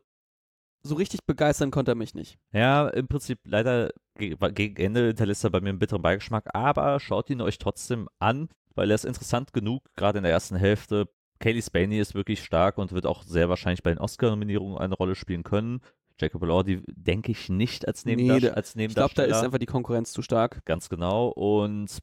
so 0.82 0.94
richtig 0.94 1.24
begeistern 1.24 1.70
konnte 1.70 1.92
er 1.92 1.96
mich 1.96 2.14
nicht. 2.14 2.38
Ja, 2.52 2.88
im 2.88 3.08
Prinzip 3.08 3.40
leider 3.44 3.90
ge 4.16 4.36
gegen 4.52 4.76
Ende 4.76 5.06
hinterlässt 5.08 5.42
er 5.42 5.50
bei 5.50 5.60
mir 5.60 5.70
einen 5.70 5.78
bitteren 5.78 6.02
Beigeschmack, 6.02 6.54
aber 6.54 7.00
schaut 7.00 7.30
ihn 7.30 7.40
euch 7.40 7.58
trotzdem 7.58 8.08
an, 8.20 8.48
weil 8.74 8.90
er 8.90 8.94
ist 8.94 9.04
interessant 9.06 9.52
genug, 9.52 9.82
gerade 9.96 10.18
in 10.18 10.24
der 10.24 10.32
ersten 10.32 10.56
Hälfte. 10.56 11.08
Kaylee 11.40 11.62
Spaney 11.62 11.98
ist 11.98 12.14
wirklich 12.14 12.44
stark 12.44 12.78
und 12.78 12.92
wird 12.92 13.06
auch 13.06 13.22
sehr 13.24 13.48
wahrscheinlich 13.48 13.82
bei 13.82 13.90
den 13.90 13.98
Oscar-Nominierungen 13.98 14.78
eine 14.78 14.94
Rolle 14.94 15.14
spielen 15.16 15.42
können. 15.42 15.80
Jacob 16.20 16.42
Elordi 16.44 16.82
denke 16.86 17.32
ich 17.32 17.48
nicht 17.48 17.88
als, 17.88 18.04
Nee, 18.04 18.14
Nebendarst 18.14 18.42
der- 18.44 18.56
als 18.56 18.68
Ich 18.68 18.74
glaube, 18.74 18.84
da 18.84 19.22
Nebendarsteller. 19.22 19.36
ist 19.38 19.42
einfach 19.44 19.58
die 19.58 19.66
Konkurrenz 19.66 20.12
zu 20.12 20.22
stark. 20.22 20.64
Ganz 20.64 20.88
genau. 20.88 21.28
Und 21.28 21.98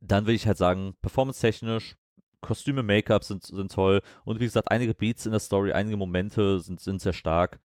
dann 0.00 0.26
will 0.26 0.34
ich 0.34 0.46
halt 0.46 0.58
sagen, 0.58 0.94
performance-technisch, 1.02 1.96
Kostüme, 2.40 2.82
Make-up 2.82 3.22
sind, 3.24 3.44
sind 3.44 3.72
toll. 3.72 4.00
Und 4.24 4.40
wie 4.40 4.44
gesagt, 4.44 4.70
einige 4.70 4.94
Beats 4.94 5.26
in 5.26 5.32
der 5.32 5.40
Story, 5.40 5.72
einige 5.72 5.96
Momente 5.96 6.60
sind, 6.60 6.80
sind 6.80 7.00
sehr 7.00 7.12
stark. 7.12 7.60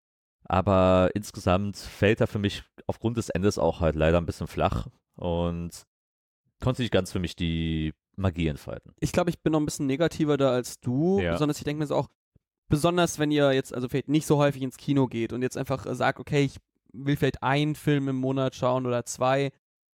Aber 0.45 1.11
insgesamt 1.15 1.77
fällt 1.77 2.21
er 2.21 2.27
für 2.27 2.39
mich 2.39 2.65
aufgrund 2.87 3.17
des 3.17 3.29
Endes 3.29 3.59
auch 3.59 3.81
halt 3.81 3.97
leider 3.97 4.19
ein 4.19 4.27
bisschen 4.27 4.47
flach 4.47 4.89
und 5.15 5.71
konnte 6.61 6.83
nicht 6.83 6.93
ganz 6.93 7.13
für 7.13 7.21
mich 7.21 7.37
die 7.37 7.93
Magie 8.17 8.49
entfalten. 8.49 8.93
Ich 9.01 9.13
glaube, 9.13 9.31
ich 9.31 9.41
bin 9.41 9.53
noch 9.53 9.61
ein 9.61 9.65
bisschen 9.65 9.87
negativer 9.87 10.37
da 10.37 10.51
als 10.51 10.81
du. 10.81 11.21
Ja. 11.21 11.33
Besonders, 11.33 11.59
ich 11.59 11.65
denke 11.65 11.81
mir 11.81 11.87
so 11.87 11.97
auch, 11.97 12.09
besonders 12.69 13.19
wenn 13.19 13.31
ihr 13.31 13.53
jetzt, 13.53 13.75
also 13.75 13.89
vielleicht 13.89 14.09
nicht 14.09 14.27
so 14.27 14.39
häufig 14.39 14.63
ins 14.63 14.77
Kino 14.77 15.07
geht 15.07 15.33
und 15.33 15.43
jetzt 15.43 15.57
einfach 15.57 15.87
sagt, 15.95 16.19
okay, 16.19 16.45
ich 16.45 16.57
will 16.93 17.17
vielleicht 17.17 17.43
einen 17.43 17.75
Film 17.75 18.09
im 18.09 18.17
Monat 18.17 18.55
schauen 18.55 18.87
oder 18.87 19.05
zwei. 19.05 19.53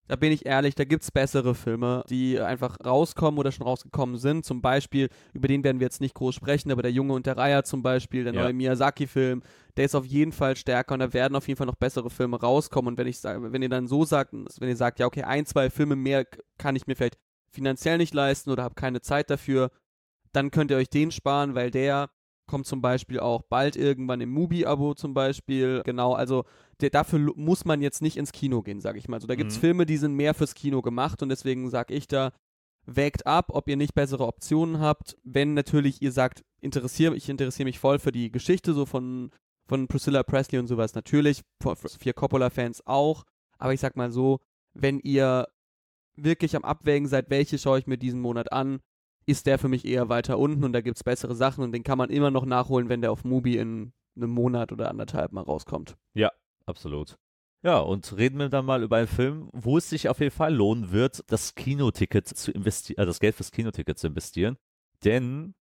Da 0.08 0.16
bin 0.16 0.32
ich 0.32 0.46
ehrlich, 0.46 0.76
da 0.76 0.84
gibt 0.84 1.02
es 1.04 1.12
bessere 1.12 1.56
Filme, 1.56 2.04
die 2.10 2.40
einfach 2.40 2.78
rauskommen 2.86 3.40
oder 3.40 3.52
schon 3.52 3.66
rausgekommen 3.66 4.18
sind. 4.18 4.46
Zum 4.46 4.62
Beispiel, 4.62 5.10
über 5.34 5.48
den 5.48 5.64
werden 5.64 5.80
wir 5.80 5.86
jetzt 5.86 6.00
nicht 6.00 6.14
groß 6.14 6.36
sprechen, 6.36 6.72
aber 6.72 6.84
der 6.84 6.92
Junge 6.92 7.14
und 7.14 7.26
der 7.26 7.38
Reiher 7.38 7.64
zum 7.64 7.82
Beispiel, 7.82 8.24
der 8.24 8.34
Ja. 8.34 8.44
neue 8.44 8.54
Miyazaki-Film, 8.54 9.42
der 9.78 9.86
ist 9.86 9.96
auf 9.96 10.06
jeden 10.06 10.32
Fall 10.32 10.56
stärker 10.56 10.94
und 10.94 11.00
da 11.00 11.12
werden 11.12 11.36
auf 11.36 11.48
jeden 11.48 11.58
Fall 11.58 11.66
noch 11.66 11.76
bessere 11.76 12.12
Filme 12.12 12.40
rauskommen. 12.40 12.90
Und 12.94 12.98
wenn 13.00 13.08
ich 13.08 13.18
sage, 13.20 13.52
wenn 13.52 13.64
ihr 13.64 13.70
dann 13.70 13.88
so 13.88 14.06
sagt, 14.06 14.32
wenn 14.34 14.70
ihr 14.70 14.76
sagt, 14.76 15.00
ja, 15.00 15.08
okay, 15.08 15.24
ein, 15.24 15.46
zwei 15.48 15.72
Filme 15.72 15.96
mehr 15.96 16.26
kann 16.60 16.76
ich 16.76 16.86
mir 16.86 16.96
vielleicht 16.96 17.18
finanziell 17.50 17.98
nicht 17.98 18.14
leisten 18.14 18.52
oder 18.52 18.64
habe 18.64 18.76
keine 18.76 19.02
Zeit 19.02 19.30
dafür, 19.32 19.72
dann 20.34 20.52
könnt 20.52 20.70
ihr 20.70 20.78
euch 20.78 20.90
den 20.90 21.10
sparen, 21.12 21.56
weil 21.56 21.72
der 21.72 22.10
kommt 22.48 22.66
zum 22.68 22.82
Beispiel 22.82 23.20
auch 23.20 23.44
bald 23.44 23.76
irgendwann 23.76 24.22
im 24.22 24.32
Mubi-Abo 24.32 24.94
zum 24.94 25.14
Beispiel. 25.14 25.82
Genau, 25.86 26.14
also 26.14 26.46
der, 26.82 26.90
dafür 26.90 27.20
muss 27.36 27.66
man 27.66 27.82
jetzt 27.82 28.02
nicht 28.02 28.18
ins 28.18 28.32
Kino 28.32 28.62
gehen, 28.62 28.82
sage 28.82 29.00
ich 29.00 29.08
mal. 29.08 29.20
So, 29.22 29.28
da 29.28 29.36
gibt 29.36 29.52
es 29.52 29.58
Mhm. 29.58 29.62
Filme, 29.62 29.86
die 29.86 29.98
sind 29.98 30.14
mehr 30.14 30.34
fürs 30.34 30.54
Kino 30.56 30.82
gemacht 30.82 31.22
und 31.24 31.30
deswegen 31.30 31.70
sage 31.70 31.94
ich 31.94 32.08
da, 32.08 32.32
wägt 32.86 33.26
ab, 33.26 33.48
ob 33.50 33.68
ihr 33.68 33.78
nicht 33.78 33.96
bessere 33.96 34.28
Optionen 34.28 34.80
habt. 34.80 35.18
Wenn 35.24 35.54
natürlich 35.54 36.02
ihr 36.02 36.12
sagt, 36.12 36.44
interessiere, 36.62 37.16
ich 37.16 37.30
interessiere 37.30 37.66
mich 37.66 37.80
voll 37.80 38.00
für 38.00 38.12
die 38.12 38.32
Geschichte 38.32 38.74
so 38.74 38.86
von, 38.86 39.32
von 39.68 39.88
Priscilla 39.88 40.24
Presley 40.24 40.60
und 40.60 40.68
sowas, 40.68 40.94
natürlich, 40.94 41.42
für, 41.62 42.14
Coppola-Fans 42.14 42.86
auch. 42.86 43.24
Aber 43.58 43.74
ich 43.74 43.80
sag 43.80 43.96
mal 43.96 44.12
so, 44.12 44.40
wenn 44.74 45.00
ihr 45.00 45.48
wirklich 46.16 46.56
am 46.56 46.64
Abwägen 46.64 47.08
seid, 47.08 47.30
welche 47.30 47.58
schaue 47.58 47.80
ich 47.80 47.88
mir 47.88 47.98
diesen 47.98 48.22
Monat 48.22 48.52
an, 48.52 48.80
ist 49.28 49.46
der 49.48 49.58
für 49.60 49.68
mich 49.68 49.86
eher 49.86 50.10
weiter 50.10 50.38
unten 50.38 50.64
und 50.64 50.74
da 50.74 50.82
gibt 50.82 50.98
es 50.98 51.04
bessere 51.04 51.36
Sachen 51.36 51.64
und 51.64 51.72
den 51.72 51.84
kann 51.84 51.98
man 51.98 52.10
immer 52.10 52.32
noch 52.32 52.46
nachholen, 52.46 52.90
wenn 52.90 53.02
der 53.02 53.12
auf 53.12 53.24
Mubi 53.24 53.58
in 53.58 53.92
einem 54.16 54.30
Monat 54.30 54.72
oder 54.72 54.90
anderthalb 54.90 55.32
mal 55.32 55.42
rauskommt. 55.42 55.96
Absolut. 56.68 57.18
Ja, 57.62 57.78
und 57.78 58.18
reden 58.18 58.40
wir 58.40 58.50
dann 58.50 58.66
mal 58.66 58.82
über 58.82 58.98
einen 58.98 59.08
Film, 59.08 59.50
wo 59.54 59.78
es 59.78 59.88
sich 59.90 60.10
auf 60.10 60.20
jeden 60.20 60.32
Fall 60.36 60.52
lohnen 60.54 60.92
wird, 60.92 61.24
das 61.28 61.54
Kinoticket 61.54 62.28
zu 62.28 62.52
investieren, 62.52 63.00
äh, 63.04 63.06
das 63.06 63.20
Geld 63.20 63.36
fürs 63.36 63.52
Kinoticket 63.52 64.00
zu 64.00 64.08
investieren. 64.08 64.58
Denn 65.04 65.54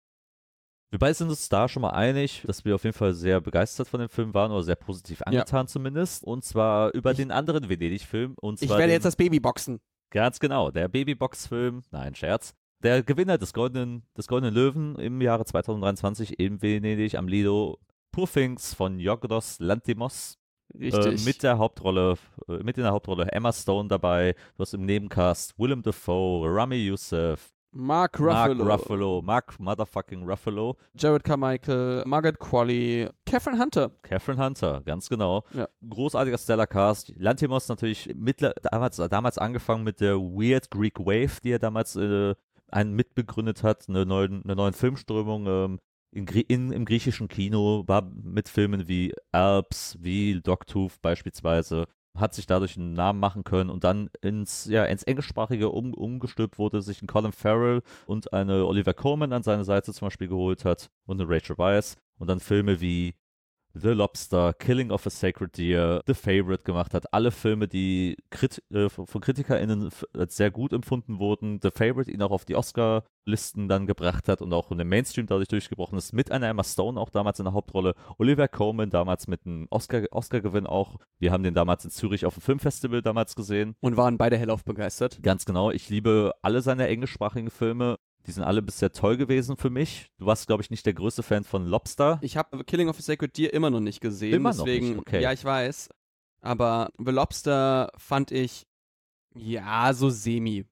wir 0.90 0.98
beide 0.98 1.12
sind 1.14 1.28
uns 1.28 1.48
da 1.50 1.68
schon 1.68 1.82
mal 1.82 1.90
einig, 1.90 2.42
dass 2.46 2.64
wir 2.64 2.74
auf 2.74 2.84
jeden 2.84 2.96
Fall 2.96 3.12
sehr 3.12 3.40
begeistert 3.42 3.86
von 3.88 4.00
dem 4.00 4.08
Film 4.08 4.32
waren 4.32 4.50
oder 4.52 4.62
sehr 4.62 4.76
positiv 4.76 5.20
angetan 5.22 5.66
zumindest. 5.66 6.24
Und 6.24 6.42
zwar 6.44 6.90
über 6.94 7.10
Ich- 7.10 7.16
den 7.18 7.30
anderen 7.30 7.68
Venedig-Film. 7.68 8.34
Ich 8.60 8.68
werde 8.68 8.82
den, 8.84 8.90
jetzt 8.90 9.04
das 9.04 9.16
Baby 9.16 9.40
boxen. 9.40 9.80
Ganz 10.10 10.38
genau, 10.40 10.70
der 10.70 10.88
Babybox-Film, 10.88 11.82
nein, 11.90 12.14
Scherz. 12.14 12.54
Der 12.84 13.02
Gewinner 13.02 13.38
des 13.38 13.54
Goldenen, 13.54 14.02
des 14.14 14.28
Goldenen 14.28 14.54
Löwen 14.54 14.96
im 14.96 15.22
Jahre 15.22 15.46
2023 15.46 16.38
in 16.38 16.60
Venedig 16.60 17.14
am 17.16 17.28
Lido. 17.28 17.78
Poor 18.12 18.28
Things 18.30 18.74
von 18.74 18.98
Yorgos 18.98 19.58
Lantimos. 19.58 20.36
Äh, 20.74 20.88
Richtig. 20.88 21.24
mit 21.24 21.42
der 21.42 21.56
Hauptrolle, 21.56 22.16
äh, 22.46 22.58
mit 22.58 22.76
in 22.76 22.82
der 22.82 22.92
Hauptrolle 22.92 23.24
Emma 23.32 23.54
Stone 23.54 23.88
dabei. 23.88 24.34
Du 24.58 24.60
hast 24.60 24.74
im 24.74 24.84
Nebencast 24.84 25.58
Willem 25.58 25.80
Dafoe, 25.80 26.46
Rami 26.46 26.76
Youssef, 26.76 27.54
Mark 27.70 28.20
Ruffalo, 28.20 28.64
Mark 28.66 28.80
Ruffalo, 28.80 29.22
Mark 29.22 29.58
Motherfucking 29.58 30.28
Ruffalo, 30.28 30.76
Jared 30.94 31.24
Carmichael, 31.24 32.02
Margaret 32.04 32.38
Qualley, 32.38 33.08
Catherine 33.24 33.58
Hunter. 33.58 33.92
Catherine 34.02 34.44
Hunter, 34.44 34.82
ganz 34.84 35.08
genau. 35.08 35.42
Ja. 35.54 35.66
Großartiger 35.88 36.36
Stellar 36.36 36.66
Cast. 36.66 37.14
Lantimos 37.16 37.66
natürlich 37.66 38.14
mittler, 38.14 38.52
damals, 38.60 38.98
damals 38.98 39.38
angefangen 39.38 39.84
mit 39.84 40.02
der 40.02 40.18
Weird 40.18 40.70
Greek 40.70 40.98
Wave, 40.98 41.40
die 41.42 41.52
er 41.52 41.58
damals 41.58 41.96
äh, 41.96 42.34
einen 42.70 42.94
mitbegründet 42.94 43.62
hat, 43.62 43.88
eine 43.88 44.06
neue, 44.06 44.28
eine 44.28 44.56
neue 44.56 44.72
Filmströmung 44.72 45.46
ähm, 45.46 45.78
in, 46.12 46.26
in, 46.26 46.72
im 46.72 46.84
griechischen 46.84 47.28
Kino, 47.28 47.84
war 47.86 48.02
mit 48.02 48.48
Filmen 48.48 48.88
wie 48.88 49.12
Alps, 49.32 49.96
wie 50.00 50.40
Dogtooth 50.40 51.00
beispielsweise, 51.02 51.86
hat 52.16 52.34
sich 52.34 52.46
dadurch 52.46 52.76
einen 52.76 52.92
Namen 52.92 53.18
machen 53.18 53.42
können 53.42 53.70
und 53.70 53.82
dann 53.82 54.08
ins, 54.20 54.66
ja, 54.66 54.84
ins 54.84 55.02
Englischsprachige 55.02 55.70
um, 55.70 55.92
umgestülpt 55.92 56.58
wurde, 56.58 56.80
sich 56.80 57.00
einen 57.00 57.08
Colin 57.08 57.32
Farrell 57.32 57.82
und 58.06 58.32
eine 58.32 58.66
Oliver 58.66 58.94
Coleman 58.94 59.32
an 59.32 59.42
seine 59.42 59.64
Seite 59.64 59.92
zum 59.92 60.06
Beispiel 60.06 60.28
geholt 60.28 60.64
hat 60.64 60.90
und 61.06 61.20
eine 61.20 61.28
Rachel 61.28 61.58
Weisz 61.58 61.96
und 62.18 62.28
dann 62.28 62.38
Filme 62.38 62.80
wie 62.80 63.14
The 63.74 63.88
Lobster, 63.88 64.52
Killing 64.52 64.92
of 64.92 65.04
a 65.04 65.10
Sacred 65.10 65.56
Deer, 65.56 66.00
The 66.06 66.14
Favorite 66.14 66.62
gemacht 66.62 66.94
hat. 66.94 67.12
Alle 67.12 67.32
Filme, 67.32 67.66
die 67.66 68.16
Krit 68.30 68.62
äh, 68.70 68.88
von 68.88 69.20
KritikerInnen 69.20 69.90
als 70.16 70.36
sehr 70.36 70.52
gut 70.52 70.72
empfunden 70.72 71.18
wurden. 71.18 71.58
The 71.60 71.70
Favorite 71.72 72.10
ihn 72.10 72.22
auch 72.22 72.30
auf 72.30 72.44
die 72.44 72.54
Oscar-Listen 72.54 73.68
dann 73.68 73.86
gebracht 73.86 74.28
hat 74.28 74.42
und 74.42 74.52
auch 74.52 74.70
in 74.70 74.78
den 74.78 74.88
Mainstream 74.88 75.26
dadurch 75.26 75.48
durchgebrochen 75.48 75.98
ist. 75.98 76.12
Mit 76.12 76.30
einer 76.30 76.48
Emma 76.48 76.62
Stone 76.62 77.00
auch 77.00 77.10
damals 77.10 77.40
in 77.40 77.46
der 77.46 77.54
Hauptrolle. 77.54 77.94
Oliver 78.18 78.46
Coleman 78.46 78.90
damals 78.90 79.26
mit 79.26 79.44
einem 79.44 79.66
Oscar-Gewinn 79.70 80.66
Oscar 80.66 80.72
auch. 80.72 81.00
Wir 81.18 81.32
haben 81.32 81.42
den 81.42 81.54
damals 81.54 81.84
in 81.84 81.90
Zürich 81.90 82.26
auf 82.26 82.34
dem 82.34 82.42
Filmfestival 82.42 83.02
damals 83.02 83.34
gesehen. 83.34 83.74
Und 83.80 83.96
waren 83.96 84.18
beide 84.18 84.38
hellauf 84.38 84.64
begeistert. 84.64 85.20
Ganz 85.22 85.44
genau. 85.44 85.72
Ich 85.72 85.88
liebe 85.90 86.32
alle 86.42 86.62
seine 86.62 86.86
englischsprachigen 86.86 87.50
Filme. 87.50 87.98
Die 88.26 88.32
sind 88.32 88.42
alle 88.42 88.62
bisher 88.62 88.92
toll 88.92 89.16
gewesen 89.16 89.56
für 89.56 89.70
mich. 89.70 90.10
Du 90.18 90.26
warst, 90.26 90.46
glaube 90.46 90.62
ich, 90.62 90.70
nicht 90.70 90.86
der 90.86 90.94
größte 90.94 91.22
Fan 91.22 91.44
von 91.44 91.66
Lobster. 91.66 92.18
Ich 92.22 92.36
habe 92.36 92.64
Killing 92.64 92.88
of 92.88 92.98
a 92.98 93.02
Sacred 93.02 93.36
Deer 93.36 93.52
immer 93.52 93.70
noch 93.70 93.80
nicht 93.80 94.00
gesehen. 94.00 94.34
Immer 94.34 94.52
deswegen, 94.52 94.88
noch 94.88 94.94
nicht, 94.96 95.08
okay. 95.08 95.22
Ja, 95.22 95.32
ich 95.32 95.44
weiß. 95.44 95.90
Aber 96.40 96.90
The 96.98 97.10
Lobster 97.10 97.90
fand 97.98 98.30
ich, 98.30 98.66
ja, 99.34 99.92
so 99.92 100.10
semi. 100.10 100.64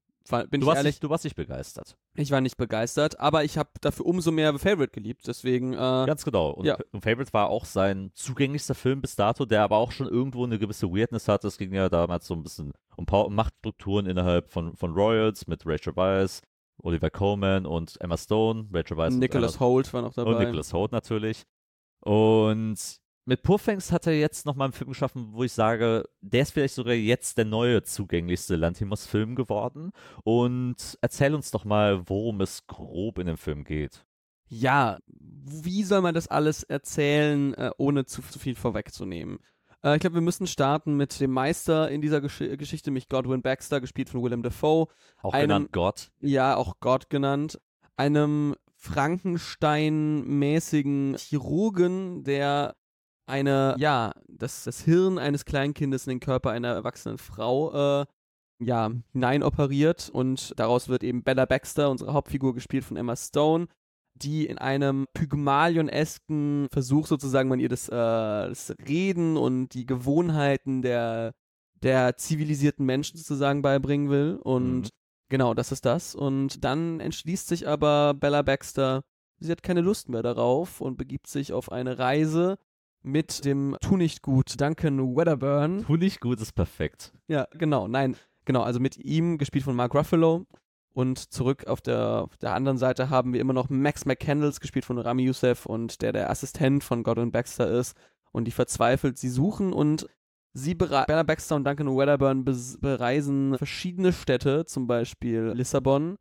Bin 0.51 0.61
du, 0.61 0.67
warst 0.67 0.77
ehrlich, 0.79 0.95
nicht, 0.95 1.05
du 1.05 1.11
warst 1.11 1.25
nicht 1.25 1.35
begeistert. 1.35 1.97
ich 2.15 2.31
war 2.31 2.41
nicht 2.41 2.57
begeistert, 2.57 3.19
aber 3.19 3.43
ich 3.43 3.59
habe 3.59 3.71
dafür 3.81 4.07
umso 4.07 4.31
mehr 4.31 4.53
The 4.53 4.59
Favorite 4.59 4.93
geliebt. 4.93 5.27
Deswegen, 5.27 5.73
äh, 5.73 5.77
Ganz 5.77 6.25
genau. 6.25 6.51
Und 6.51 6.65
Ja. 6.65 6.79
Favorite 7.01 7.33
war 7.33 7.49
auch 7.51 7.65
sein 7.65 8.13
zugänglichster 8.15 8.75
Film 8.77 9.01
bis 9.01 9.17
dato, 9.17 9.45
der 9.45 9.63
aber 9.63 9.79
auch 9.79 9.91
schon 9.91 10.09
irgendwo 10.09 10.45
eine 10.45 10.59
gewisse 10.61 10.89
Weirdness 10.91 11.27
hatte. 11.27 11.49
Es 11.49 11.59
ging 11.59 11.73
ja 11.75 11.89
damals 11.89 12.27
so 12.29 12.35
ein 12.35 12.43
bisschen 12.43 12.73
um 12.97 13.05
um 13.07 13.35
Machtstrukturen 13.35 14.07
innerhalb 14.07 14.51
von, 14.51 14.77
von 14.77 14.93
Royals 14.93 15.49
mit 15.49 15.67
Rachel 15.67 15.97
Weisz, 15.97 16.41
Oliver 16.83 17.11
Coleman 17.11 17.67
und 17.67 18.01
Emma 18.01 18.17
Stone. 18.17 18.69
Rachel 18.73 18.97
Weisz 18.97 19.15
Nicholas 19.15 19.55
und, 19.55 19.61
Holt 19.61 19.93
war 19.93 20.03
noch 20.03 20.15
dabei. 20.15 20.33
und 20.33 20.39
Nicholas 20.39 20.73
Holt 20.73 20.93
natürlich. 20.93 21.45
Und 22.01 22.77
mit 23.25 23.43
Purfangs 23.43 23.93
hat 23.93 24.09
er 24.09 24.19
jetzt 24.19 24.47
nochmal 24.47 24.67
einen 24.67 24.73
Film 24.73 24.91
geschaffen, 24.91 25.29
wo 25.33 25.45
ich 25.45 25.53
sage, 25.53 26.05
der 26.21 26.43
ist 26.43 26.53
vielleicht 26.53 26.75
sogar 26.75 26.95
jetzt 26.95 27.39
der 27.39 27.45
neue 27.45 27.83
zugänglichste 27.85 28.57
Lantimos-Film 28.57 29.37
geworden. 29.37 29.93
Und 30.25 30.99
erzähl 31.01 31.35
uns 31.35 31.53
doch 31.53 31.65
mal, 31.65 32.09
worum 32.09 32.41
es 32.41 32.67
grob 32.67 33.19
in 33.19 33.27
dem 33.27 33.37
Film 33.37 33.63
geht. 33.63 34.05
Ja, 34.49 34.99
wie 35.07 35.85
soll 35.85 36.03
man 36.03 36.15
das 36.15 36.29
alles 36.29 36.63
erzählen, 36.65 37.55
äh, 37.55 37.71
ohne 37.79 38.05
zu, 38.07 38.23
zu 38.23 38.39
viel 38.39 38.55
vorwegzunehmen? 38.57 39.39
Äh, 39.85 39.95
ich 39.97 40.01
glaube, 40.01 40.15
wir 40.15 40.21
müssen 40.23 40.47
starten 40.47 40.97
mit 40.97 41.19
dem 41.21 41.31
Meister 41.33 41.91
in 41.91 42.01
dieser 42.01 42.21
Gesch 42.21 42.39
Geschichte, 42.39 42.91
nämlich 42.91 43.09
Godwin 43.09 43.43
Baxter, 43.43 43.81
gespielt 43.81 44.09
von 44.09 44.23
Willem 44.23 44.43
Dafoe. 44.43 44.87
Auch 45.23 45.33
Einem- 45.35 45.43
genannt 45.49 45.73
Gott. 45.73 46.11
ja, 46.21 46.57
auch 46.57 46.77
Gott 46.81 47.11
genannt, 47.11 47.61
einem 47.97 48.55
Frankenstein-mäßigen 48.77 51.17
Chirurgen, 51.19 52.25
der 52.25 52.75
eine, 53.27 53.77
ja, 53.79 54.13
das, 54.29 54.65
das 54.65 54.81
Hirn 54.83 55.19
eines 55.19 55.45
Kleinkindes 55.45 56.07
in 56.07 56.15
den 56.15 56.21
Körper 56.21 56.51
einer 56.51 56.69
erwachsenen 56.69 57.19
Frau, 57.19 58.03
äh, 58.03 58.07
ja, 58.61 58.91
hineinoperiert 59.13 60.11
und 60.13 60.59
daraus 60.59 60.89
wird 60.89 61.03
eben 61.05 61.23
Bella 61.23 61.45
Baxter, 61.47 61.91
unsere 61.91 62.13
Hauptfigur, 62.13 62.55
gespielt 62.55 62.85
von 62.85 62.97
Emma 62.97 63.15
Stone, 63.17 63.67
die 64.23 64.47
in 64.47 64.59
einem 64.59 65.07
Pygmalion-esken 65.15 66.69
Versuch 66.71 67.07
sozusagen 67.07 67.49
man 67.49 67.61
ihr 67.61 67.69
das, 67.69 67.89
äh, 67.89 67.93
das 67.93 68.75
Reden 68.87 69.37
und 69.37 69.71
die 69.75 69.87
Gewohnheiten 69.87 70.83
der, 70.83 71.33
der 71.83 72.17
zivilisierten 72.17 72.87
Menschen 72.87 73.19
sozusagen 73.19 73.63
beibringen 73.63 74.11
will 74.11 74.39
und 74.43 74.83
Mhm. 74.83 74.89
Genau, 75.33 75.55
das 75.55 75.73
ist 75.73 75.87
das. 75.87 76.15
Und 76.15 76.63
dann 76.63 77.01
entschließt 77.01 77.49
sich 77.49 77.67
aber 77.67 78.13
Bella 78.13 78.43
Baxter, 78.43 79.03
sie 79.39 79.51
hat 79.51 79.63
keine 79.63 79.81
Lust 79.81 80.11
mehr 80.11 80.23
darauf 80.23 80.83
und 80.83 80.99
begibt 80.99 81.27
sich 81.27 81.55
auf 81.55 81.73
eine 81.73 81.99
Reise 81.99 82.59
mit 83.03 83.47
dem 83.47 83.75
Tunichtgut 83.81 84.61
Duncan 84.61 85.17
Wedderburn. 85.17 85.85
Tu 85.87 85.97
nicht 85.97 86.21
gut 86.21 86.39
ist 86.39 86.53
perfekt. 86.53 87.15
Ja, 87.29 87.49
genau, 87.53 87.89
nein, 87.89 88.15
genau, 88.45 88.61
also 88.61 88.79
mit 88.79 88.99
ihm, 88.99 89.39
gespielt 89.39 89.65
von 89.65 89.75
Mark 89.75 89.95
Ruffalo. 89.95 90.45
Und 90.95 91.33
zurück 91.33 91.67
auf 91.67 91.81
der, 91.81 92.23
auf 92.25 92.37
der 92.37 92.55
anderen 92.55 92.77
Seite 92.79 93.09
haben 93.09 93.33
wir 93.33 93.41
immer 93.41 93.55
noch 93.55 93.71
Max 93.71 94.05
McCandles, 94.05 94.61
gespielt 94.61 94.85
von 94.85 94.99
Rami 94.99 95.25
Youssef 95.25 95.65
und 95.67 96.03
der 96.03 96.13
der 96.13 96.29
Assistent 96.31 96.85
von 96.85 97.03
Godwin 97.03 97.33
Baxter 97.33 97.71
ist. 97.71 97.97
Und 98.31 98.45
die 98.47 98.51
verzweifelt 98.51 99.19
sie 99.19 99.29
suchen 99.31 99.73
und 99.73 100.07
sie 100.53 100.75
Bella 100.75 101.23
Baxter 101.23 101.57
und 101.57 101.65
Duncan 101.65 101.89
Wedderburn 101.97 102.45
bereisen 102.81 103.57
verschiedene 103.57 104.13
Städte, 104.13 104.67
zum 104.67 104.87
Beispiel 104.87 105.53
Lissabon. 105.55 106.17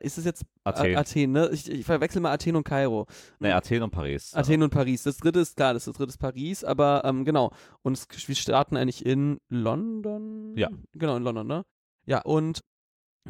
Ist 0.00 0.18
es 0.18 0.24
jetzt 0.24 0.44
Athen. 0.64 0.96
A- 0.96 0.98
Athen, 1.00 1.30
ne? 1.30 1.48
Ich, 1.52 1.70
ich 1.70 1.86
verwechsel 1.86 2.20
mal 2.20 2.32
Athen 2.32 2.56
und 2.56 2.64
Kairo. 2.64 3.06
nee, 3.38 3.52
Athen 3.52 3.84
und 3.84 3.92
Paris. 3.92 4.34
Athen 4.34 4.64
und 4.64 4.70
Paris. 4.70 5.04
Das 5.04 5.16
dritte 5.18 5.38
ist 5.38 5.54
klar, 5.56 5.74
das, 5.74 5.84
das 5.84 5.94
dritte 5.94 6.10
ist 6.10 6.18
Paris, 6.18 6.64
aber 6.64 7.02
ähm, 7.04 7.24
genau. 7.24 7.52
Und 7.82 7.92
es, 7.96 8.08
wir 8.28 8.34
starten 8.34 8.76
eigentlich 8.76 9.06
in 9.06 9.38
London. 9.48 10.56
Ja. 10.56 10.70
Genau, 10.92 11.16
in 11.16 11.22
London, 11.22 11.46
ne? 11.46 11.62
Ja, 12.04 12.20
und 12.22 12.62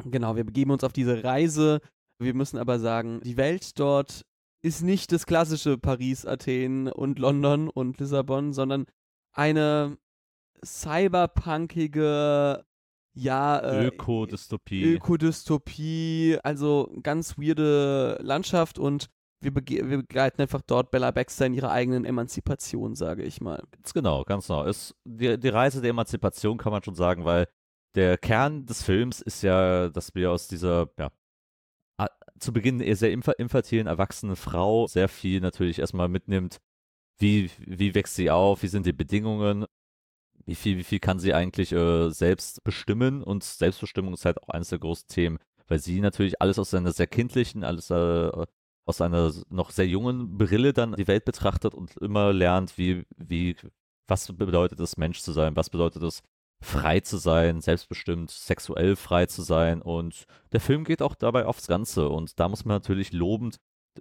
genau, 0.05 0.35
wir 0.35 0.43
begeben 0.43 0.71
uns 0.71 0.83
auf 0.83 0.93
diese 0.93 1.23
Reise. 1.23 1.81
Wir 2.19 2.33
müssen 2.33 2.57
aber 2.57 2.79
sagen, 2.79 3.21
die 3.23 3.37
Welt 3.37 3.79
dort 3.79 4.25
ist 4.61 4.81
nicht 4.81 5.11
das 5.11 5.25
klassische 5.25 5.77
Paris, 5.77 6.25
Athen 6.25 6.87
und 6.87 7.19
London 7.19 7.69
und 7.69 7.99
Lissabon, 7.99 8.53
sondern 8.53 8.85
eine 9.33 9.97
cyberpunkige, 10.63 12.63
ja, 13.15 13.59
äh, 13.59 13.87
Ökodystopie. 13.87 14.83
Ökodystopie, 14.83 16.37
also 16.43 16.95
ganz 17.03 17.37
weirde 17.37 18.17
Landschaft 18.21 18.79
und 18.79 19.09
wir, 19.41 19.51
bege- 19.51 19.89
wir 19.89 19.97
begleiten 19.97 20.41
einfach 20.41 20.61
dort 20.65 20.91
Bella 20.91 21.11
Baxter 21.11 21.45
in 21.45 21.53
ihrer 21.53 21.71
eigenen 21.71 22.05
Emanzipation, 22.05 22.95
sage 22.95 23.23
ich 23.23 23.41
mal. 23.41 23.61
Genau, 23.93 24.23
ganz 24.23 24.47
genau. 24.47 24.63
Ist 24.63 24.95
die, 25.03 25.37
die 25.37 25.49
Reise 25.49 25.81
der 25.81 25.89
Emanzipation 25.89 26.57
kann 26.57 26.71
man 26.71 26.83
schon 26.83 26.95
sagen, 26.95 27.25
weil 27.25 27.47
der 27.95 28.17
Kern 28.17 28.65
des 28.65 28.83
Films 28.83 29.21
ist 29.21 29.43
ja, 29.43 29.89
dass 29.89 30.15
wir 30.15 30.31
aus 30.31 30.47
dieser, 30.47 30.89
ja, 30.97 31.11
zu 32.39 32.53
Beginn 32.53 32.79
eher 32.81 32.95
sehr 32.95 33.11
infa 33.11 33.31
infantilen, 33.33 33.87
erwachsenen 33.87 34.35
Frau 34.35 34.87
sehr 34.87 35.07
viel 35.07 35.41
natürlich 35.41 35.79
erstmal 35.79 36.09
mitnimmt. 36.09 36.59
Wie, 37.19 37.49
wie 37.59 37.95
wächst 37.95 38.15
sie 38.15 38.31
auf? 38.31 38.63
Wie 38.63 38.67
sind 38.67 38.85
die 38.85 38.93
Bedingungen? 38.93 39.65
Wie 40.45 40.55
viel, 40.55 40.77
wie 40.77 40.83
viel 40.83 40.99
kann 40.99 41.19
sie 41.19 41.33
eigentlich 41.33 41.71
äh, 41.71 42.09
selbst 42.09 42.63
bestimmen? 42.63 43.23
Und 43.23 43.43
Selbstbestimmung 43.43 44.13
ist 44.13 44.25
halt 44.25 44.41
auch 44.43 44.49
eines 44.49 44.69
der 44.69 44.79
großen 44.79 45.07
Themen, 45.07 45.39
weil 45.67 45.79
sie 45.79 46.01
natürlich 46.01 46.41
alles 46.41 46.59
aus 46.59 46.73
einer 46.73 46.91
sehr 46.91 47.07
kindlichen, 47.07 47.63
alles 47.63 47.89
äh, 47.91 48.45
aus 48.85 48.99
einer 48.99 49.31
noch 49.49 49.71
sehr 49.71 49.87
jungen 49.87 50.37
Brille 50.37 50.73
dann 50.73 50.95
die 50.95 51.07
Welt 51.07 51.25
betrachtet 51.25 51.73
und 51.73 51.95
immer 51.97 52.33
lernt, 52.33 52.77
wie, 52.77 53.05
wie, 53.15 53.55
was 54.07 54.27
bedeutet 54.33 54.79
es, 54.79 54.97
Mensch 54.97 55.21
zu 55.21 55.31
sein, 55.31 55.55
was 55.55 55.69
bedeutet 55.69 56.03
es, 56.03 56.21
frei 56.63 56.99
zu 56.99 57.17
sein, 57.17 57.61
selbstbestimmt, 57.61 58.31
sexuell 58.31 58.95
frei 58.95 59.25
zu 59.25 59.41
sein. 59.41 59.81
Und 59.81 60.25
der 60.51 60.59
Film 60.59 60.83
geht 60.83 61.01
auch 61.01 61.15
dabei 61.15 61.45
aufs 61.45 61.67
Ganze. 61.67 62.09
Und 62.09 62.39
da 62.39 62.49
muss 62.49 62.65
man 62.65 62.75
natürlich 62.75 63.11
lobend 63.11 63.57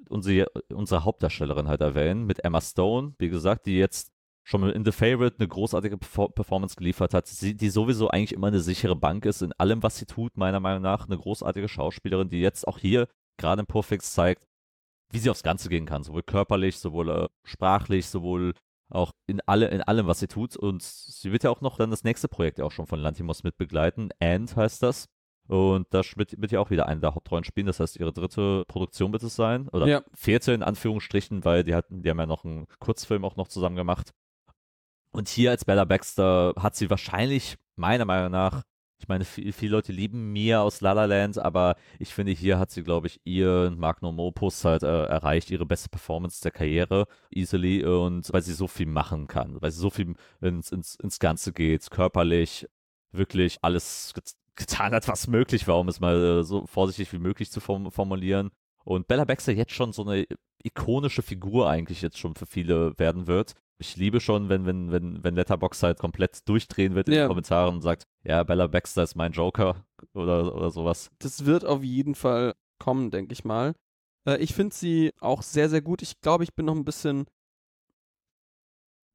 unsere, 0.08 0.46
unsere 0.72 1.04
Hauptdarstellerin 1.04 1.68
halt 1.68 1.80
erwähnen, 1.80 2.24
mit 2.24 2.44
Emma 2.44 2.60
Stone, 2.60 3.14
wie 3.18 3.28
gesagt, 3.28 3.66
die 3.66 3.76
jetzt 3.76 4.10
schon 4.44 4.68
in 4.70 4.84
The 4.84 4.92
Favorite 4.92 5.36
eine 5.38 5.48
großartige 5.48 5.96
Perfor- 5.96 6.32
Performance 6.32 6.74
geliefert 6.76 7.14
hat, 7.14 7.26
sie, 7.26 7.54
die 7.54 7.70
sowieso 7.70 8.08
eigentlich 8.08 8.32
immer 8.32 8.48
eine 8.48 8.60
sichere 8.60 8.96
Bank 8.96 9.24
ist 9.24 9.42
in 9.42 9.52
allem, 9.52 9.82
was 9.82 9.98
sie 9.98 10.06
tut, 10.06 10.36
meiner 10.36 10.60
Meinung 10.60 10.82
nach. 10.82 11.06
Eine 11.06 11.18
großartige 11.18 11.68
Schauspielerin, 11.68 12.28
die 12.28 12.40
jetzt 12.40 12.66
auch 12.66 12.78
hier 12.78 13.06
gerade 13.36 13.60
in 13.60 13.66
Perfect 13.66 14.02
zeigt, 14.02 14.46
wie 15.12 15.18
sie 15.18 15.30
aufs 15.30 15.42
Ganze 15.42 15.68
gehen 15.68 15.86
kann, 15.86 16.02
sowohl 16.02 16.22
körperlich, 16.22 16.78
sowohl 16.78 17.10
äh, 17.10 17.28
sprachlich, 17.44 18.08
sowohl 18.08 18.54
auch 18.92 19.12
in, 19.26 19.40
alle, 19.46 19.68
in 19.68 19.82
allem, 19.82 20.06
was 20.06 20.20
sie 20.20 20.28
tut. 20.28 20.56
Und 20.56 20.82
sie 20.82 21.32
wird 21.32 21.44
ja 21.44 21.50
auch 21.50 21.60
noch 21.60 21.76
dann 21.76 21.90
das 21.90 22.04
nächste 22.04 22.28
Projekt 22.28 22.60
auch 22.60 22.72
schon 22.72 22.86
von 22.86 23.00
Lantimos 23.00 23.42
mitbegleiten. 23.42 24.10
And 24.20 24.54
heißt 24.54 24.82
das. 24.82 25.08
Und 25.48 25.88
da 25.90 26.02
wird, 26.16 26.40
wird 26.40 26.52
ja 26.52 26.60
auch 26.60 26.70
wieder 26.70 26.86
eine 26.86 27.00
der 27.00 27.14
Hauptrollen 27.14 27.44
spielen. 27.44 27.66
Das 27.66 27.80
heißt, 27.80 27.96
ihre 27.96 28.12
dritte 28.12 28.64
Produktion 28.68 29.12
wird 29.12 29.22
es 29.24 29.34
sein. 29.34 29.68
Oder 29.70 29.86
Ja. 29.86 30.02
vierte 30.14 30.52
in 30.52 30.62
Anführungsstrichen, 30.62 31.44
weil 31.44 31.64
die, 31.64 31.74
hatten, 31.74 32.02
die 32.02 32.10
haben 32.10 32.20
ja 32.20 32.26
noch 32.26 32.44
einen 32.44 32.66
Kurzfilm 32.78 33.24
auch 33.24 33.36
noch 33.36 33.48
zusammen 33.48 33.76
gemacht. 33.76 34.12
Und 35.10 35.28
hier 35.28 35.50
als 35.50 35.64
Bella 35.64 35.84
Baxter 35.84 36.54
hat 36.58 36.74
sie 36.76 36.88
wahrscheinlich, 36.88 37.56
meiner 37.76 38.04
Meinung 38.04 38.30
nach, 38.30 38.62
ich 39.02 39.08
meine, 39.08 39.24
viel, 39.24 39.52
viele 39.52 39.72
Leute 39.72 39.90
lieben 39.90 40.32
Mia 40.32 40.62
aus 40.62 40.80
La 40.80 40.92
La 40.92 41.06
Land, 41.06 41.36
aber 41.36 41.74
ich 41.98 42.14
finde, 42.14 42.30
hier 42.30 42.60
hat 42.60 42.70
sie, 42.70 42.84
glaube 42.84 43.08
ich, 43.08 43.20
ihr 43.24 43.72
Magnum 43.76 44.20
Opus 44.20 44.64
halt 44.64 44.84
äh, 44.84 45.04
erreicht, 45.06 45.50
ihre 45.50 45.66
beste 45.66 45.88
Performance 45.88 46.40
der 46.40 46.52
Karriere, 46.52 47.06
easily, 47.30 47.84
und 47.84 48.32
weil 48.32 48.42
sie 48.42 48.52
so 48.54 48.68
viel 48.68 48.86
machen 48.86 49.26
kann, 49.26 49.60
weil 49.60 49.72
sie 49.72 49.80
so 49.80 49.90
viel 49.90 50.14
ins, 50.40 50.70
ins, 50.70 50.94
ins 50.94 51.18
Ganze 51.18 51.52
geht, 51.52 51.90
körperlich, 51.90 52.68
wirklich 53.10 53.58
alles 53.62 54.12
ge 54.14 54.22
getan 54.54 54.92
hat, 54.92 55.08
was 55.08 55.28
möglich 55.28 55.66
war, 55.66 55.80
um 55.80 55.88
es 55.88 55.98
mal 55.98 56.40
äh, 56.40 56.44
so 56.44 56.66
vorsichtig 56.66 57.10
wie 57.14 57.18
möglich 57.18 57.50
zu 57.50 57.58
form 57.60 57.90
formulieren. 57.90 58.50
Und 58.84 59.08
Bella 59.08 59.24
Baxter 59.24 59.52
jetzt 59.52 59.72
schon 59.72 59.92
so 59.94 60.04
eine 60.04 60.26
ikonische 60.62 61.22
Figur 61.22 61.70
eigentlich 61.70 62.02
jetzt 62.02 62.18
schon 62.18 62.34
für 62.34 62.46
viele 62.46 62.98
werden 62.98 63.26
wird. 63.26 63.54
Ich 63.82 63.96
liebe 63.96 64.20
schon, 64.20 64.48
wenn, 64.48 64.64
wenn, 64.64 64.92
wenn, 64.92 65.24
wenn 65.24 65.34
Letterbox 65.34 65.82
halt 65.82 65.98
komplett 65.98 66.48
durchdrehen 66.48 66.94
wird 66.94 67.08
in 67.08 67.14
Ja. 67.14 67.24
den 67.24 67.28
Kommentaren 67.28 67.74
und 67.74 67.80
sagt, 67.82 68.04
ja, 68.22 68.44
Bella 68.44 68.68
Baxter 68.68 69.02
ist 69.02 69.16
mein 69.16 69.32
Joker 69.32 69.84
oder, 70.14 70.54
oder 70.54 70.70
sowas. 70.70 71.10
Das 71.18 71.44
wird 71.46 71.64
auf 71.64 71.82
jeden 71.82 72.14
Fall 72.14 72.54
kommen, 72.78 73.10
denke 73.10 73.32
ich 73.32 73.44
mal. 73.44 73.74
Äh, 74.24 74.36
ich 74.38 74.54
finde 74.54 74.72
sie 74.74 75.10
auch 75.18 75.42
sehr, 75.42 75.68
sehr 75.68 75.82
gut. 75.82 76.00
Ich 76.02 76.20
glaube, 76.20 76.44
ich 76.44 76.54
bin 76.54 76.66
noch 76.66 76.76
ein 76.76 76.84
bisschen, 76.84 77.26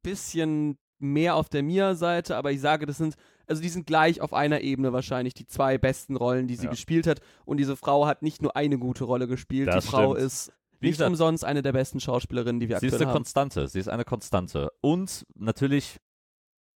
bisschen 0.02 0.78
mehr 1.00 1.36
auf 1.36 1.48
der 1.48 1.62
Mia-Seite, 1.62 2.36
aber 2.36 2.50
ich 2.52 2.60
sage, 2.60 2.84
das 2.84 2.98
sind, 2.98 3.14
also 3.46 3.62
die 3.62 3.68
sind 3.68 3.86
gleich 3.86 4.20
auf 4.20 4.34
einer 4.34 4.60
Ebene 4.60 4.92
wahrscheinlich 4.92 5.32
die 5.32 5.46
zwei 5.46 5.78
besten 5.78 6.16
Rollen, 6.16 6.46
die 6.48 6.56
sie 6.56 6.64
Ja. 6.64 6.70
gespielt 6.70 7.06
hat. 7.06 7.20
Und 7.44 7.56
diese 7.58 7.76
Frau 7.76 8.06
hat 8.06 8.20
nicht 8.22 8.42
nur 8.42 8.56
eine 8.56 8.78
gute 8.78 9.04
Rolle 9.04 9.28
gespielt. 9.28 9.68
Das 9.68 9.84
die 9.84 9.90
Frau 9.90 10.14
stimmt. 10.14 10.26
ist 10.26 10.52
Wie 10.80 10.86
nicht 10.86 10.96
gesagt, 10.98 11.10
umsonst 11.10 11.44
eine 11.44 11.62
der 11.62 11.72
besten 11.72 12.00
Schauspielerinnen, 12.00 12.60
die 12.60 12.68
wir 12.68 12.78
Sie 12.78 12.86
ist 12.86 12.92
aktuell 12.94 13.02
eine 13.06 13.10
haben. 13.10 13.16
Konstante. 13.18 13.68
Sie 13.68 13.80
ist 13.80 13.88
eine 13.88 14.04
Konstante. 14.04 14.70
Und 14.80 15.26
natürlich, 15.34 15.98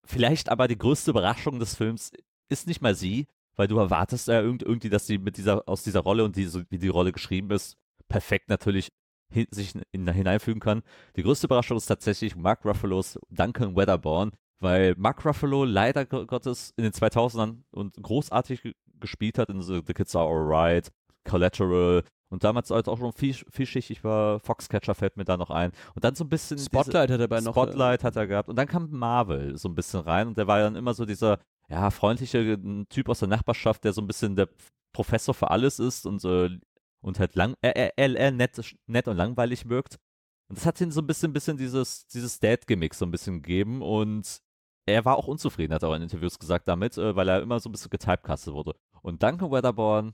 vielleicht 0.04 0.48
aber 0.48 0.68
die 0.68 0.78
größte 0.78 1.10
Überraschung 1.10 1.58
des 1.58 1.76
Films 1.76 2.10
ist 2.48 2.66
nicht 2.66 2.82
mal 2.82 2.94
sie, 2.94 3.26
weil 3.56 3.68
du 3.68 3.78
erwartest 3.78 4.28
ja 4.28 4.40
irgend, 4.40 4.62
irgendwie, 4.62 4.88
dass 4.90 5.06
sie 5.06 5.18
mit 5.18 5.36
dieser, 5.36 5.68
aus 5.68 5.82
dieser 5.82 6.00
Rolle 6.00 6.24
und 6.24 6.36
die, 6.36 6.44
so, 6.46 6.62
wie 6.70 6.78
die 6.78 6.88
Rolle 6.88 7.12
geschrieben 7.12 7.50
ist, 7.50 7.76
perfekt 8.08 8.48
natürlich 8.48 8.88
hin, 9.30 9.46
sich 9.50 9.74
in, 9.92 10.08
hineinfügen 10.10 10.60
kann. 10.60 10.82
Die 11.16 11.22
größte 11.22 11.46
Überraschung 11.46 11.76
ist 11.76 11.86
tatsächlich 11.86 12.34
Mark 12.36 12.64
Ruffalo's 12.64 13.18
Duncan 13.30 13.76
Weatherborn, 13.76 14.32
weil 14.60 14.94
Mark 14.96 15.24
Ruffalo 15.24 15.64
leider 15.64 16.04
Go- 16.06 16.26
Gottes 16.26 16.72
in 16.76 16.84
den 16.84 16.92
2000ern 16.92 17.62
und 17.70 17.94
großartig 18.02 18.62
ge- 18.62 18.74
gespielt 19.00 19.38
hat 19.38 19.48
in 19.48 19.62
The 19.62 19.82
Kids 19.82 20.14
Are 20.16 20.26
Alright, 20.28 20.90
Collateral 21.24 22.04
und 22.32 22.44
damals 22.44 22.70
halt 22.70 22.88
auch 22.88 22.98
schon 22.98 23.12
viel, 23.12 23.34
vielschichtig 23.34 24.02
war. 24.04 24.40
Foxcatcher 24.40 24.94
fällt 24.94 25.16
mir 25.16 25.24
da 25.24 25.36
noch 25.36 25.50
ein. 25.50 25.70
Und 25.94 26.02
dann 26.04 26.14
so 26.14 26.24
ein 26.24 26.28
bisschen 26.30 26.56
diese- 26.56 26.66
Spotlight 26.66 27.10
hat 27.10 27.10
er 27.10 27.18
dabei 27.18 27.40
noch. 27.40 27.54
äh, 27.56 27.60
Spotlight 27.60 28.04
hat 28.04 28.16
er 28.16 28.26
gehabt. 28.26 28.48
Und 28.48 28.56
dann 28.56 28.66
kam 28.66 28.90
Marvel 28.90 29.56
so 29.58 29.68
ein 29.68 29.74
bisschen 29.74 30.00
rein 30.00 30.28
und 30.28 30.38
der 30.38 30.46
war 30.46 30.58
dann 30.60 30.74
immer 30.76 30.94
so 30.94 31.04
dieser, 31.04 31.38
ja, 31.68 31.90
freundliche 31.90 32.38
äh, 32.38 32.84
Typ 32.88 33.08
aus 33.08 33.18
der 33.20 33.28
Nachbarschaft, 33.28 33.84
der 33.84 33.92
so 33.92 34.00
ein 34.00 34.06
bisschen 34.06 34.34
der 34.34 34.48
Professor 34.92 35.34
für 35.34 35.50
alles 35.50 35.78
ist 35.78 36.06
und, 36.06 36.24
äh, 36.24 36.50
und 37.02 37.18
halt 37.18 37.34
lang, 37.34 37.54
äh, 37.62 37.70
äh, 37.70 37.90
äh, 37.96 38.14
äh, 38.14 38.30
nett, 38.30 38.60
nett 38.86 39.08
und 39.08 39.16
langweilig 39.16 39.68
wirkt. 39.68 39.98
Und 40.48 40.58
das 40.58 40.66
hat 40.66 40.80
ihn 40.80 40.90
so 40.90 41.00
ein 41.00 41.06
bisschen, 41.06 41.32
bisschen 41.32 41.56
dieses, 41.56 42.06
dieses 42.08 42.40
Dad-Gimmick 42.40 42.94
so 42.94 43.04
ein 43.06 43.10
bisschen 43.10 43.42
gegeben 43.42 43.82
und 43.82 44.40
er 44.86 45.04
war 45.04 45.16
auch 45.16 45.28
unzufrieden, 45.28 45.72
hat 45.74 45.82
er 45.82 45.90
auch 45.90 45.94
in 45.94 46.02
Interviews 46.02 46.38
gesagt 46.38 46.66
damit, 46.68 46.96
äh, 46.98 47.14
weil 47.14 47.28
er 47.28 47.40
immer 47.42 47.60
so 47.60 47.68
ein 47.68 47.72
bisschen 47.72 47.90
getypecastet 47.90 48.52
wurde. 48.52 48.74
Und 49.02 49.22
Duncan 49.22 49.50
Weatherborn, 49.50 50.12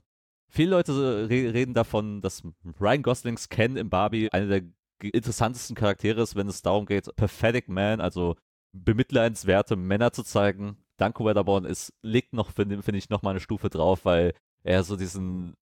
viele 0.49 0.71
Leute 0.71 1.29
re 1.29 1.53
reden 1.53 1.73
davon, 1.73 2.21
dass 2.21 2.43
Ryan 2.79 3.03
Goslings 3.03 3.49
Ken 3.49 3.77
im 3.77 3.89
Barbie 3.89 4.31
einer 4.31 4.47
der 4.47 4.63
interessantesten 5.01 5.75
Charaktere 5.75 6.21
ist, 6.21 6.35
wenn 6.35 6.47
es 6.47 6.61
darum 6.61 6.85
geht, 6.85 7.15
Pathetic 7.15 7.69
Man, 7.69 8.01
also 8.01 8.35
bemitleidenswerte 8.73 9.75
Männer 9.75 10.11
zu 10.11 10.23
zeigen. 10.23 10.77
Duncan 10.97 11.25
Weatherborn 11.25 11.65
ist, 11.65 11.93
legt 12.01 12.33
noch, 12.33 12.51
finde 12.51 12.81
find 12.83 12.97
ich, 12.97 13.09
noch 13.09 13.21
mal 13.21 13.31
eine 13.31 13.39
Stufe 13.39 13.69
drauf, 13.69 14.03
weil 14.03 14.33
er 14.63 14.83
so 14.83 14.97
diesen 14.97 15.55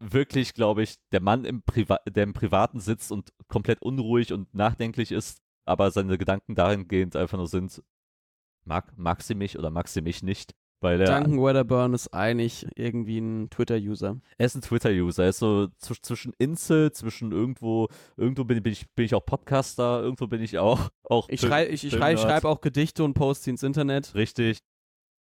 wirklich, 0.00 0.54
glaube 0.54 0.82
ich, 0.82 0.96
der 1.12 1.20
Mann, 1.20 1.44
im 1.44 1.62
Priva 1.62 2.00
der 2.08 2.24
im 2.24 2.32
Privaten 2.32 2.80
sitzt 2.80 3.12
und 3.12 3.32
komplett 3.46 3.80
unruhig 3.80 4.32
und 4.32 4.52
nachdenklich 4.52 5.12
ist, 5.12 5.40
aber 5.64 5.92
seine 5.92 6.18
Gedanken 6.18 6.56
dahingehend 6.56 7.14
einfach 7.14 7.38
nur 7.38 7.46
sind, 7.46 7.82
mag, 8.64 8.96
mag 8.98 9.22
sie 9.22 9.36
mich 9.36 9.58
oder 9.58 9.70
mag 9.70 9.86
sie 9.86 10.02
mich 10.02 10.24
nicht? 10.24 10.54
Weil 10.82 11.00
er, 11.00 11.06
Duncan 11.06 11.40
Weatherburn 11.40 11.94
ist 11.94 12.12
eigentlich 12.12 12.66
irgendwie 12.74 13.18
ein 13.18 13.48
Twitter-User. 13.50 14.20
er 14.36 14.46
ist 14.46 14.56
ein 14.56 14.62
Twitter-User, 14.62 15.22
er 15.22 15.28
ist 15.30 15.38
so 15.38 15.68
zw 15.78 15.94
zwischen 16.02 16.32
Insel, 16.38 16.90
zwischen 16.92 17.32
irgendwo, 17.32 17.88
irgendwo 18.16 18.44
bin, 18.44 18.62
bin, 18.62 18.72
ich, 18.72 18.90
bin 18.90 19.04
ich 19.04 19.14
auch 19.14 19.24
Podcaster, 19.24 20.02
irgendwo 20.02 20.26
bin 20.26 20.42
ich 20.42 20.58
auch, 20.58 20.90
auch 21.04 21.28
Ich 21.28 21.40
schreibe 21.40 21.70
ich, 21.70 21.84
ich 21.84 21.92
schrei, 21.92 22.16
Filmnerd. 22.16 22.20
schreib 22.20 22.44
auch 22.44 22.60
Gedichte 22.60 23.04
und 23.04 23.14
poste 23.14 23.44
sie 23.44 23.50
ins 23.50 23.62
Internet. 23.62 24.14
Richtig, 24.14 24.58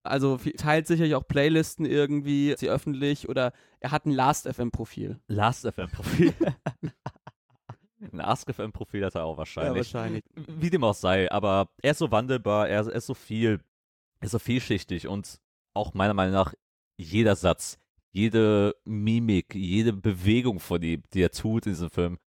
Also 0.02 0.38
teilt 0.56 0.86
sicherlich 0.86 1.14
auch 1.14 1.28
Playlisten 1.28 1.84
irgendwie, 1.84 2.54
sie 2.56 2.70
öffentlich 2.70 3.28
oder 3.28 3.52
er 3.80 3.90
hat 3.90 4.06
ein 4.06 4.12
Last-FM-Profil. 4.12 5.20
Last-FM-Profil. 5.28 6.32
ein 8.12 8.20
Ask-FM-Profil 8.20 9.04
hat 9.04 9.14
er 9.14 9.24
auch 9.24 9.36
wahrscheinlich. 9.36 9.92
wahrscheinlich. 9.92 10.24
Wie 10.34 10.70
dem 10.70 10.84
auch 10.84 10.94
sei, 10.94 11.30
aber 11.30 11.68
er 11.82 11.90
ist 11.90 11.98
so 11.98 12.10
wandelbar, 12.10 12.68
er 12.68 12.86
ist 12.88 13.06
so 13.06 13.14
viel, 13.14 13.60
er 14.20 14.24
ist 14.24 14.32
so 14.32 14.38
vielschichtig 14.38 15.06
und 15.06 15.38
auch 15.80 15.94
meiner 15.94 16.14
Meinung 16.14 16.34
nach 16.34 16.54
jeder 16.96 17.34
Satz, 17.36 17.78
jede 18.12 18.74
Mimik, 18.84 19.54
jede 19.54 19.92
Bewegung 19.92 20.60
von 20.60 20.82
ihm, 20.82 21.02
die 21.14 21.22
er 21.22 21.30
tut 21.30 21.66
in 21.66 21.72
diesem 21.72 21.90
Film, 21.90 22.18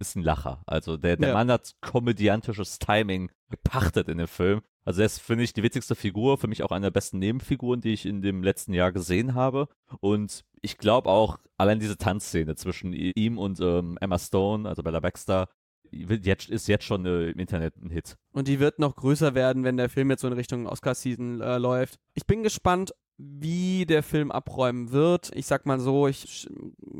ist 0.00 0.16
ein 0.16 0.22
Lacher. 0.22 0.62
Also 0.66 0.96
der, 0.96 1.16
der 1.16 1.28
Ja. 1.28 1.34
Mann 1.34 1.50
hat 1.50 1.74
komödiantisches 1.80 2.78
Timing 2.78 3.30
gepachtet 3.50 4.08
in 4.08 4.18
dem 4.18 4.28
Film. 4.28 4.62
Also 4.84 5.00
er 5.02 5.06
ist, 5.06 5.20
finde 5.20 5.44
ich, 5.44 5.52
die 5.52 5.62
witzigste 5.62 5.94
Figur, 5.94 6.38
für 6.38 6.46
mich 6.46 6.62
auch 6.62 6.70
eine 6.70 6.86
der 6.86 6.90
besten 6.90 7.18
Nebenfiguren, 7.18 7.80
die 7.80 7.92
ich 7.92 8.06
in 8.06 8.22
dem 8.22 8.42
letzten 8.42 8.72
Jahr 8.74 8.92
gesehen 8.92 9.34
habe. 9.34 9.68
Und 10.00 10.44
ich 10.62 10.78
glaube 10.78 11.08
auch, 11.10 11.38
allein 11.56 11.80
diese 11.80 11.96
Tanzszene 11.98 12.54
zwischen 12.56 12.92
ihm 12.92 13.38
und 13.38 13.60
ähm, 13.60 13.98
Emma 14.00 14.18
Stone, 14.18 14.68
also 14.68 14.82
Bella 14.82 15.00
Baxter, 15.00 15.48
jetzt, 15.90 16.48
ist 16.48 16.68
jetzt 16.68 16.84
schon 16.84 17.04
äh, 17.06 17.30
im 17.30 17.38
Internet 17.38 17.76
ein 17.76 17.90
Hit. 17.90 18.16
Und 18.32 18.48
die 18.48 18.60
wird 18.60 18.78
noch 18.78 18.96
größer 18.96 19.34
werden, 19.34 19.64
wenn 19.64 19.76
der 19.76 19.88
Film 19.88 20.10
jetzt 20.10 20.22
so 20.22 20.28
in 20.28 20.34
Richtung 20.34 20.66
Oscar-Season 20.66 21.40
äh, 21.40 21.58
läuft. 21.58 21.98
Ich 22.14 22.26
bin 22.26 22.42
gespannt, 22.42 22.92
wie 23.18 23.84
der 23.84 24.02
Film 24.02 24.30
abräumen 24.30 24.92
wird. 24.92 25.30
Ich 25.34 25.46
sag 25.46 25.66
mal 25.66 25.80
so, 25.80 26.06
ich, 26.06 26.48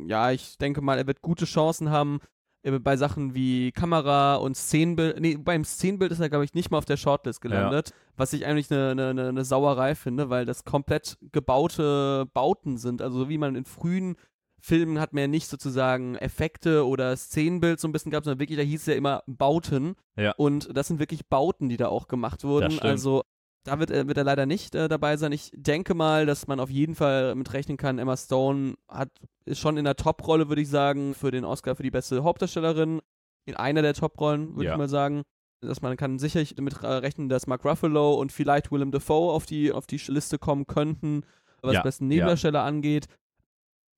ja, 0.07 0.33
ich 0.33 0.59
denke 0.59 0.81
mal, 0.81 0.99
er 0.99 1.07
wird 1.07 1.23
gute 1.23 1.45
Chancen 1.45 1.91
haben 1.91 2.21
äh, 2.63 2.79
bei 2.79 2.97
Sachen 2.97 3.35
wie 3.35 3.73
Kamera 3.73 4.37
und 4.37 4.57
Szenenbild. 4.57 5.21
Nee, 5.21 5.37
beim 5.37 5.65
Szenenbild 5.65 6.13
ist 6.13 6.21
er, 6.21 6.29
glaube 6.29 6.45
ich, 6.45 6.55
nicht 6.55 6.71
mal 6.71 6.79
auf 6.79 6.85
der 6.85 6.97
Shortlist 6.97 7.41
gelandet. 7.41 7.93
Was 8.17 8.33
ich 8.33 8.47
eigentlich 8.47 8.71
eine 8.71 8.95
ne, 8.95 9.15
ne, 9.15 9.33
ne 9.33 9.45
Sauerei 9.45 9.95
finde, 9.95 10.29
weil 10.29 10.45
das 10.45 10.65
komplett 10.65 11.17
gebaute 11.33 12.27
Bauten 12.35 12.77
sind. 12.79 13.01
Also 13.01 13.19
so 13.21 13.29
wie 13.29 13.39
man 13.39 13.55
in 13.55 13.65
frühen 13.65 14.17
Filmen 14.61 14.99
hat 15.01 15.13
man 15.13 15.21
ja 15.23 15.29
nicht 15.29 15.49
sozusagen 15.49 16.17
Effekte 16.17 16.87
oder 16.87 17.17
Szenenbild 17.17 17.79
so 17.81 17.87
ein 17.89 17.93
bisschen 17.93 18.11
gehabt, 18.11 18.25
sondern 18.25 18.41
wirklich, 18.41 18.59
da 18.59 18.65
hieß 18.65 18.81
es 18.81 18.87
ja 18.87 18.95
immer 18.95 19.23
Bauten. 19.27 19.95
Ja. 20.17 20.33
Und 20.37 20.77
das 20.77 20.89
sind 20.89 20.99
wirklich 20.99 21.27
Bauten, 21.29 21.69
die 21.69 21.77
da 21.77 21.89
auch 21.89 22.09
gemacht 22.09 22.43
wurden. 22.45 22.79
Also 22.81 23.23
da 23.65 23.79
wird, 23.79 23.91
er- 23.91 24.09
wird 24.09 24.17
er 24.19 24.25
leider 24.25 24.47
nicht 24.47 24.75
äh, 24.75 24.89
dabei 24.89 25.17
sein. 25.17 25.33
Ich 25.33 25.51
denke 25.55 25.95
mal, 25.95 26.27
dass 26.27 26.47
man 26.47 26.59
auf 26.61 26.71
jeden 26.71 26.95
Fall 26.95 27.35
mit 27.35 27.53
rechnen 27.53 27.77
kann. 27.77 27.99
Emma 27.99 28.17
Stone 28.17 28.75
hat, 28.89 29.11
ist 29.45 29.61
schon 29.61 29.77
in 29.77 29.85
der 29.85 29.97
Top-Rolle, 29.97 30.49
würde 30.49 30.63
ich 30.63 30.69
sagen, 30.69 31.15
für 31.15 31.31
den 31.31 31.45
Oscar 31.45 31.77
für 31.77 31.83
die 31.83 31.91
beste 31.91 32.23
Hauptdarstellerin. 32.25 33.01
In 33.47 33.57
einer 33.57 33.83
der 33.83 33.95
Top-Rollen, 33.95 34.57
würde 34.57 34.65
Ja. 34.67 34.73
ich 34.73 34.79
mal 34.79 34.89
sagen. 34.89 35.23
Dass 35.61 35.83
man 35.83 35.97
kann 35.97 36.21
sicherlich 36.21 36.55
damit 36.55 36.83
äh, 36.83 36.87
rechnen, 36.87 37.29
dass 37.29 37.49
Mark 37.49 37.65
Ruffalo 37.65 38.15
und 38.15 38.31
vielleicht 38.31 38.71
Willem 38.71 38.93
Dafoe 38.93 39.33
auf 39.33 39.45
die, 39.45 39.73
auf 39.73 39.89
die 39.89 40.01
Liste 40.07 40.39
kommen 40.39 40.69
könnten, 40.69 41.23
was 41.63 41.75
Ja, 41.75 41.83
besten 41.83 42.05
ja. 42.05 42.09
Nebendarsteller 42.17 42.63
angeht. 42.63 43.07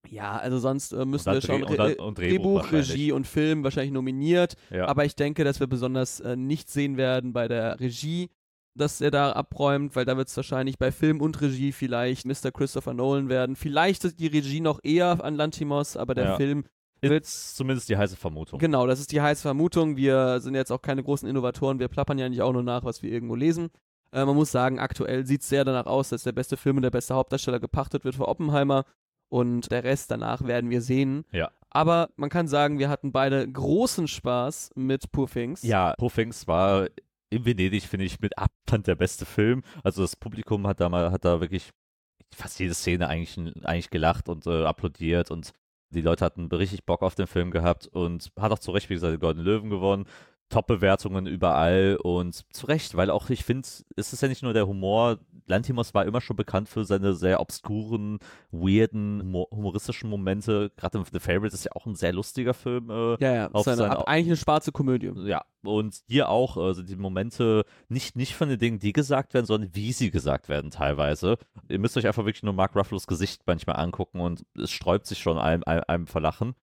Ja, 0.08 0.38
also 0.38 0.58
sonst 0.58 0.92
äh, 0.92 1.04
müssen 1.04 1.26
dann 1.26 1.34
wir 1.34 1.40
schauen. 1.42 1.62
Dreh- 1.62 1.70
und 1.70 1.78
dann- 1.78 1.94
und 2.06 2.18
Drehbuch. 2.18 2.72
Regie 2.72 3.12
und 3.12 3.26
Film 3.26 3.62
wahrscheinlich 3.64 3.92
nominiert. 3.92 4.54
Ja. 4.70 4.86
Aber 4.88 5.04
ich 5.04 5.14
denke, 5.14 5.44
dass 5.44 5.60
wir 5.60 5.66
besonders 5.66 6.20
äh, 6.20 6.36
nicht 6.36 6.70
sehen 6.70 6.96
werden 6.96 7.32
bei 7.32 7.48
der 7.48 7.78
Regie, 7.80 8.30
dass 8.74 9.00
er 9.00 9.10
da 9.10 9.32
abräumt, 9.32 9.94
weil 9.96 10.04
da 10.04 10.16
wird 10.16 10.28
es 10.28 10.36
wahrscheinlich 10.36 10.78
bei 10.78 10.90
Film 10.92 11.20
und 11.20 11.40
Regie 11.40 11.72
vielleicht 11.72 12.24
Mr. 12.24 12.50
Christopher 12.52 12.94
Nolan 12.94 13.28
werden. 13.28 13.56
Vielleicht 13.56 14.04
ist 14.04 14.18
die 14.20 14.28
Regie 14.28 14.60
noch 14.60 14.80
eher 14.82 15.22
an 15.24 15.34
Lantimos, 15.34 15.96
aber 15.96 16.14
der 16.14 16.24
Ja. 16.24 16.36
Film, 16.36 16.64
ist 17.02 17.56
zumindest 17.56 17.88
die 17.88 17.96
heiße 17.96 18.16
Vermutung. 18.16 18.58
genau, 18.58 18.86
das 18.86 19.00
ist 19.00 19.10
die 19.12 19.20
heiße 19.22 19.40
Vermutung. 19.42 19.96
Wir 19.96 20.38
sind 20.40 20.54
jetzt 20.54 20.70
auch 20.70 20.82
keine 20.82 21.02
großen 21.02 21.26
Innovatoren, 21.28 21.78
wir 21.78 21.88
plappern 21.88 22.18
ja 22.18 22.28
nicht 22.28 22.42
auch 22.42 22.52
nur 22.52 22.62
nach, 22.62 22.84
was 22.84 23.02
wir 23.02 23.10
irgendwo 23.10 23.34
lesen. 23.34 23.68
Äh, 24.12 24.24
man 24.24 24.36
muss 24.36 24.50
sagen, 24.50 24.78
aktuell 24.78 25.24
sieht 25.26 25.40
es 25.42 25.48
sehr 25.48 25.64
danach 25.64 25.86
aus, 25.86 26.10
dass 26.10 26.24
der 26.24 26.32
beste 26.32 26.56
Film 26.56 26.76
und 26.76 26.82
der 26.82 26.90
beste 26.90 27.14
Hauptdarsteller 27.14 27.58
gepachtet 27.60 28.04
wird 28.04 28.16
für 28.16 28.28
Oppenheimer 28.28 28.84
und 29.30 29.70
der 29.70 29.84
Rest 29.84 30.10
danach 30.10 30.44
werden 30.44 30.68
wir 30.68 30.82
sehen. 30.82 31.24
Ja. 31.32 31.50
Aber 31.70 32.10
man 32.16 32.28
kann 32.28 32.48
sagen, 32.48 32.78
wir 32.78 32.88
hatten 32.88 33.12
beide 33.12 33.50
großen 33.50 34.08
Spaß 34.08 34.72
mit 34.74 35.10
Poor 35.12 35.28
Things. 35.28 35.62
Ja, 35.62 35.94
Poor 35.96 36.10
Things 36.10 36.46
war 36.46 36.88
in 37.30 37.44
Venedig, 37.44 37.84
finde 37.84 38.06
ich, 38.06 38.20
mit 38.20 38.36
Abstand 38.36 38.88
der 38.88 38.96
beste 38.96 39.24
Film. 39.24 39.62
Also 39.84 40.02
das 40.02 40.16
Publikum 40.16 40.66
hat 40.66 40.80
da 40.80 40.88
mal, 40.88 41.12
hat 41.12 41.24
da 41.24 41.40
wirklich 41.40 41.70
fast 42.34 42.58
jede 42.58 42.74
Szene 42.74 43.08
eigentlich, 43.08 43.38
eigentlich 43.64 43.90
gelacht 43.90 44.28
und 44.28 44.46
äh, 44.46 44.64
applaudiert 44.64 45.30
und 45.30 45.52
die 45.92 46.02
Leute 46.02 46.24
hatten 46.24 46.46
richtig 46.46 46.84
Bock 46.84 47.02
auf 47.02 47.16
den 47.16 47.26
Film 47.26 47.50
gehabt 47.50 47.88
und 47.88 48.30
hat 48.38 48.52
auch 48.52 48.58
zu 48.58 48.70
Recht, 48.70 48.90
wie 48.90 48.94
gesagt, 48.94 49.12
den 49.12 49.20
Golden 49.20 49.40
Löwen 49.40 49.70
gewonnen. 49.70 50.06
Top-Bewertungen 50.50 51.26
überall 51.26 51.98
und 52.02 52.44
zu 52.52 52.66
Recht, 52.66 52.96
weil 52.96 53.10
auch 53.10 53.30
ich 53.30 53.44
finde, 53.44 53.66
es 53.96 54.12
ist 54.12 54.20
ja 54.20 54.28
nicht 54.28 54.42
nur 54.42 54.52
der 54.52 54.66
Humor. 54.66 55.18
Lantimos 55.46 55.94
war 55.94 56.04
immer 56.04 56.20
schon 56.20 56.36
bekannt 56.36 56.68
für 56.68 56.84
seine 56.84 57.14
sehr 57.14 57.40
obskuren, 57.40 58.18
weirden, 58.50 59.32
humoristischen 59.50 60.10
Momente. 60.10 60.70
Gerade 60.76 61.02
The 61.10 61.18
Favorite 61.18 61.54
ist 61.54 61.64
ja 61.64 61.72
auch 61.74 61.86
ein 61.86 61.94
sehr 61.94 62.12
lustiger 62.12 62.54
Film. 62.54 62.90
Äh, 62.90 63.16
ja, 63.20 63.34
ja, 63.34 63.50
auf 63.50 63.64
seine, 63.64 63.78
seine, 63.78 64.06
eigentlich 64.06 64.26
eine 64.26 64.36
schwarze 64.36 64.72
Komödie. 64.72 65.12
Ja, 65.24 65.44
und 65.62 66.02
hier 66.08 66.28
auch, 66.28 66.56
also 66.56 66.82
die 66.82 66.96
Momente 66.96 67.64
nicht, 67.88 68.16
nicht 68.16 68.34
von 68.34 68.48
den 68.48 68.58
Dingen, 68.58 68.78
die 68.78 68.92
gesagt 68.92 69.34
werden, 69.34 69.46
sondern 69.46 69.74
wie 69.74 69.92
sie 69.92 70.10
gesagt 70.10 70.48
werden 70.48 70.70
teilweise. 70.70 71.38
Ihr 71.68 71.78
müsst 71.78 71.96
euch 71.96 72.06
einfach 72.06 72.24
wirklich 72.24 72.42
nur 72.42 72.54
Mark 72.54 72.76
Ruffalo's 72.76 73.06
Gesicht 73.06 73.42
manchmal 73.46 73.76
angucken 73.76 74.20
und 74.20 74.44
es 74.56 74.70
sträubt 74.70 75.06
sich 75.06 75.18
schon 75.18 75.38
einem, 75.38 75.62
einem, 75.64 75.84
einem 75.86 76.06
Verlachen. 76.06 76.54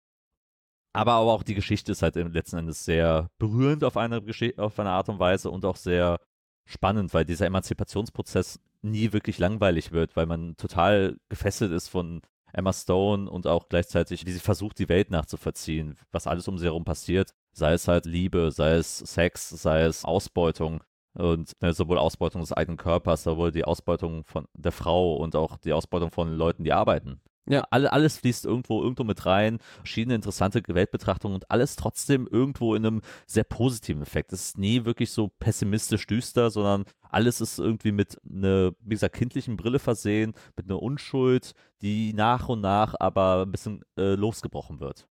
Aber, 0.98 1.14
aber 1.14 1.32
auch 1.32 1.44
die 1.44 1.54
Geschichte 1.54 1.92
ist 1.92 2.02
halt 2.02 2.16
letzten 2.16 2.58
Endes 2.58 2.84
sehr 2.84 3.30
berührend 3.38 3.84
auf 3.84 3.98
eine, 3.98 4.20
auf 4.58 4.80
eine 4.80 4.90
Art 4.90 5.10
und 5.10 5.20
Weise 5.20 5.52
und 5.52 5.64
auch 5.64 5.76
sehr 5.76 6.20
spannend, 6.66 7.14
weil 7.14 7.24
dieser 7.24 7.46
Emanzipationsprozess 7.46 8.60
nie 8.82 9.14
wirklich 9.14 9.38
langweilig 9.38 9.92
wird, 9.92 10.16
weil 10.16 10.26
man 10.26 10.58
total 10.58 11.18
gefesselt 11.30 11.72
ist 11.72 11.88
von 11.88 12.22
Emma 12.52 12.74
Stone 12.74 13.30
und 13.30 13.46
auch 13.46 13.70
gleichzeitig, 13.70 14.26
wie 14.26 14.32
sie 14.32 14.40
versucht, 14.40 14.80
die 14.80 14.90
Welt 14.90 15.12
nachzuvollziehen, 15.12 16.00
was 16.12 16.26
alles 16.26 16.48
um 16.48 16.58
sie 16.58 16.66
herum 16.66 16.84
passiert, 16.84 17.36
sei 17.52 17.74
es 17.74 17.88
halt 17.88 18.08
Liebe, 18.08 18.50
sei 18.50 18.78
es 18.78 18.98
Sex, 18.98 19.50
sei 19.50 19.84
es 19.84 20.04
Ausbeutung 20.04 20.84
und 21.14 21.52
ne, 21.62 21.74
sowohl 21.74 22.00
Ausbeutung 22.00 22.42
des 22.42 22.54
eigenen 22.54 22.78
Körpers, 22.78 23.22
sowohl 23.22 23.52
die 23.52 23.66
Ausbeutung 23.66 24.24
von 24.26 24.48
der 24.56 24.72
Frau 24.72 25.16
und 25.18 25.36
auch 25.36 25.58
die 25.58 25.74
Ausbeutung 25.74 26.10
von 26.10 26.34
Leuten, 26.34 26.64
die 26.64 26.74
arbeiten. 26.74 27.22
Ja, 27.50 27.66
alle, 27.72 27.94
alles 27.94 28.18
fließt 28.18 28.46
irgendwo, 28.46 28.82
irgendwo 28.82 29.04
mit 29.04 29.26
rein, 29.26 29.60
verschiedene 29.78 30.16
interessante 30.16 30.62
Weltbetrachtungen 30.68 31.36
und 31.36 31.50
alles 31.50 31.78
trotzdem 31.78 32.28
irgendwo 32.28 32.76
in 32.76 32.86
einem 32.86 33.02
sehr 33.26 33.46
positiven 33.46 34.02
Effekt. 34.02 34.34
Es 34.34 34.50
ist 34.50 34.58
nie 34.58 34.84
wirklich 34.84 35.12
so 35.12 35.30
pessimistisch 35.40 36.06
düster, 36.08 36.50
sondern 36.50 36.84
alles 37.10 37.40
ist 37.40 37.58
irgendwie 37.58 37.94
mit 37.94 38.18
einer, 38.30 38.74
wie 38.82 38.96
gesagt, 38.96 39.16
kindlichen 39.16 39.56
Brille 39.56 39.80
versehen, 39.80 40.34
mit 40.58 40.70
einer 40.70 40.82
Unschuld, 40.82 41.54
die 41.82 42.14
nach 42.14 42.50
und 42.50 42.62
nach 42.62 42.96
aber 43.00 43.44
ein 43.44 43.52
bisschen 43.52 43.82
äh, 43.98 44.16
losgebrochen 44.16 44.80
wird. 44.82 45.08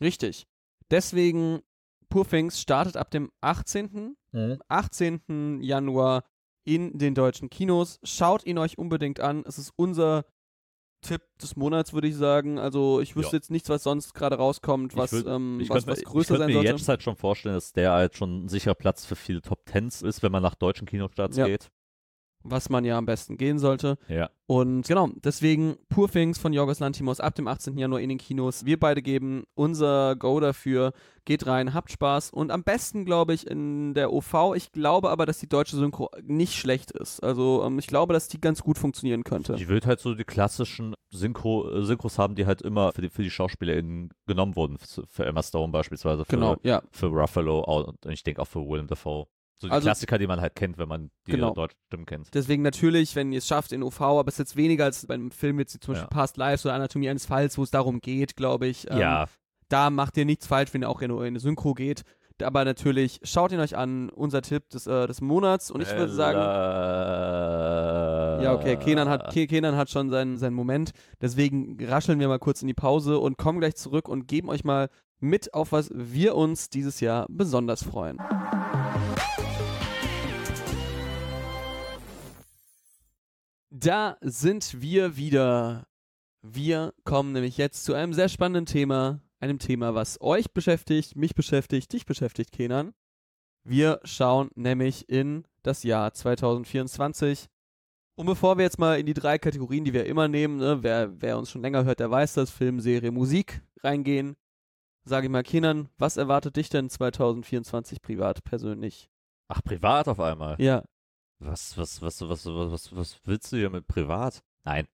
Richtig. 0.00 0.46
Deswegen, 0.90 1.60
Poor 2.08 2.26
Things 2.26 2.60
startet 2.60 2.96
ab 2.96 3.10
dem 3.10 3.30
18. 3.40 4.16
Mhm. 4.32 4.58
18. 4.68 5.60
Januar 5.62 6.24
in 6.64 6.98
den 6.98 7.14
deutschen 7.14 7.48
Kinos. 7.48 7.98
Schaut 8.02 8.44
ihn 8.44 8.58
euch 8.58 8.76
unbedingt 8.78 9.20
an. 9.20 9.44
Es 9.46 9.58
ist 9.58 9.72
unser 9.76 10.24
Tipp 11.00 11.22
des 11.40 11.56
Monats, 11.56 11.92
würde 11.92 12.08
ich 12.08 12.16
sagen. 12.16 12.58
Also 12.58 13.00
ich 13.00 13.16
wüsste 13.16 13.36
ja. 13.36 13.38
jetzt 13.38 13.50
nichts, 13.50 13.68
was 13.68 13.82
sonst 13.82 14.14
gerade 14.14 14.36
rauskommt, 14.36 14.96
was, 14.96 15.12
würd, 15.12 15.26
ähm, 15.26 15.62
was, 15.68 15.86
was 15.86 16.02
größer 16.02 16.38
sein 16.38 16.38
sollte. 16.38 16.50
Ich 16.50 16.56
könnte 16.56 16.72
mir 16.72 16.78
jetzt 16.78 16.88
halt 16.88 17.02
schon 17.02 17.16
vorstellen, 17.16 17.54
dass 17.54 17.72
der 17.72 17.92
halt 17.92 18.16
schon 18.16 18.44
ein 18.44 18.48
sicherer 18.48 18.74
Platz 18.74 19.04
für 19.04 19.16
viele 19.16 19.42
Top 19.42 19.64
Tens 19.66 20.02
ist, 20.02 20.22
wenn 20.22 20.32
man 20.32 20.42
nach 20.42 20.54
deutschen 20.54 20.86
Kinostarts 20.86 21.36
ja. 21.36 21.46
geht. 21.46 21.70
Was 22.48 22.70
man 22.70 22.84
ja 22.84 22.98
am 22.98 23.06
besten 23.06 23.36
gehen 23.36 23.58
sollte. 23.58 23.98
Ja. 24.08 24.30
Und 24.46 24.86
genau, 24.86 25.08
deswegen 25.24 25.76
Poor 25.88 26.08
Things 26.08 26.38
von 26.38 26.52
Jorgos 26.52 26.78
Lantimos 26.78 27.18
ab 27.18 27.34
dem 27.34 27.48
18. 27.48 27.76
Januar 27.76 28.00
in 28.00 28.08
den 28.08 28.18
Kinos. 28.18 28.64
Wir 28.64 28.78
beide 28.78 29.02
geben 29.02 29.44
unser 29.54 30.14
Go 30.14 30.38
dafür. 30.38 30.92
Geht 31.24 31.48
rein, 31.48 31.74
habt 31.74 31.90
Spaß 31.90 32.30
und 32.30 32.52
am 32.52 32.62
besten, 32.62 33.04
glaube 33.04 33.34
ich, 33.34 33.48
in 33.48 33.94
der 33.94 34.12
OV. 34.12 34.54
Ich 34.54 34.70
glaube 34.70 35.10
aber, 35.10 35.26
dass 35.26 35.38
die 35.38 35.48
deutsche 35.48 35.74
Synchro 35.74 36.08
nicht 36.22 36.54
schlecht 36.54 36.92
ist. 36.92 37.20
Also 37.20 37.64
ähm, 37.66 37.80
ich 37.80 37.88
glaube, 37.88 38.12
dass 38.12 38.28
die 38.28 38.40
ganz 38.40 38.62
gut 38.62 38.78
funktionieren 38.78 39.24
könnte. 39.24 39.54
Ich 39.54 39.66
würde 39.66 39.88
halt 39.88 39.98
so 39.98 40.14
die 40.14 40.22
klassischen 40.22 40.94
Synchro, 41.10 41.68
äh, 41.68 41.82
Synchros 41.82 42.20
haben, 42.20 42.36
die 42.36 42.46
halt 42.46 42.62
immer 42.62 42.92
für 42.92 43.02
die, 43.02 43.08
für 43.08 43.24
die 43.24 43.30
SchauspielerInnen 43.30 44.10
genommen 44.26 44.54
wurden. 44.54 44.78
Für 44.78 45.26
Emma 45.26 45.42
Stone 45.42 45.72
beispielsweise, 45.72 46.24
für, 46.24 46.36
genau, 46.36 46.56
ja. 46.62 46.82
für 46.92 47.06
Ruffalo 47.06 47.64
und 47.64 48.06
ich 48.06 48.22
denke 48.22 48.42
auch 48.42 48.46
für 48.46 48.60
Willem 48.60 48.86
Dafoe. 48.86 49.26
So 49.58 49.68
die 49.68 49.72
also, 49.72 49.86
Klassiker, 49.86 50.18
die 50.18 50.26
man 50.26 50.40
halt 50.40 50.54
kennt, 50.54 50.76
wenn 50.76 50.88
man 50.88 51.10
die 51.26 51.32
genau. 51.32 51.54
deutschen 51.54 51.78
Stimmen 51.86 52.04
kennt. 52.04 52.28
Deswegen 52.34 52.62
natürlich, 52.62 53.16
wenn 53.16 53.32
ihr 53.32 53.38
es 53.38 53.46
schafft 53.46 53.72
in 53.72 53.82
OV, 53.82 54.00
aber 54.02 54.28
es 54.28 54.34
ist 54.34 54.38
jetzt 54.38 54.56
weniger 54.56 54.84
als 54.84 55.06
bei 55.06 55.14
einem 55.14 55.30
Film 55.30 55.58
jetzt 55.58 55.72
zum 55.82 55.94
Beispiel 55.94 56.08
ja. 56.10 56.14
Past 56.14 56.36
Lives 56.36 56.66
oder 56.66 56.74
Anatomie 56.74 57.08
eines 57.08 57.24
Falls, 57.24 57.56
wo 57.56 57.62
es 57.62 57.70
darum 57.70 58.00
geht, 58.00 58.36
glaube 58.36 58.66
ich. 58.66 58.90
Ähm, 58.90 58.98
ja. 58.98 59.26
Da 59.68 59.88
macht 59.90 60.16
ihr 60.16 60.26
nichts 60.26 60.46
falsch, 60.46 60.74
wenn 60.74 60.82
ihr 60.82 60.90
auch 60.90 61.00
in, 61.00 61.10
in 61.10 61.18
eine 61.18 61.40
Synchro 61.40 61.74
geht. 61.74 62.02
Aber 62.42 62.66
natürlich, 62.66 63.20
schaut 63.22 63.50
ihn 63.52 63.60
euch 63.60 63.76
an, 63.78 64.10
unser 64.10 64.42
Tipp 64.42 64.68
des, 64.68 64.86
äh, 64.86 65.06
des 65.06 65.22
Monats. 65.22 65.70
Und 65.70 65.80
ich 65.80 65.90
würde 65.90 66.12
sagen. 66.12 66.38
Ja, 68.42 68.52
okay, 68.52 68.76
Kenan 68.76 69.08
hat, 69.08 69.32
Kenan 69.32 69.76
hat 69.76 69.88
schon 69.88 70.10
seinen, 70.10 70.36
seinen 70.36 70.52
Moment. 70.52 70.90
Deswegen 71.22 71.78
rascheln 71.82 72.20
wir 72.20 72.28
mal 72.28 72.38
kurz 72.38 72.60
in 72.60 72.68
die 72.68 72.74
Pause 72.74 73.18
und 73.18 73.38
kommen 73.38 73.60
gleich 73.60 73.76
zurück 73.76 74.06
und 74.08 74.28
geben 74.28 74.50
euch 74.50 74.64
mal 74.64 74.90
mit, 75.18 75.54
auf 75.54 75.72
was 75.72 75.90
wir 75.94 76.34
uns 76.34 76.68
dieses 76.68 77.00
Jahr 77.00 77.24
besonders 77.30 77.82
freuen. 77.82 78.18
Da 83.78 84.16
sind 84.22 84.80
wir 84.80 85.18
wieder. 85.18 85.86
Wir 86.40 86.94
kommen 87.04 87.32
nämlich 87.32 87.58
jetzt 87.58 87.84
zu 87.84 87.92
einem 87.92 88.14
sehr 88.14 88.30
spannenden 88.30 88.64
Thema. 88.64 89.20
Einem 89.38 89.58
Thema, 89.58 89.94
was 89.94 90.18
euch 90.22 90.50
beschäftigt, 90.50 91.14
mich 91.14 91.34
beschäftigt, 91.34 91.92
dich 91.92 92.06
beschäftigt, 92.06 92.52
Kenan. 92.52 92.94
Wir 93.64 94.00
schauen 94.02 94.48
nämlich 94.54 95.10
in 95.10 95.46
das 95.62 95.82
Jahr 95.82 96.14
2024. 96.14 97.50
Und 98.14 98.24
bevor 98.24 98.56
wir 98.56 98.64
jetzt 98.64 98.78
mal 98.78 98.98
in 98.98 99.04
die 99.04 99.12
drei 99.12 99.36
Kategorien, 99.36 99.84
die 99.84 99.92
wir 99.92 100.06
immer 100.06 100.26
nehmen, 100.26 100.56
ne, 100.56 100.82
wer, 100.82 101.20
wer 101.20 101.36
uns 101.36 101.50
schon 101.50 101.60
länger 101.60 101.84
hört, 101.84 102.00
der 102.00 102.10
weiß 102.10 102.32
das, 102.32 102.50
Film, 102.50 102.80
Serie, 102.80 103.10
Musik, 103.10 103.60
reingehen, 103.82 104.36
sage 105.04 105.26
ich 105.26 105.30
mal, 105.30 105.42
Kenan, 105.42 105.90
was 105.98 106.16
erwartet 106.16 106.56
dich 106.56 106.70
denn 106.70 106.88
2024 106.88 108.00
privat, 108.00 108.42
persönlich? 108.42 109.10
Ach, 109.48 109.62
privat 109.62 110.08
auf 110.08 110.18
einmal? 110.18 110.56
Ja. 110.58 110.82
Was, 111.38 111.76
was, 111.76 112.00
was, 112.00 112.20
was, 112.22 112.46
was, 112.46 112.96
was, 112.96 113.20
willst 113.24 113.52
du 113.52 113.56
hier 113.56 113.70
mit 113.70 113.86
privat? 113.86 114.42
Nein. 114.64 114.86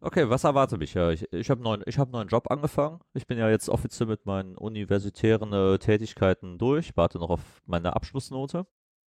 Okay, 0.00 0.28
was 0.28 0.44
erwarte 0.44 0.76
mich? 0.76 0.94
Ich 0.96 1.32
ich 1.32 1.48
habe 1.48 1.62
neuen, 1.62 1.82
hab 1.82 2.10
neuen 2.10 2.28
Job 2.28 2.50
angefangen. 2.50 3.00
Ich 3.14 3.26
bin 3.26 3.38
ja 3.38 3.48
jetzt 3.48 3.68
offiziell 3.68 4.08
mit 4.08 4.26
meinen 4.26 4.56
universitären 4.56 5.52
äh, 5.52 5.78
Tätigkeiten 5.78 6.58
durch. 6.58 6.96
Warte 6.96 7.18
noch 7.18 7.30
auf 7.30 7.62
meine 7.64 7.94
Abschlussnote. 7.96 8.66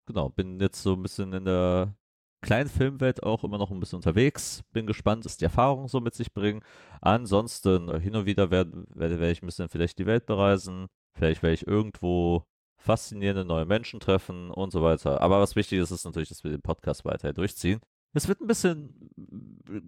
Genau, 0.05 0.29
bin 0.29 0.59
jetzt 0.59 0.83
so 0.83 0.93
ein 0.93 1.01
bisschen 1.01 1.33
in 1.33 1.45
der 1.45 1.95
kleinen 2.41 2.69
Filmwelt 2.69 3.23
auch 3.23 3.43
immer 3.43 3.57
noch 3.57 3.71
ein 3.71 3.79
bisschen 3.79 3.97
unterwegs. 3.97 4.63
Bin 4.71 4.85
gespannt, 4.85 5.25
was 5.25 5.37
die 5.37 5.45
Erfahrungen 5.45 5.87
so 5.87 6.01
mit 6.01 6.13
sich 6.13 6.33
bringen. 6.33 6.61
Ansonsten, 7.01 7.89
äh, 7.89 7.99
hin 7.99 8.15
und 8.15 8.25
wieder 8.25 8.51
werde 8.51 8.85
werd, 8.89 9.19
werd 9.19 9.31
ich 9.31 9.41
ein 9.41 9.47
bisschen 9.47 9.69
vielleicht 9.69 9.97
die 9.97 10.05
Welt 10.05 10.25
bereisen. 10.27 10.87
Vielleicht 11.15 11.41
werde 11.41 11.55
ich 11.55 11.65
irgendwo 11.67 12.45
faszinierende 12.83 13.45
neue 13.45 13.65
Menschen 13.65 13.99
treffen 13.99 14.51
und 14.51 14.71
so 14.71 14.83
weiter. 14.83 15.21
Aber 15.21 15.39
was 15.39 15.55
wichtig 15.55 15.79
ist, 15.79 15.91
ist 15.91 16.03
natürlich, 16.03 16.29
dass 16.29 16.43
wir 16.43 16.51
den 16.51 16.61
Podcast 16.61 17.05
weiter 17.05 17.31
durchziehen. 17.31 17.79
Es 18.13 18.27
wird 18.27 18.41
ein 18.41 18.47
bisschen 18.47 19.09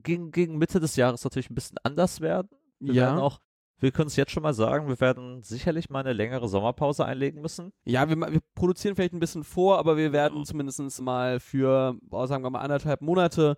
gegen, 0.02 0.32
gegen 0.32 0.58
Mitte 0.58 0.80
des 0.80 0.96
Jahres 0.96 1.24
natürlich 1.24 1.50
ein 1.50 1.56
bisschen 1.56 1.78
anders 1.84 2.22
werden. 2.22 2.50
Wir 2.80 2.94
ja. 2.94 3.04
werden 3.04 3.20
auch, 3.20 3.40
wir 3.80 3.92
können 3.92 4.08
es 4.08 4.16
jetzt 4.16 4.32
schon 4.32 4.44
mal 4.44 4.54
sagen, 4.54 4.88
wir 4.88 5.00
werden 5.02 5.44
sicherlich 5.44 5.90
mal 5.90 6.00
eine 6.00 6.14
längere 6.14 6.48
Sommerpause 6.48 7.06
einlegen 7.06 7.42
müssen. 7.42 7.74
Ja, 7.84 8.08
wir, 8.10 8.16
wir 8.16 8.42
produzieren 8.56 8.96
vielleicht 8.96 9.14
ein 9.14 9.20
bisschen 9.20 9.44
vor, 9.44 9.78
aber 9.78 9.98
wir 9.98 10.14
werden 10.14 10.46
zumindest 10.46 11.02
mal 11.02 11.42
für, 11.42 11.98
oh, 12.10 12.26
sagen 12.26 12.44
wir 12.44 12.50
mal, 12.50 12.62
anderthalb 12.62 13.02
Monate 13.02 13.58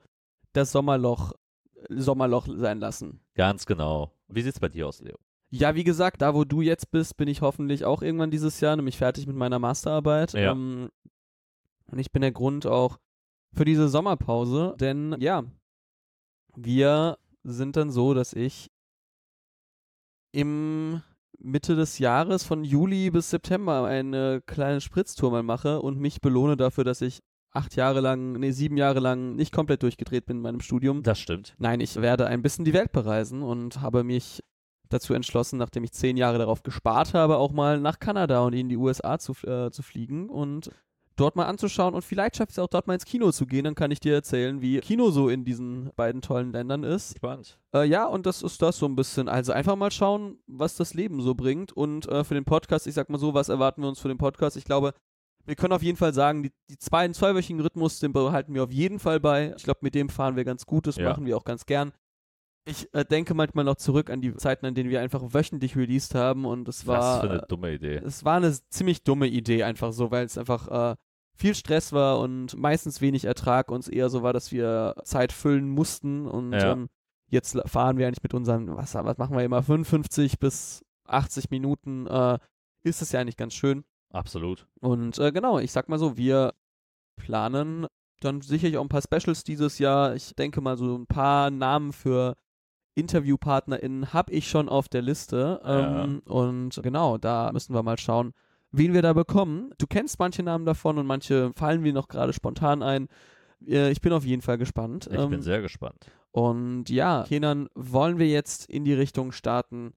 das 0.53 0.71
Sommerloch, 0.71 1.33
Sommerloch 1.89 2.47
sein 2.49 2.79
lassen. 2.79 3.21
Ganz 3.35 3.67
genau. 3.67 4.11
Wie 4.27 4.41
sieht 4.41 4.55
es 4.55 4.59
bei 4.59 4.69
dir 4.69 4.87
aus, 4.87 4.99
Leo? 4.99 5.17
Ja, 5.49 5.75
wie 5.75 5.83
gesagt, 5.83 6.21
da 6.21 6.33
wo 6.33 6.43
du 6.43 6.61
jetzt 6.61 6.91
bist, 6.91 7.15
bin 7.17 7.27
ich 7.27 7.41
hoffentlich 7.41 7.85
auch 7.85 8.01
irgendwann 8.01 8.31
dieses 8.31 8.59
Jahr, 8.59 8.75
nämlich 8.75 8.97
fertig 8.97 9.27
mit 9.27 9.35
meiner 9.35 9.59
Masterarbeit. 9.59 10.33
Ja. 10.33 10.51
Ähm, 10.51 10.89
und 11.89 11.99
ich 11.99 12.11
bin 12.11 12.21
der 12.21 12.31
Grund 12.33 12.65
auch 12.65 12.97
für 13.53 13.63
diese 13.63 13.87
Sommerpause, 13.87 14.75
denn 14.79 15.15
ja, 15.19 15.43
wir 16.55 17.17
sind 17.43 17.77
dann 17.77 17.91
so, 17.91 18.13
dass 18.13 18.33
ich 18.33 18.69
im 20.33 21.01
Mitte 21.39 21.75
des 21.75 21.99
Jahres 21.99 22.43
von 22.43 22.63
Juli 22.63 23.09
bis 23.09 23.29
September 23.29 23.85
eine 23.85 24.41
kleine 24.45 24.81
Spritztour 24.81 25.31
mal 25.31 25.43
mache 25.43 25.81
und 25.81 25.99
mich 25.99 26.19
belohne 26.19 26.57
dafür, 26.57 26.83
dass 26.83 27.01
ich 27.01 27.21
acht 27.51 27.75
Jahre 27.75 28.01
lang, 28.01 28.33
nee, 28.33 28.51
sieben 28.51 28.75
Jahre 28.75 28.99
lang 28.99 29.35
nicht 29.35 29.53
komplett 29.53 29.83
durchgedreht 29.83 30.25
bin 30.25 30.37
in 30.37 30.43
meinem 30.43 30.59
Studium. 30.59 31.03
Das 31.03 31.19
stimmt. 31.19 31.55
Nein, 31.57 31.79
ich 31.79 31.95
werde 31.95 32.27
ein 32.27 32.41
bisschen 32.41 32.65
die 32.65 32.73
Welt 32.73 32.91
bereisen 32.91 33.43
und 33.43 33.81
habe 33.81 34.03
mich 34.03 34.43
dazu 34.89 35.13
entschlossen, 35.13 35.57
nachdem 35.57 35.83
ich 35.83 35.91
zehn 35.91 36.17
Jahre 36.17 36.37
darauf 36.37 36.63
gespart 36.63 37.13
habe, 37.13 37.37
auch 37.37 37.51
mal 37.51 37.79
nach 37.79 37.99
Kanada 37.99 38.41
und 38.41 38.53
in 38.53 38.69
die 38.69 38.77
USA 38.77 39.19
zu, 39.19 39.33
äh, 39.45 39.71
zu 39.71 39.83
fliegen 39.83 40.29
und 40.29 40.71
dort 41.17 41.35
mal 41.35 41.45
anzuschauen 41.45 41.93
und 41.93 42.03
vielleicht 42.03 42.37
schafft 42.37 42.51
es 42.51 42.59
auch 42.59 42.67
dort 42.67 42.87
mal 42.87 42.93
ins 42.93 43.05
Kino 43.05 43.31
zu 43.31 43.45
gehen, 43.45 43.63
dann 43.63 43.75
kann 43.75 43.91
ich 43.91 43.99
dir 43.99 44.13
erzählen, 44.13 44.61
wie 44.61 44.79
Kino 44.79 45.09
so 45.09 45.29
in 45.29 45.43
diesen 45.43 45.89
beiden 45.95 46.21
tollen 46.21 46.51
Ländern 46.51 46.83
ist. 46.83 47.17
Spannend. 47.17 47.59
Äh, 47.73 47.85
ja, 47.85 48.05
und 48.05 48.25
das 48.25 48.43
ist 48.43 48.61
das 48.61 48.77
so 48.77 48.85
ein 48.85 48.95
bisschen. 48.95 49.27
Also 49.27 49.51
einfach 49.51 49.75
mal 49.75 49.91
schauen, 49.91 50.37
was 50.45 50.75
das 50.75 50.93
Leben 50.93 51.21
so 51.21 51.33
bringt 51.33 51.73
und 51.73 52.07
äh, 52.07 52.23
für 52.23 52.35
den 52.35 52.45
Podcast, 52.45 52.87
ich 52.87 52.93
sag 52.93 53.09
mal 53.09 53.17
so, 53.17 53.33
was 53.33 53.49
erwarten 53.49 53.81
wir 53.81 53.89
uns 53.89 53.99
für 53.99 54.07
den 54.07 54.17
Podcast? 54.17 54.57
Ich 54.57 54.65
glaube, 54.65 54.93
wir 55.45 55.55
können 55.55 55.73
auf 55.73 55.83
jeden 55.83 55.97
Fall 55.97 56.13
sagen, 56.13 56.43
die, 56.43 56.51
die 56.69 56.77
zwei, 56.77 57.07
zweiwöchigen 57.07 57.61
Rhythmus, 57.61 57.99
den 57.99 58.13
behalten 58.13 58.53
wir 58.53 58.63
auf 58.63 58.71
jeden 58.71 58.99
Fall 58.99 59.19
bei. 59.19 59.53
Ich 59.57 59.63
glaube, 59.63 59.79
mit 59.81 59.95
dem 59.95 60.09
fahren 60.09 60.35
wir 60.35 60.43
ganz 60.43 60.65
gut, 60.65 60.87
das 60.87 60.97
ja. 60.97 61.09
machen 61.09 61.25
wir 61.25 61.37
auch 61.37 61.45
ganz 61.45 61.65
gern. 61.65 61.93
Ich 62.67 62.93
äh, 62.93 63.05
denke 63.05 63.33
manchmal 63.33 63.63
noch 63.65 63.75
zurück 63.77 64.09
an 64.09 64.21
die 64.21 64.35
Zeiten, 64.35 64.65
an 64.65 64.75
denen 64.75 64.89
wir 64.89 64.99
einfach 65.01 65.21
wöchentlich 65.33 65.75
released 65.77 66.13
haben 66.15 66.45
und 66.45 66.67
es 66.67 66.85
war. 66.85 66.97
Was 66.99 67.21
für 67.21 67.29
eine 67.29 67.41
äh, 67.43 67.47
dumme 67.47 67.73
Idee. 67.73 67.95
es 68.03 68.25
war 68.25 68.35
eine 68.37 68.51
ziemlich 68.69 69.03
dumme 69.03 69.27
Idee 69.27 69.63
einfach 69.63 69.93
so, 69.93 70.11
weil 70.11 70.25
es 70.25 70.37
einfach 70.37 70.91
äh, 70.93 70.95
viel 71.35 71.55
Stress 71.55 71.93
war 71.93 72.19
und 72.19 72.57
meistens 72.57 72.99
wenig 72.99 73.23
Ertrag 73.25 73.71
uns 73.71 73.87
eher 73.87 74.09
so 74.09 74.21
war, 74.21 74.33
dass 74.33 74.51
wir 74.51 74.95
Zeit 75.03 75.31
füllen 75.31 75.69
mussten 75.69 76.25
und 76.27 76.51
Ja. 76.53 76.73
ähm, 76.73 76.89
jetzt 77.29 77.57
fahren 77.67 77.97
wir 77.97 78.07
eigentlich 78.07 78.23
mit 78.23 78.33
unseren, 78.33 78.75
was, 78.75 78.95
was 78.95 79.17
machen 79.17 79.37
wir 79.37 79.43
immer, 79.45 79.61
55 79.63 80.39
bis 80.39 80.83
80 81.05 81.49
Minuten, 81.51 82.05
äh, 82.07 82.37
ist 82.83 83.01
es 83.01 83.11
ja 83.13 83.21
eigentlich 83.21 83.37
ganz 83.37 83.53
schön. 83.53 83.83
Absolut. 84.11 84.67
Und 84.81 85.19
äh, 85.19 85.31
genau, 85.31 85.59
ich 85.59 85.71
sag 85.71 85.89
mal 85.89 85.99
so, 85.99 86.17
wir 86.17 86.53
planen 87.17 87.87
dann 88.21 88.41
sicherlich 88.41 88.77
auch 88.77 88.81
ein 88.83 88.89
paar 88.89 89.01
Specials 89.01 89.43
dieses 89.43 89.79
Jahr. 89.79 90.15
Ich 90.15 90.33
denke 90.35 90.59
mal, 90.61 90.75
so 90.77 90.97
ein 90.97 91.05
paar 91.07 91.51
Namen 91.51 91.93
für 91.93 92.35
InterviewpartnerInnen 92.97 94.13
habe 94.13 94.31
ich 94.33 94.49
schon 94.49 94.69
auf 94.69 94.89
der 94.89 95.01
Liste. 95.01 95.61
Ja. 95.63 96.03
Ähm, 96.03 96.21
und 96.25 96.79
genau, 96.83 97.17
da 97.17 97.51
müssen 97.51 97.73
wir 97.73 97.83
mal 97.83 97.97
schauen, 97.97 98.33
wen 98.71 98.93
wir 98.93 99.01
da 99.01 99.13
bekommen. 99.13 99.71
Du 99.77 99.87
kennst 99.87 100.19
manche 100.19 100.43
Namen 100.43 100.65
davon 100.65 100.97
und 100.97 101.05
manche 101.05 101.51
fallen 101.53 101.81
mir 101.81 101.93
noch 101.93 102.07
gerade 102.07 102.33
spontan 102.33 102.83
ein. 102.83 103.07
Äh, 103.65 103.91
Ich 103.91 104.01
bin 104.01 104.13
auf 104.13 104.25
jeden 104.25 104.41
Fall 104.41 104.57
gespannt. 104.57 105.07
Ich 105.11 105.19
Ähm, 105.19 105.29
bin 105.29 105.41
sehr 105.41 105.61
gespannt. 105.61 106.11
und 106.31 106.89
ja, 106.89 107.23
Kenan, 107.27 107.69
wollen 107.75 108.17
wir 108.19 108.27
jetzt 108.27 108.69
in 108.69 108.83
die 108.85 108.93
Richtung 108.93 109.31
starten 109.31 109.93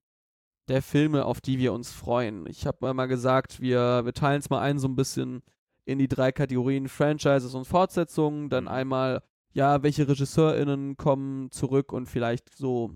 der 0.67 0.81
Filme, 0.81 1.25
auf 1.25 1.41
die 1.41 1.59
wir 1.59 1.73
uns 1.73 1.91
freuen? 1.91 2.45
Ich 2.47 2.65
habe 2.65 2.93
mal 2.93 3.07
gesagt, 3.07 3.59
wir, 3.61 4.05
wir 4.05 4.13
teilen 4.13 4.39
es 4.39 4.49
mal 4.49 4.61
ein 4.61 4.79
so 4.79 4.87
ein 4.87 4.95
bisschen 4.95 5.41
in 5.85 5.97
die 5.99 6.07
drei 6.07 6.31
Kategorien 6.31 6.87
Franchises 6.87 7.53
und 7.55 7.65
Fortsetzungen, 7.65 8.49
dann 8.49 8.65
Mhm. 8.65 8.69
einmal, 8.69 9.23
ja, 9.53 9.83
welche 9.83 10.07
RegisseurInnen 10.07 10.97
kommen 10.97 11.51
zurück 11.51 11.93
und 11.93 12.07
vielleicht 12.07 12.55
so 12.55 12.95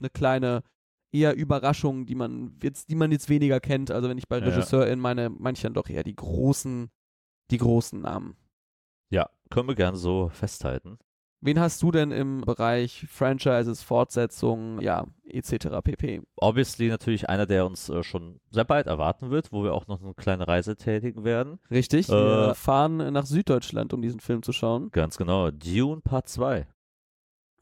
eine 0.00 0.10
kleine 0.10 0.62
eher 1.12 1.34
Überraschung, 1.34 2.06
die 2.06 2.14
man 2.14 2.56
jetzt, 2.62 2.90
die 2.90 2.94
man 2.94 3.12
jetzt 3.12 3.28
weniger 3.28 3.60
kennt. 3.60 3.90
Also 3.90 4.08
wenn 4.08 4.18
ich 4.18 4.28
bei 4.28 4.38
Ja. 4.38 4.44
RegisseurInnen 4.44 5.00
meine, 5.00 5.30
manche 5.30 5.64
dann 5.64 5.74
doch 5.74 5.88
eher 5.88 6.04
die 6.04 6.14
großen, 6.16 6.90
die 7.50 7.58
großen 7.58 8.00
Namen. 8.00 8.36
Ja, 9.10 9.28
können 9.50 9.68
wir 9.68 9.74
gerne 9.74 9.96
so 9.96 10.28
festhalten. 10.28 10.98
Wen 11.42 11.58
hast 11.58 11.82
du 11.82 11.90
denn 11.90 12.10
im 12.10 12.42
Bereich 12.42 13.06
Franchises, 13.08 13.82
Fortsetzungen, 13.82 14.80
ja, 14.82 15.06
etc. 15.24 15.68
pp? 15.82 16.20
Obviously 16.36 16.88
natürlich 16.88 17.30
einer, 17.30 17.46
der 17.46 17.64
uns 17.64 17.88
äh, 17.88 18.02
schon 18.02 18.40
sehr 18.50 18.64
bald 18.64 18.86
erwarten 18.86 19.30
wird, 19.30 19.50
wo 19.50 19.64
wir 19.64 19.72
auch 19.72 19.86
noch 19.86 20.02
eine 20.02 20.12
kleine 20.12 20.46
Reise 20.46 20.76
tätigen 20.76 21.24
werden. 21.24 21.58
Richtig, 21.70 22.10
Äh, 22.10 22.12
wir 22.12 22.54
fahren 22.54 23.12
nach 23.12 23.24
Süddeutschland, 23.24 23.94
um 23.94 24.02
diesen 24.02 24.20
Film 24.20 24.42
zu 24.42 24.52
schauen. 24.52 24.90
Ganz 24.90 25.16
genau. 25.16 25.50
Dune 25.50 26.02
Part 26.02 26.28
2. 26.28 26.66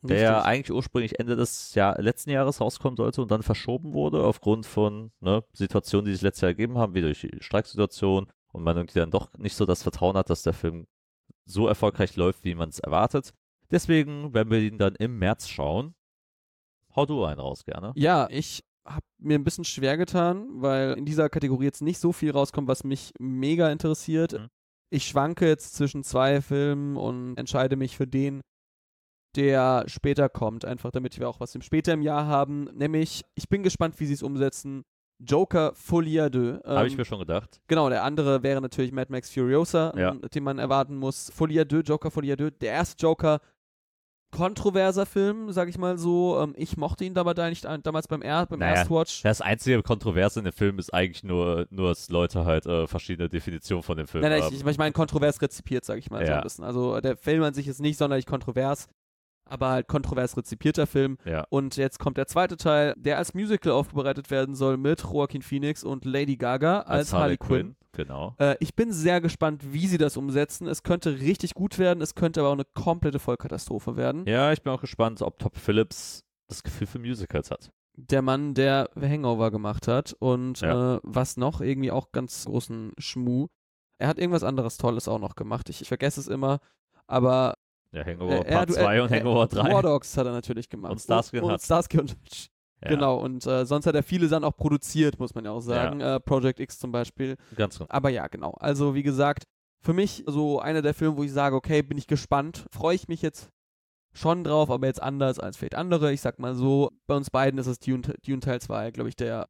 Der 0.03 0.21
ja 0.21 0.43
eigentlich 0.43 0.73
ursprünglich 0.73 1.19
Ende 1.19 1.35
des 1.35 1.75
Jahr, 1.75 2.01
letzten 2.01 2.31
Jahres 2.31 2.61
rauskommen 2.61 2.97
sollte 2.97 3.21
und 3.23 3.31
dann 3.31 3.43
verschoben 3.43 3.95
wurde 3.95 4.23
aufgrund 4.23 4.65
von 4.67 5.11
ne, 5.21 5.43
Situationen, 5.53 6.07
die 6.07 6.13
sich 6.13 6.23
letztes 6.23 6.43
Jahr 6.43 6.51
ergeben 6.51 6.79
haben, 6.79 6.95
wie 6.95 7.01
durch 7.01 7.21
die 7.21 7.37
Streiksituation 7.41 8.29
und 8.53 8.63
man 8.63 8.77
irgendwie 8.77 9.01
dann 9.01 9.11
doch 9.11 9.33
nicht 9.39 9.57
so 9.57 9.67
das 9.67 9.83
Vertrauen 9.83 10.17
hat, 10.17 10.31
dass 10.31 10.43
der 10.43 10.53
Film 10.53 10.87
so 11.47 11.67
erfolgreich 11.67 12.15
läuft, 12.17 12.45
wie 12.45 12.55
man 12.55 12.69
es 12.69 12.79
erwartet. 12.79 13.35
Deswegen 13.71 14.33
werden 14.35 14.51
wir 14.51 14.61
ihn 14.61 14.79
dann 14.79 14.95
im 14.97 15.19
März 15.19 15.49
schauen. 15.49 15.95
Hau 16.97 17.07
du 17.07 17.25
einen 17.25 17.41
raus, 17.41 17.65
gerne. 17.65 17.93
Ja, 17.97 18.29
ich 18.31 18.65
habe 18.87 19.05
mir 19.19 19.39
ein 19.39 19.45
bisschen 19.45 19.65
schwer 19.65 19.97
getan, 19.99 20.47
weil 20.63 20.95
in 20.97 21.05
dieser 21.05 21.29
Kategorie 21.29 21.67
jetzt 21.67 21.83
nicht 21.83 21.99
so 21.99 22.13
viel 22.13 22.31
rauskommt, 22.31 22.69
was 22.69 22.85
mich 22.85 23.13
mega 23.19 23.71
interessiert. 23.71 24.33
Mhm. 24.33 24.49
Ich 24.91 25.05
schwanke 25.07 25.47
jetzt 25.47 25.75
zwischen 25.75 26.03
zwei 26.03 26.41
Filmen 26.41 26.97
und 26.97 27.37
entscheide 27.37 27.77
mich 27.77 27.97
für 27.97 28.07
den, 28.07 28.41
der 29.37 29.85
später 29.87 30.31
kommt, 30.31 30.65
einfach 30.65 30.91
damit 30.91 31.19
wir 31.21 31.29
auch 31.29 31.41
was 31.41 31.55
im 31.55 31.61
später 31.61 31.93
im 31.93 32.01
Jahr 32.03 32.27
haben. 32.27 32.65
Nämlich, 32.75 33.23
ich 33.35 33.49
bin 33.51 33.63
gespannt, 33.63 34.01
wie 34.01 34.07
sie 34.07 34.15
es 34.15 34.23
umsetzen. 34.23 34.85
Joker 35.21 35.75
Folie 35.75 36.23
à 36.25 36.31
deux. 36.31 36.61
Habe 36.65 36.87
ich 36.87 36.93
Ähm, 36.95 36.99
mir 36.99 37.05
schon 37.05 37.19
gedacht. 37.19 37.61
Genau, 37.67 37.89
der 37.91 38.05
andere 38.05 38.43
wäre 38.43 38.61
natürlich 38.63 38.93
Mad 38.93 39.11
Max 39.13 39.31
Furiosa, 39.31 39.93
Ja. 39.99 40.13
ähm, 40.13 40.23
den 40.33 40.45
man 40.45 40.59
erwarten 40.59 40.97
muss. 40.97 41.31
À 41.39 41.65
deux, 41.65 41.83
Joker 41.87 42.11
Folie 42.11 42.33
à 42.33 42.37
deux. 42.37 42.53
Der 42.61 42.73
erste 42.73 42.97
Joker, 43.03 43.41
kontroverser 44.31 45.07
Film, 45.07 45.51
sag 45.53 45.69
ich 45.69 45.79
mal 45.79 45.99
so. 45.99 46.39
Ähm, 46.41 46.55
ich 46.57 46.77
mochte 46.77 47.05
ihn 47.05 47.17
aber 47.17 47.35
da 47.35 47.49
nicht 47.49 47.65
damals 47.83 48.09
beim, 48.09 48.23
er 48.23 48.47
beim 48.47 48.59
Naja, 48.61 48.75
Erstwatch. 48.77 49.23
Das 49.23 49.41
einzige 49.41 49.83
Kontroverse 49.83 50.39
in 50.41 50.45
dem 50.45 50.53
Film 50.53 50.79
ist 50.79 50.93
eigentlich 50.93 51.25
nur, 51.25 51.67
nur 51.71 51.89
dass 51.91 52.09
Leute 52.11 52.45
halt 52.45 52.67
äh, 52.67 52.87
verschiedene 52.87 53.29
Definitionen 53.29 53.83
von 53.83 53.97
dem 53.97 54.07
Film 54.07 54.23
Nein, 54.23 54.33
nein, 54.33 54.43
haben. 54.43 54.55
ich, 54.55 54.65
ich 54.65 54.79
meine 54.79 54.93
kontrovers 54.93 55.41
rezipiert, 55.41 55.85
sag 55.85 55.99
ich 55.99 56.11
mal 56.11 56.25
so 56.25 56.31
Ja. 56.33 56.39
ein 56.39 56.43
bisschen. 56.43 56.65
Also 56.65 57.01
der 57.01 57.17
Film 57.17 57.43
an 57.43 57.55
sich 57.55 57.67
ist 57.69 57.81
nicht 57.81 57.97
sonderlich 57.99 58.27
kontrovers, 58.27 58.89
aber 59.47 59.71
halt 59.71 59.89
kontrovers 59.89 60.37
rezipierter 60.37 60.87
Film. 60.87 61.17
ja. 61.25 61.45
Und 61.49 61.77
jetzt 61.77 61.99
kommt 61.99 62.19
der 62.19 62.27
zweite 62.27 62.57
Teil, 62.59 62.95
der 62.99 63.17
als 63.19 63.33
Musical 63.35 63.73
aufbereitet 63.73 64.31
werden 64.31 64.55
soll 64.55 64.77
mit 64.77 65.03
Joaquin 65.03 65.43
Phoenix 65.43 65.83
und 65.85 66.05
Lady 66.05 66.37
Gaga 66.37 66.81
als, 66.81 67.13
Harley 67.13 67.39
Quinn. 67.39 67.77
Genau. 67.93 68.35
Äh, 68.39 68.57
ich 68.61 68.75
bin 68.75 68.93
sehr 68.93 69.21
gespannt, 69.21 69.73
wie 69.73 69.87
sie 69.87 69.99
das 69.99 70.17
umsetzen. 70.17 70.67
Es 70.67 70.83
könnte 70.83 71.19
richtig 71.21 71.55
gut 71.55 71.79
werden, 71.79 72.01
es 72.03 72.15
könnte 72.15 72.41
aber 72.41 72.51
auch 72.51 72.55
eine 72.55 72.65
komplette 72.75 73.19
Vollkatastrophe 73.19 73.97
werden. 73.97 74.25
Ja, 74.27 74.53
ich 74.53 74.63
bin 74.63 74.73
auch 74.73 74.81
gespannt, 74.81 75.23
ob 75.23 75.39
Top 75.39 75.57
Phillips 75.57 76.23
das 76.49 76.63
Gefühl 76.63 76.87
für 76.87 76.99
Musicals 76.99 77.51
hat. 77.51 77.71
Der 77.97 78.23
Mann, 78.23 78.55
der 78.55 78.91
Hangover 79.01 79.51
gemacht 79.51 79.89
hat 79.89 80.15
und 80.21 80.61
Ja. 80.61 80.97
äh, 80.97 81.01
was 81.03 81.37
noch, 81.37 81.61
irgendwie 81.61 81.91
auch 81.91 82.13
ganz 82.13 82.45
großen 82.45 82.93
Schmuh. 82.99 83.49
Er 84.01 84.07
hat 84.09 84.19
irgendwas 84.19 84.45
anderes 84.45 84.77
Tolles 84.77 85.09
auch 85.09 85.19
noch 85.19 85.35
gemacht. 85.35 85.69
Ich, 85.69 85.81
ich 85.81 85.89
vergesse 85.89 86.21
es 86.21 86.29
immer, 86.29 86.61
aber 87.09 87.55
Ja, 87.93 88.05
Hangover 88.05 88.47
äh, 88.47 88.53
Part 88.53 88.69
du- 88.71 88.75
2 88.75 88.97
äh, 88.97 89.01
und 89.01 89.11
Hangover 89.11 89.47
3. 89.49 89.73
War 89.73 89.83
Dogs 89.83 90.17
hat 90.17 90.27
er 90.27 90.33
natürlich 90.33 90.69
gemacht. 90.69 90.93
Und 90.93 91.01
Starsky 91.01 91.39
und 91.39 91.45
und, 91.47 91.53
und. 91.53 91.63
Starsky 91.63 91.99
und 91.99 92.11
Hutch. 92.13 92.49
Ja, 92.83 92.91
Genau, 92.91 93.17
und 93.19 93.45
äh, 93.47 93.67
sonst 93.67 93.87
hat 93.87 93.95
er 93.95 94.03
viele 94.03 94.29
Sachen 94.29 94.45
auch 94.45 94.57
produziert, 94.57 95.19
muss 95.19 95.35
man 95.35 95.45
ja 95.45 95.51
auch 95.51 95.61
sagen. 95.61 96.01
Äh, 96.01 96.21
Project 96.21 96.61
X 96.61 96.79
zum 96.79 96.93
Beispiel. 96.93 97.37
Ganz 97.57 97.79
genau. 97.79 97.91
Aber 97.91 98.09
ja, 98.11 98.27
genau. 98.29 98.53
Also, 98.53 98.95
wie 98.95 99.03
gesagt, 99.03 99.45
für 99.81 99.93
mich 99.93 100.25
so 100.27 100.61
einer 100.61 100.83
der 100.83 100.95
Filme, 100.95 101.17
wo 101.17 101.23
ich 101.25 101.33
sage, 101.33 101.57
okay, 101.57 101.83
bin 101.83 101.99
ich 101.99 102.07
gespannt, 102.07 102.67
freue 102.73 102.95
ich 102.95 103.09
mich 103.09 103.23
jetzt 103.23 103.51
schon 104.13 104.45
drauf, 104.45 104.71
aber 104.71 104.87
jetzt 104.87 105.03
anders 105.03 105.39
als 105.39 105.57
vielleicht 105.57 105.75
andere. 105.75 106.13
Ich 106.13 106.21
sag 106.21 106.39
mal 106.39 106.55
so, 106.55 106.91
bei 107.07 107.15
uns 107.17 107.31
beiden 107.31 107.59
ist 107.59 107.67
es 107.67 107.79
Dune, 107.79 108.03
Dune 108.25 108.41
Teil 108.41 108.61
2, 108.61 108.91
glaube 108.91 109.09
ich, 109.09 109.17
der, 109.17 109.49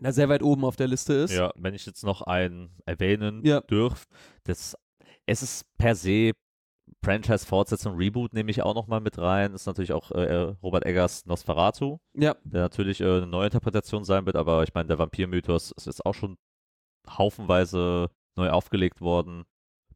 der 0.00 0.12
sehr 0.12 0.28
weit 0.28 0.42
oben 0.42 0.64
auf 0.64 0.76
der 0.76 0.88
Liste 0.88 1.12
ist. 1.14 1.32
Ja, 1.32 1.52
wenn 1.56 1.74
ich 1.74 1.86
jetzt 1.86 2.04
noch 2.04 2.22
einen 2.22 2.70
erwähnen 2.86 3.44
Ja. 3.44 3.60
dürf, 3.60 4.04
das, 4.44 4.76
es 5.26 5.42
ist 5.42 5.64
per 5.78 5.94
se 5.94 6.32
Franchise-Fortsetzung, 7.02 7.96
Reboot 7.96 8.32
nehme 8.32 8.50
ich 8.50 8.62
auch 8.62 8.74
noch 8.74 8.86
mal 8.86 9.00
mit 9.00 9.18
rein. 9.18 9.54
Ist 9.54 9.66
natürlich 9.66 9.92
auch 9.92 10.10
äh, 10.10 10.54
Robert 10.62 10.84
Eggers 10.84 11.26
Nosferatu, 11.26 11.98
Ja, 12.14 12.36
der 12.44 12.62
natürlich 12.62 13.00
äh, 13.00 13.04
eine 13.04 13.26
Neuinterpretation 13.26 14.04
sein 14.04 14.26
wird, 14.26 14.36
aber 14.36 14.62
ich 14.62 14.74
meine, 14.74 14.88
der 14.88 14.98
Vampir-Mythos 14.98 15.72
ist 15.72 15.86
jetzt 15.86 16.04
auch 16.04 16.14
schon 16.14 16.36
haufenweise 17.08 18.10
neu 18.36 18.50
aufgelegt 18.50 19.00
worden. 19.00 19.44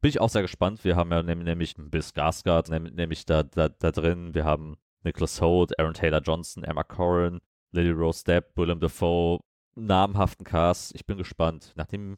Bin 0.01 0.09
ich 0.09 0.19
auch 0.19 0.29
sehr 0.29 0.41
gespannt. 0.41 0.83
Wir 0.83 0.95
haben 0.95 1.11
ja 1.11 1.21
nämlich 1.21 1.75
Bill 1.77 2.01
Skarsgård, 2.01 2.71
nämlich 2.71 3.25
da, 3.25 3.43
da, 3.43 3.69
da 3.69 3.91
drin. 3.91 4.33
Wir 4.33 4.45
haben 4.45 4.77
Nicholas 5.03 5.39
Holt, 5.41 5.77
Aaron 5.79 5.93
Taylor 5.93 6.21
Johnson, 6.21 6.63
Emma 6.63 6.83
Corrin, 6.83 7.39
Lily 7.71 7.91
Rose 7.91 8.23
Depp, 8.23 8.57
Willem 8.57 8.79
Dafoe, 8.79 9.39
namhaften 9.75 10.45
Cast. 10.45 10.95
Ich 10.95 11.05
bin 11.05 11.17
gespannt. 11.17 11.73
Nachdem, 11.75 12.17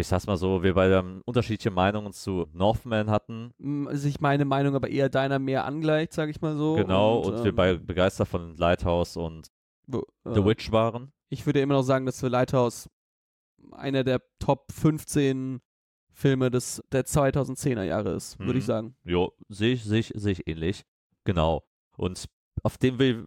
ich 0.00 0.06
sag's 0.08 0.26
mal 0.26 0.36
so, 0.36 0.62
wir 0.62 0.74
beide 0.74 0.96
ähm, 0.98 1.22
unterschiedliche 1.24 1.70
Meinungen 1.70 2.12
zu 2.12 2.46
Northman 2.52 3.10
hatten. 3.10 3.52
sich 3.92 4.20
meine 4.20 4.44
Meinung 4.44 4.74
aber 4.74 4.88
eher 4.88 5.08
deiner 5.08 5.38
mehr 5.38 5.64
angleicht, 5.64 6.12
sage 6.12 6.30
ich 6.30 6.40
mal 6.40 6.56
so. 6.56 6.74
genau, 6.74 7.18
und, 7.20 7.38
wir 7.44 7.50
ähm, 7.50 7.54
beide 7.56 7.78
begeistert 7.78 8.28
von 8.28 8.56
Lighthouse 8.56 9.16
und 9.16 9.48
wo- 9.86 10.06
The 10.24 10.40
äh, 10.40 10.44
Witch 10.44 10.72
waren. 10.72 11.12
Ich 11.28 11.46
würde 11.46 11.60
immer 11.60 11.74
noch 11.74 11.82
sagen, 11.82 12.06
dass 12.06 12.20
für 12.20 12.28
Lighthouse 12.28 12.88
einer 13.72 14.02
der 14.04 14.20
Top 14.38 14.72
15 14.72 15.60
Filme 16.12 16.50
des, 16.50 16.82
der 16.92 17.04
2010er 17.06 17.82
Jahre 17.84 18.10
ist, 18.12 18.38
würde 18.40 18.58
ich 18.58 18.64
Mhm. 18.64 18.66
sagen. 18.66 18.96
Jo, 19.04 19.32
sehe 19.48 19.74
ich, 19.74 19.84
sehe 19.84 20.00
ich, 20.00 20.12
sehe 20.16 20.32
ich 20.32 20.46
ähnlich. 20.48 20.84
Genau. 21.24 21.62
Und 21.96 22.26
auf 22.62 22.78
dem 22.78 22.98
wir, 22.98 23.24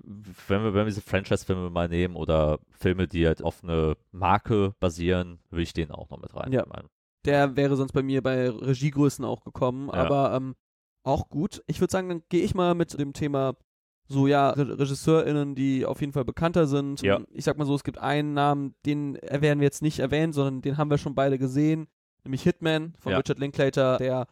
wenn 0.47 0.63
wir, 0.63 0.73
wenn 0.73 0.81
wir 0.81 0.85
diese 0.85 1.01
Franchise-Filme 1.01 1.69
mal 1.69 1.87
nehmen 1.89 2.15
oder 2.15 2.59
Filme, 2.71 3.07
die 3.07 3.25
halt 3.27 3.43
auf 3.43 3.63
eine 3.63 3.95
Marke 4.11 4.73
basieren, 4.79 5.39
will 5.49 5.63
ich 5.63 5.73
den 5.73 5.91
auch 5.91 6.09
noch 6.09 6.19
mit 6.21 6.35
rein. 6.35 6.51
Ja. 6.51 6.65
Der 7.25 7.55
wäre 7.55 7.75
sonst 7.77 7.93
bei 7.93 8.03
mir 8.03 8.21
bei 8.21 8.49
Regiegrößen 8.49 9.23
auch 9.23 9.43
gekommen, 9.43 9.87
Ja. 9.87 9.93
aber 9.93 10.35
ähm, 10.35 10.55
auch 11.03 11.29
gut. 11.29 11.63
Ich 11.67 11.79
würde 11.79 11.91
sagen, 11.91 12.09
dann 12.09 12.23
gehe 12.29 12.43
ich 12.43 12.53
mal 12.55 12.75
mit 12.75 12.97
dem 12.99 13.13
Thema 13.13 13.55
so, 14.07 14.27
ja, 14.27 14.49
Re 14.49 14.77
RegisseurInnen, 14.79 15.55
die 15.55 15.85
auf 15.85 16.01
jeden 16.01 16.11
Fall 16.11 16.25
bekannter 16.25 16.67
sind. 16.67 17.01
Ja. 17.01 17.21
Ich 17.31 17.45
sag 17.45 17.57
mal 17.57 17.65
so, 17.65 17.73
es 17.75 17.83
gibt 17.85 17.97
einen 17.97 18.33
Namen, 18.33 18.75
den 18.85 19.15
werden 19.21 19.59
wir 19.59 19.65
jetzt 19.65 19.81
nicht 19.81 19.99
erwähnen, 19.99 20.33
sondern 20.33 20.61
den 20.61 20.77
haben 20.77 20.89
wir 20.89 20.97
schon 20.97 21.15
beide 21.15 21.37
gesehen, 21.37 21.87
nämlich 22.25 22.43
Hitman 22.43 22.93
von 22.99 23.13
Ja. 23.13 23.17
Richard 23.19 23.39
Linklater, 23.39 23.97
der 23.97 24.27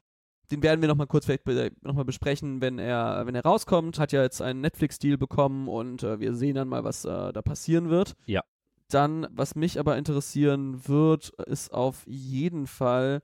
den 0.52 0.62
werden 0.64 0.82
wir 0.82 0.88
nochmal 0.88 1.08
kurz 1.08 1.26
vielleicht 1.26 1.44
be 1.44 1.72
nochmal 1.82 2.06
besprechen, 2.06 2.62
wenn 2.62 2.78
er, 2.78 3.26
wenn 3.26 3.36
er 3.36 3.44
rauskommt. 3.44 3.98
Hat 4.00 4.12
ja 4.12 4.22
jetzt 4.22 4.42
einen 4.42 4.62
Netflix-Deal 4.62 5.18
bekommen 5.18 5.68
und 5.68 6.04
äh, 6.04 6.20
wir 6.20 6.34
sehen 6.36 6.56
dann 6.56 6.68
mal, 6.68 6.84
was 6.84 7.06
äh, 7.06 7.32
da 7.34 7.42
passieren 7.42 7.90
wird. 7.90 8.14
Ja. 8.26 8.44
Dann, 8.90 9.28
was 9.32 9.56
mich 9.56 9.80
aber 9.80 9.98
interessieren 9.98 10.88
wird, 10.88 11.30
ist 11.46 11.74
auf 11.74 12.04
jeden 12.08 12.68
Fall 12.68 13.22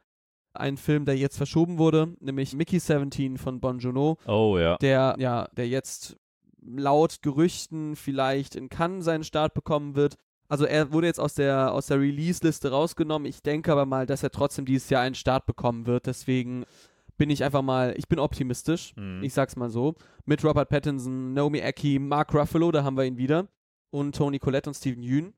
ein 0.53 0.78
Film, 0.78 1.05
der 1.05 1.17
jetzt 1.17 1.38
verschoben 1.38 1.78
wurde, 1.78 2.15
nämlich 2.19 2.55
Mickey 2.55 2.80
17 2.80 3.38
von 3.38 3.59
Bon 3.59 3.78
Joon-ho, 3.78 4.17
Oh 4.25 4.57
ja. 4.57 4.78
der, 4.78 5.15
ja, 5.19 5.47
der 5.55 5.67
jetzt 5.67 6.17
laut 6.65 7.21
Gerüchten 7.21 7.95
vielleicht 7.95 8.55
in 8.55 8.69
Cannes 8.69 9.05
seinen 9.05 9.23
Start 9.23 9.53
bekommen 9.53 9.95
wird. 9.95 10.15
Also 10.49 10.65
er 10.65 10.91
wurde 10.93 11.07
jetzt 11.07 11.19
aus 11.19 11.34
der, 11.34 11.73
aus 11.73 11.88
der 11.88 11.99
Release-Liste 11.99 12.71
rausgenommen. 12.71 13.25
Ich 13.28 13.41
denke 13.43 13.71
aber 13.71 13.86
mal, 13.86 14.05
dass 14.05 14.23
er 14.23 14.32
trotzdem 14.32 14.65
dieses 14.65 14.89
Jahr 14.89 15.01
einen 15.01 15.15
Start 15.15 15.45
bekommen 15.45 15.86
wird. 15.86 16.05
Deswegen 16.07 16.63
bin 17.18 17.30
ich 17.30 17.43
einfach 17.43 17.61
mal, 17.61 17.93
ich 17.97 18.07
bin 18.07 18.20
optimistisch. 18.20 18.93
Mhm. 18.95 19.24
Ich 19.24 19.34
sag's 19.34 19.55
mal 19.55 19.70
so. 19.70 19.95
Mit 20.26 20.43
Robert 20.43 20.70
Pattinson, 20.70 21.34
Naomi 21.34 21.59
Eki, 21.59 21.99
Mark 21.99 22.34
Ruffalo, 22.34 22.72
da 22.72 22.84
haben 22.84 22.97
wir 22.97 23.05
ihn 23.05 23.18
wieder. 23.18 23.47
Und 23.89 24.15
Tony 24.15 24.39
Collette 24.39 24.70
und 24.70 24.74
Steven 24.74 25.01
Yeun. 25.03 25.34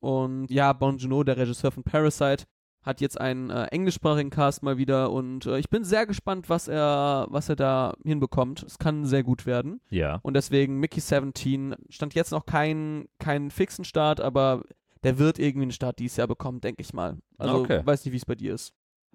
Und 0.00 0.50
ja, 0.50 0.72
Bon 0.72 0.96
Joon-ho, 0.98 1.24
der 1.24 1.36
Regisseur 1.36 1.70
von 1.72 1.82
Parasite, 1.82 2.44
hat 2.82 3.00
jetzt 3.00 3.20
einen 3.20 3.50
äh, 3.50 3.64
englischsprachigen 3.66 4.30
Cast 4.30 4.62
mal 4.62 4.78
wieder 4.78 5.10
und 5.10 5.44
äh, 5.46 5.58
ich 5.58 5.68
bin 5.70 5.82
sehr 5.82 6.06
gespannt, 6.06 6.48
was 6.48 6.68
er, 6.68 7.26
was 7.30 7.48
er 7.48 7.56
da 7.56 7.94
hinbekommt. 8.04 8.62
Es 8.62 8.78
kann 8.78 9.04
sehr 9.06 9.24
gut 9.24 9.44
werden. 9.44 9.80
Ja. 9.90 10.20
Und 10.22 10.34
deswegen 10.34 10.78
Mickey 10.78 11.00
17 11.00 11.74
stand 11.88 12.14
jetzt 12.14 12.30
noch 12.30 12.46
keinen 12.46 13.08
keinen 13.18 13.50
fixen 13.50 13.84
Start, 13.84 14.20
aber 14.20 14.62
der 15.02 15.18
wird 15.18 15.40
irgendwie 15.40 15.62
einen 15.62 15.72
Start 15.72 15.98
dieses 15.98 16.16
Jahr 16.16 16.28
bekommen, 16.28 16.60
denke 16.60 16.80
ich 16.82 16.92
mal. 16.94 17.18
Also 17.38 17.56
Okay. 17.56 17.80
weiß 17.84 18.04
nicht, 18.04 18.12
wie 18.12 18.18
es 18.18 18.24
bei 18.24 18.36
dir 18.36 18.54
ist. 18.54 18.72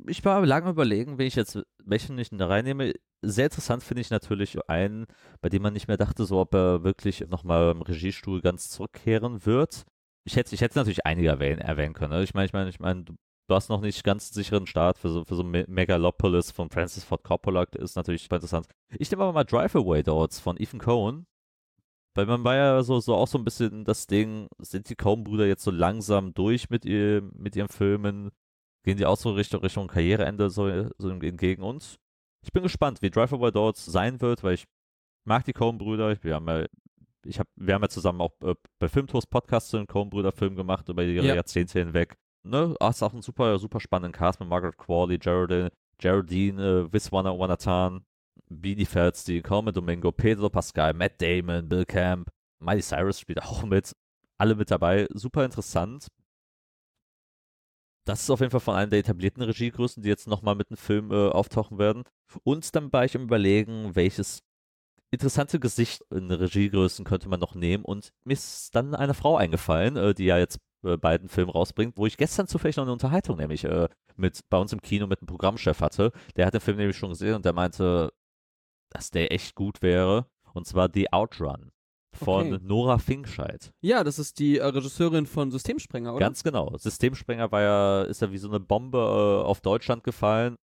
Ich 0.08 0.26
war 0.26 0.44
lange 0.46 0.70
überlegen, 0.70 1.18
wen 1.18 1.28
ich 1.28 1.36
jetzt, 1.36 1.60
welchen 1.84 2.18
ich 2.18 2.30
da 2.32 2.48
reinnehme. 2.48 2.94
Sehr 3.22 3.46
interessant 3.46 3.84
finde 3.84 4.02
ich 4.02 4.10
natürlich 4.10 4.58
einen, 4.68 5.06
bei 5.42 5.50
dem 5.50 5.62
man 5.62 5.74
nicht 5.74 5.88
mehr 5.88 5.98
dachte, 5.98 6.26
so 6.26 6.40
ob 6.40 6.56
er 6.56 6.84
wirklich 6.84 7.28
nochmal 7.30 7.72
im 7.72 7.82
Regiestuhl 7.84 8.42
ganz 8.42 8.70
zurückkehren 8.72 9.46
wird. 9.46 9.86
Ich 10.24 10.36
hätte, 10.36 10.56
ich 10.56 10.62
hätte 10.62 10.78
natürlich 10.78 11.06
einige 11.06 11.30
erwähnen, 11.30 11.62
erwähnen 11.62 11.94
können. 11.94 12.14
ne? 12.14 12.24
Ich 12.24 12.34
meine, 12.34 12.46
ich 12.46 12.54
meine, 12.54 12.70
ich 12.70 12.80
meine, 12.80 13.04
du, 13.04 13.16
hast 13.50 13.70
noch 13.70 13.82
nicht 13.82 14.04
ganz 14.04 14.30
einen 14.30 14.36
sicheren 14.36 14.66
Start 14.66 14.98
für 14.98 15.10
so, 15.10 15.26
für 15.26 15.36
so 15.36 15.44
Me- 15.44 15.66
Megalopolis 15.68 16.52
von 16.52 16.70
Francis 16.70 17.04
Ford 17.04 17.24
Coppola, 17.24 17.64
ist 17.78 17.96
natürlich 17.96 18.24
super 18.24 18.38
interessant. 18.38 18.68
Ich 18.98 19.12
nehme 19.12 19.24
aber 19.24 19.34
mal 19.34 19.44
Drive 19.44 19.76
Away 19.76 20.04
Doors 20.04 20.40
von 20.40 20.58
Ethan 20.58 20.80
Cohen. 20.80 21.28
Weil 22.14 22.26
man 22.26 22.44
war 22.44 22.56
ja 22.56 22.84
so, 22.84 23.00
so 23.00 23.16
auch 23.16 23.28
so 23.28 23.38
ein 23.38 23.46
bisschen 23.46 23.86
das 23.86 24.06
Ding, 24.08 24.48
sind 24.60 24.90
die 24.90 24.96
Coen-Brüder 24.96 25.46
jetzt 25.48 25.64
so 25.64 25.72
langsam 25.72 26.34
durch 26.34 26.70
mit, 26.70 26.86
ihr, 26.86 27.22
mit 27.34 27.56
ihren 27.56 27.70
Filmen? 27.70 28.32
Gehen 28.84 28.98
die 28.98 29.06
auch 29.06 29.18
so 29.18 29.32
Richtung, 29.32 29.62
Richtung 29.62 29.88
Karriereende 29.88 30.50
so, 30.50 30.90
so 30.98 31.10
entgegen 31.10 31.62
uns? 31.62 31.98
Ich 32.44 32.52
bin 32.52 32.64
gespannt, 32.64 33.02
wie 33.02 33.12
Drive 33.12 33.32
Away 33.34 33.52
Doors 33.52 33.86
sein 33.86 34.20
wird, 34.22 34.44
weil 34.44 34.56
ich 34.56 34.66
mag 35.26 35.46
die 35.46 35.54
Coen-Brüder. 35.54 36.18
Wir 36.24 36.36
haben 36.36 36.48
ja, 36.48 36.66
ich 37.24 37.40
hab, 37.40 37.48
wir 37.56 37.76
haben 37.76 37.84
ja 37.84 37.90
zusammen 37.90 38.22
auch 38.22 38.32
äh, 38.44 38.56
bei 38.80 38.88
Filmtours 38.88 39.28
Podcasts 39.28 39.74
einen 39.76 39.86
Coen-Brüder-Film 39.86 40.56
gemacht 40.56 40.90
über 40.90 41.04
die 41.04 41.14
Ja. 41.14 41.36
Jahrzehnte 41.36 41.80
hinweg. 41.80 42.16
Ne? 42.44 42.76
Ist 42.90 43.04
auch 43.04 43.14
ein 43.14 43.22
super, 43.22 43.60
super 43.60 43.80
spannenden 43.80 44.14
Cast 44.14 44.40
mit 44.40 44.50
Margaret 44.50 44.78
Qualley, 44.78 45.20
Geraldine, 45.20 45.72
Geraldine, 46.00 46.88
äh, 46.88 46.92
Viswana 46.94 47.38
Wanatan, 47.38 48.04
Beanie 48.50 48.86
Feldstein, 48.86 49.44
Coleman 49.44 49.76
Domingo, 49.76 50.12
Pedro 50.12 50.50
Pascal, 50.50 50.94
Matt 50.96 51.22
Damon, 51.22 51.70
Bill 51.70 51.86
Camp, 51.86 52.30
Miley 52.60 52.82
Cyrus 52.82 53.20
spielt 53.20 53.44
auch 53.44 53.64
mit. 53.64 53.94
Alle 54.40 54.56
mit 54.56 54.72
dabei. 54.72 55.08
Super 55.14 55.46
interessant. 55.46 56.08
Das 58.06 58.22
ist 58.22 58.30
auf 58.30 58.40
jeden 58.40 58.52
Fall 58.52 58.60
von 58.60 58.76
einer 58.76 58.90
der 58.90 59.00
etablierten 59.00 59.44
Regiegrößen, 59.44 60.02
die 60.02 60.10
jetzt 60.10 60.28
nochmal 60.28 60.56
mit 60.56 60.70
einem 60.70 60.78
Film 60.78 61.12
äh, 61.12 61.30
auftauchen 61.30 61.78
werden. 61.78 62.04
Und 62.44 62.76
dann 62.76 62.92
war 62.92 63.06
ich 63.06 63.16
im 63.16 63.24
Überlegen, 63.24 63.96
welches 63.96 64.42
interessante 65.12 65.60
Gesicht 65.60 66.02
in 66.10 66.32
Regiegrößen 66.32 67.06
könnte 67.06 67.30
man 67.30 67.40
noch 67.40 67.54
nehmen. 67.54 67.86
Und 67.86 68.12
mir 68.24 68.34
ist 68.34 68.74
dann 68.76 68.96
eine 68.96 69.14
Frau 69.14 69.38
eingefallen, 69.38 69.98
äh, 69.98 70.14
die 70.14 70.26
ja 70.26 70.38
jetzt 70.38 70.60
äh, 70.84 70.98
beiden 70.98 71.30
Film 71.30 71.50
rausbringt, 71.50 71.98
wo 71.98 72.06
ich 72.08 72.18
gestern 72.18 72.48
zufällig 72.48 72.78
noch 72.78 72.84
eine 72.84 72.94
Unterhaltung 72.94 73.38
nämlich 73.38 73.66
äh, 73.66 73.88
mit 74.16 74.40
bei 74.50 74.58
uns 74.58 74.74
im 74.74 74.82
Kino 74.82 75.06
mit 75.08 75.20
einem 75.22 75.28
Programmchef 75.28 75.82
hatte. 75.82 76.12
Der 76.36 76.48
hat 76.48 76.54
den 76.54 76.62
Film 76.62 76.78
nämlich 76.78 76.98
schon 76.98 77.10
gesehen 77.10 77.36
und 77.36 77.46
der 77.46 77.54
meinte, 77.54 78.12
dass 78.90 79.12
der 79.12 79.32
echt 79.32 79.56
gut 79.56 79.82
wäre. 79.82 80.26
Und 80.54 80.66
zwar 80.66 80.90
The 80.94 81.14
Outrun 81.14 81.72
von 82.14 82.54
Okay. 82.54 82.64
Nora 82.64 82.98
Finkscheid. 82.98 83.72
Ja, 83.82 84.04
das 84.04 84.20
ist 84.20 84.40
die 84.40 84.58
äh, 84.58 84.66
Regisseurin 84.66 85.26
von 85.26 85.52
Systemsprenger, 85.52 86.12
oder? 86.12 86.20
Ganz 86.20 86.44
genau. 86.44 86.76
Systemsprenger 86.78 87.52
war 87.52 87.62
ja, 87.62 88.02
ist 88.04 88.22
ja 88.22 88.32
wie 88.32 88.38
so 88.38 88.50
eine 88.50 88.60
Bombe 88.60 88.98
äh, 88.98 89.46
auf 89.48 89.62
Deutschland 89.62 90.04
gefallen. 90.04 90.56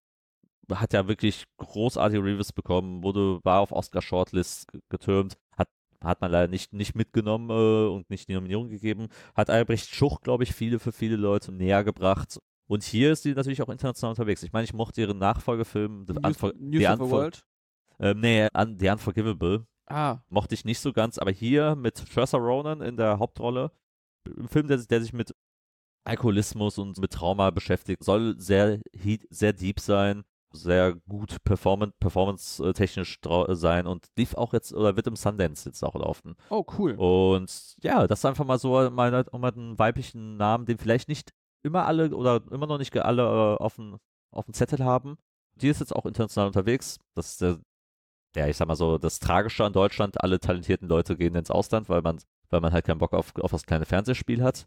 Hat 0.71 0.93
ja 0.93 1.09
wirklich 1.09 1.45
großartige 1.57 2.23
Reviews 2.23 2.53
bekommen, 2.53 3.03
wurde, 3.03 3.41
war 3.43 3.61
auf 3.61 3.73
Oscar 3.73 4.03
Shortlist 4.03 4.67
getürmt, 4.91 5.39
hat, 5.57 5.69
hat 6.05 6.21
man 6.21 6.31
leider 6.31 6.49
nicht, 6.49 6.75
nicht 6.75 6.95
mitgenommen 6.95 7.49
äh, 7.49 7.89
und 7.89 8.11
nicht 8.11 8.29
die 8.29 8.35
Nominierung 8.35 8.69
gegeben. 8.69 9.09
Hat 9.35 9.49
Albrecht 9.49 9.89
Schuch, 9.95 10.21
glaube 10.21 10.43
ich, 10.45 10.53
viele 10.55 10.79
für 10.79 10.93
viele 10.93 11.17
Leute 11.17 11.53
näher 11.53 11.85
gebracht. 11.85 12.39
Und 12.67 12.85
hier 12.85 13.13
ist 13.13 13.23
sie 13.23 13.33
natürlich 13.33 13.63
auch 13.63 13.71
international 13.71 14.11
unterwegs. 14.11 14.43
Ich 14.43 14.53
meine, 14.53 14.65
ich 14.65 14.75
mochte 14.75 15.01
ihren 15.01 15.17
Nachfolgefilm, 15.17 16.05
The, 16.07 16.13
News, 16.13 16.23
Unfor 16.23 16.53
News 16.59 16.83
the, 16.83 16.89
of 16.89 16.99
the 16.99 17.11
World. 17.11 17.43
ähm, 17.99 18.21
nee, 18.21 18.47
Un 18.55 18.77
the 18.79 18.91
Unforgivable 18.91 19.67
Ah, 19.91 20.19
mochte 20.29 20.55
ich 20.55 20.65
nicht 20.65 20.81
so 20.81 20.93
ganz, 20.93 21.19
aber 21.19 21.31
hier 21.31 21.75
mit 21.75 21.97
Saoirse 21.97 22.37
Ronan 22.37 22.83
in 22.83 22.97
der 22.97 23.19
Hauptrolle, 23.19 23.73
ein 24.27 24.49
Film, 24.49 24.69
der, 24.69 24.79
sich- 24.79 24.89
der 24.89 25.01
sich 25.01 25.13
mit 25.13 25.35
Alkoholismus 26.05 26.79
und 26.79 26.99
mit 26.99 27.13
Trauma 27.13 27.51
beschäftigt, 27.51 28.03
soll 28.05 28.35
sehr, 28.39 28.81
sehr 29.31 29.53
deep 29.53 29.81
sein, 29.81 30.25
sehr 30.53 30.95
gut 31.09 31.43
performance, 31.45 31.95
performance-technisch 32.01 33.21
drau- 33.21 33.55
sein 33.55 33.87
und 33.87 34.07
lief 34.17 34.35
auch 34.35 34.53
jetzt, 34.55 34.73
oder 34.73 34.97
wird 34.97 35.07
im 35.07 35.17
Sundance 35.17 35.69
jetzt 35.69 35.83
auch 35.83 35.95
laufen. 35.95 36.37
oh 36.51 36.65
cool. 36.79 36.95
Und 36.95 37.77
ja, 37.83 38.07
das 38.07 38.21
ist 38.21 38.25
einfach 38.25 38.47
mal 38.47 38.59
so 38.59 38.91
mal, 38.91 39.27
um 39.31 39.41
mal 39.41 39.53
einen 39.53 39.79
weiblichen 39.79 40.37
Namen, 40.37 40.65
den 40.65 40.79
vielleicht 40.79 41.09
nicht 41.09 41.33
immer 41.63 41.85
alle 41.87 42.15
oder 42.17 42.41
immer 42.51 42.67
noch 42.67 42.79
nicht 42.79 42.97
alle 42.97 43.23
äh, 43.23 43.63
auf 43.63 43.75
dem 43.77 43.99
auf 44.31 44.45
dem 44.47 44.55
Zettel 44.55 44.85
haben. 44.85 45.17
Die 45.57 45.69
ist 45.69 45.81
jetzt 45.81 45.95
auch 45.95 46.07
international 46.07 46.47
unterwegs. 46.47 46.99
Das 47.15 47.33
ist 47.33 47.41
der, 47.43 47.59
der, 48.39 48.49
ich 48.49 48.57
sag 48.57 48.69
mal 48.69 48.77
so, 48.77 48.99
das 48.99 49.19
Tragische 49.19 49.65
an 49.65 49.73
Deutschland, 49.73 50.23
alle 50.23 50.39
talentierten 50.41 50.89
Leute 50.89 51.17
gehen 51.17 51.35
ins 51.35 51.51
Ausland, 51.51 51.89
weil 51.89 52.03
man, 52.03 52.19
weil 52.51 52.61
man 52.61 52.73
halt 52.73 52.85
keinen 52.87 52.99
Bock 52.99 53.13
auf, 53.13 53.35
auf 53.37 53.51
das 53.51 53.65
kleine 53.67 53.85
Fernsehspiel 53.85 54.43
hat. 54.43 54.67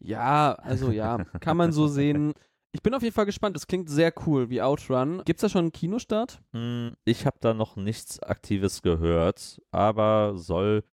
Ja, 0.00 0.54
also 0.54 0.90
ja, 0.90 1.24
kann 1.40 1.56
man 1.56 1.72
so 1.72 1.88
sehen. 1.88 2.32
Ich 2.72 2.82
bin 2.82 2.94
auf 2.94 3.02
jeden 3.02 3.14
Fall 3.14 3.26
gespannt. 3.26 3.56
Das 3.56 3.66
klingt 3.66 3.88
sehr 3.90 4.12
cool 4.26 4.50
wie 4.50 4.62
Outrun. 4.62 5.22
Gibt's 5.24 5.40
da 5.42 5.48
schon 5.48 5.62
einen 5.66 5.72
Kinostart? 5.72 6.40
Hm, 6.52 6.94
Ich 7.04 7.26
habe 7.26 7.38
da 7.40 7.54
noch 7.54 7.76
nichts 7.76 8.20
Aktives 8.22 8.82
gehört, 8.82 9.60
aber 9.70 10.34
soll, 10.36 10.84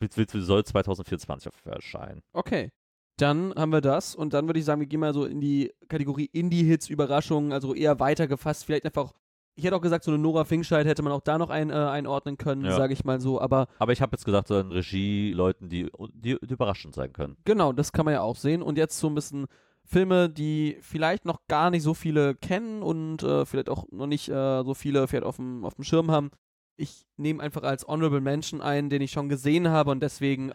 soll 0.00 0.64
2024 0.64 1.48
auf- 1.52 1.64
erscheinen. 1.66 2.22
Okay. 2.32 2.70
Dann 3.16 3.52
haben 3.56 3.72
wir 3.72 3.80
das 3.80 4.14
und 4.14 4.32
dann 4.32 4.46
würde 4.46 4.60
ich 4.60 4.64
sagen, 4.64 4.80
wir 4.80 4.86
gehen 4.86 5.00
mal 5.00 5.14
so 5.14 5.24
in 5.24 5.40
die 5.40 5.72
Kategorie 5.88 6.26
Indie-Hits, 6.32 6.88
Überraschungen, 6.88 7.52
also 7.52 7.74
eher 7.74 7.98
weiter 7.98 8.28
gefasst. 8.28 8.64
Vielleicht 8.64 8.84
einfach, 8.84 9.12
ich 9.58 9.64
hätte 9.64 9.76
auch 9.76 9.80
gesagt, 9.82 10.04
so 10.04 10.10
eine 10.12 10.18
Nora 10.18 10.44
Finkscheid 10.44 10.86
hätte 10.86 11.02
man 11.02 11.12
auch 11.12 11.20
da 11.20 11.36
noch 11.36 11.50
ein, 11.50 11.70
äh, 11.70 11.74
einordnen 11.74 12.38
können, 12.38 12.64
Ja. 12.64 12.76
sage 12.76 12.92
ich 12.92 13.04
mal 13.04 13.20
so. 13.20 13.40
Aber 13.40 13.66
Aber 13.78 13.92
ich 13.92 14.00
habe 14.00 14.12
jetzt 14.14 14.24
gesagt, 14.24 14.48
so 14.48 14.54
an 14.56 14.70
Regie-Leuten, 14.72 15.68
die, 15.68 15.90
die, 16.14 16.38
die 16.40 16.52
überraschend 16.52 16.94
sein 16.94 17.12
können. 17.12 17.36
genau, 17.44 17.72
das 17.72 17.92
kann 17.92 18.04
man 18.04 18.14
ja 18.14 18.22
auch 18.22 18.36
sehen. 18.36 18.62
Und 18.62 18.78
jetzt 18.78 18.98
so 18.98 19.08
ein 19.08 19.14
bisschen 19.14 19.46
Filme, 19.84 20.28
die 20.30 20.78
vielleicht 20.82 21.24
noch 21.24 21.40
gar 21.48 21.70
nicht 21.70 21.82
so 21.82 21.94
viele 21.94 22.34
kennen 22.34 22.82
und 22.82 23.22
äh, 23.22 23.44
vielleicht 23.46 23.68
auch 23.68 23.86
noch 23.90 24.06
nicht 24.06 24.28
äh, 24.28 24.62
so 24.62 24.74
viele 24.74 25.08
vielleicht 25.08 25.24
auf 25.26 25.36
dem, 25.36 25.64
auf 25.64 25.74
dem 25.74 25.84
Schirm 25.84 26.10
haben. 26.10 26.30
Ich 26.76 27.06
nehme 27.16 27.42
einfach 27.42 27.62
als 27.64 27.86
Honorable 27.88 28.20
Mention 28.20 28.60
ein, 28.60 28.90
den 28.90 29.02
ich 29.02 29.10
schon 29.10 29.28
gesehen 29.28 29.68
habe 29.68 29.90
und 29.90 30.00
deswegen 30.00 30.52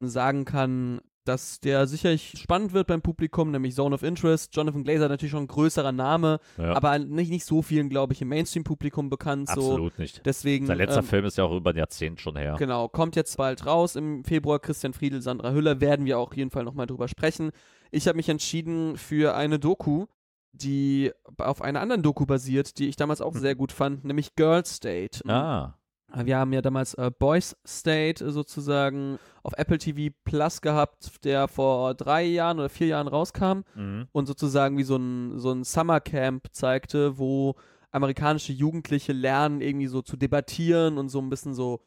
sagen 0.00 0.44
kann, 0.44 1.00
dass 1.28 1.60
der 1.60 1.86
sicherlich 1.86 2.34
spannend 2.38 2.72
wird 2.72 2.86
beim 2.86 3.02
Publikum, 3.02 3.50
nämlich 3.50 3.74
Zone 3.74 3.94
of 3.94 4.02
Interest. 4.02 4.54
Jonathan 4.56 4.82
Glazer 4.82 5.08
natürlich 5.08 5.32
schon 5.32 5.44
ein 5.44 5.48
größerer 5.48 5.92
Name, 5.92 6.40
Ja, 6.56 6.74
aber 6.74 6.98
nicht, 6.98 7.30
nicht 7.30 7.44
so 7.44 7.60
vielen, 7.60 7.90
glaube 7.90 8.14
ich, 8.14 8.22
im 8.22 8.28
Mainstream-Publikum 8.28 9.10
bekannt. 9.10 9.48
So. 9.48 9.60
absolut 9.60 9.98
nicht. 9.98 10.24
Deswegen, 10.24 10.66
Sein 10.66 10.78
letzter 10.78 11.00
ähm, 11.00 11.06
Film 11.06 11.24
ist 11.26 11.36
ja 11.36 11.44
auch 11.44 11.54
über 11.54 11.70
ein 11.70 11.76
Jahrzehnt 11.76 12.20
schon 12.20 12.36
her. 12.36 12.56
Genau, 12.58 12.88
kommt 12.88 13.14
jetzt 13.14 13.36
bald 13.36 13.66
raus 13.66 13.94
im 13.94 14.24
Februar. 14.24 14.58
Christian 14.58 14.94
Friedel, 14.94 15.20
Sandra 15.20 15.52
Hüller, 15.52 15.80
werden 15.80 16.06
wir 16.06 16.18
auch 16.18 16.28
auf 16.28 16.36
jeden 16.36 16.50
Fall 16.50 16.64
nochmal 16.64 16.86
drüber 16.86 17.08
sprechen. 17.08 17.50
Ich 17.90 18.08
habe 18.08 18.16
mich 18.16 18.28
entschieden 18.28 18.96
für 18.96 19.34
eine 19.34 19.58
Doku, 19.58 20.06
die 20.52 21.12
auf 21.36 21.62
einer 21.62 21.80
anderen 21.80 22.02
Doku 22.02 22.26
basiert, 22.26 22.78
die 22.78 22.88
ich 22.88 22.96
damals 22.96 23.20
auch 23.20 23.34
sehr 23.34 23.54
gut 23.54 23.72
fand, 23.72 24.04
nämlich 24.04 24.34
Girl 24.34 24.64
State. 24.64 25.20
Ah, 25.28 25.77
Wir 26.14 26.38
haben 26.38 26.52
ja 26.52 26.62
damals 26.62 26.94
äh, 26.94 27.10
Boys 27.16 27.56
State 27.66 28.24
äh, 28.24 28.30
sozusagen 28.30 29.18
auf 29.42 29.52
Apple 29.56 29.78
TV 29.78 30.14
Plus 30.24 30.62
gehabt, 30.62 31.24
der 31.24 31.48
vor 31.48 31.94
drei 31.94 32.24
Jahren 32.24 32.58
oder 32.58 32.70
vier 32.70 32.88
Jahren 32.88 33.08
rauskam 33.08 33.60
mhm. 33.74 34.08
und 34.12 34.26
sozusagen 34.26 34.78
wie 34.78 34.84
so 34.84 34.96
ein, 34.96 35.38
so 35.38 35.52
ein 35.52 35.64
Summercamp 35.64 36.48
zeigte, 36.52 37.18
wo 37.18 37.56
amerikanische 37.90 38.52
Jugendliche 38.52 39.12
lernen, 39.12 39.60
irgendwie 39.60 39.86
so 39.86 40.02
zu 40.02 40.16
debattieren 40.16 40.98
und 40.98 41.08
so 41.10 41.20
ein 41.20 41.28
bisschen 41.28 41.54
so, 41.54 41.80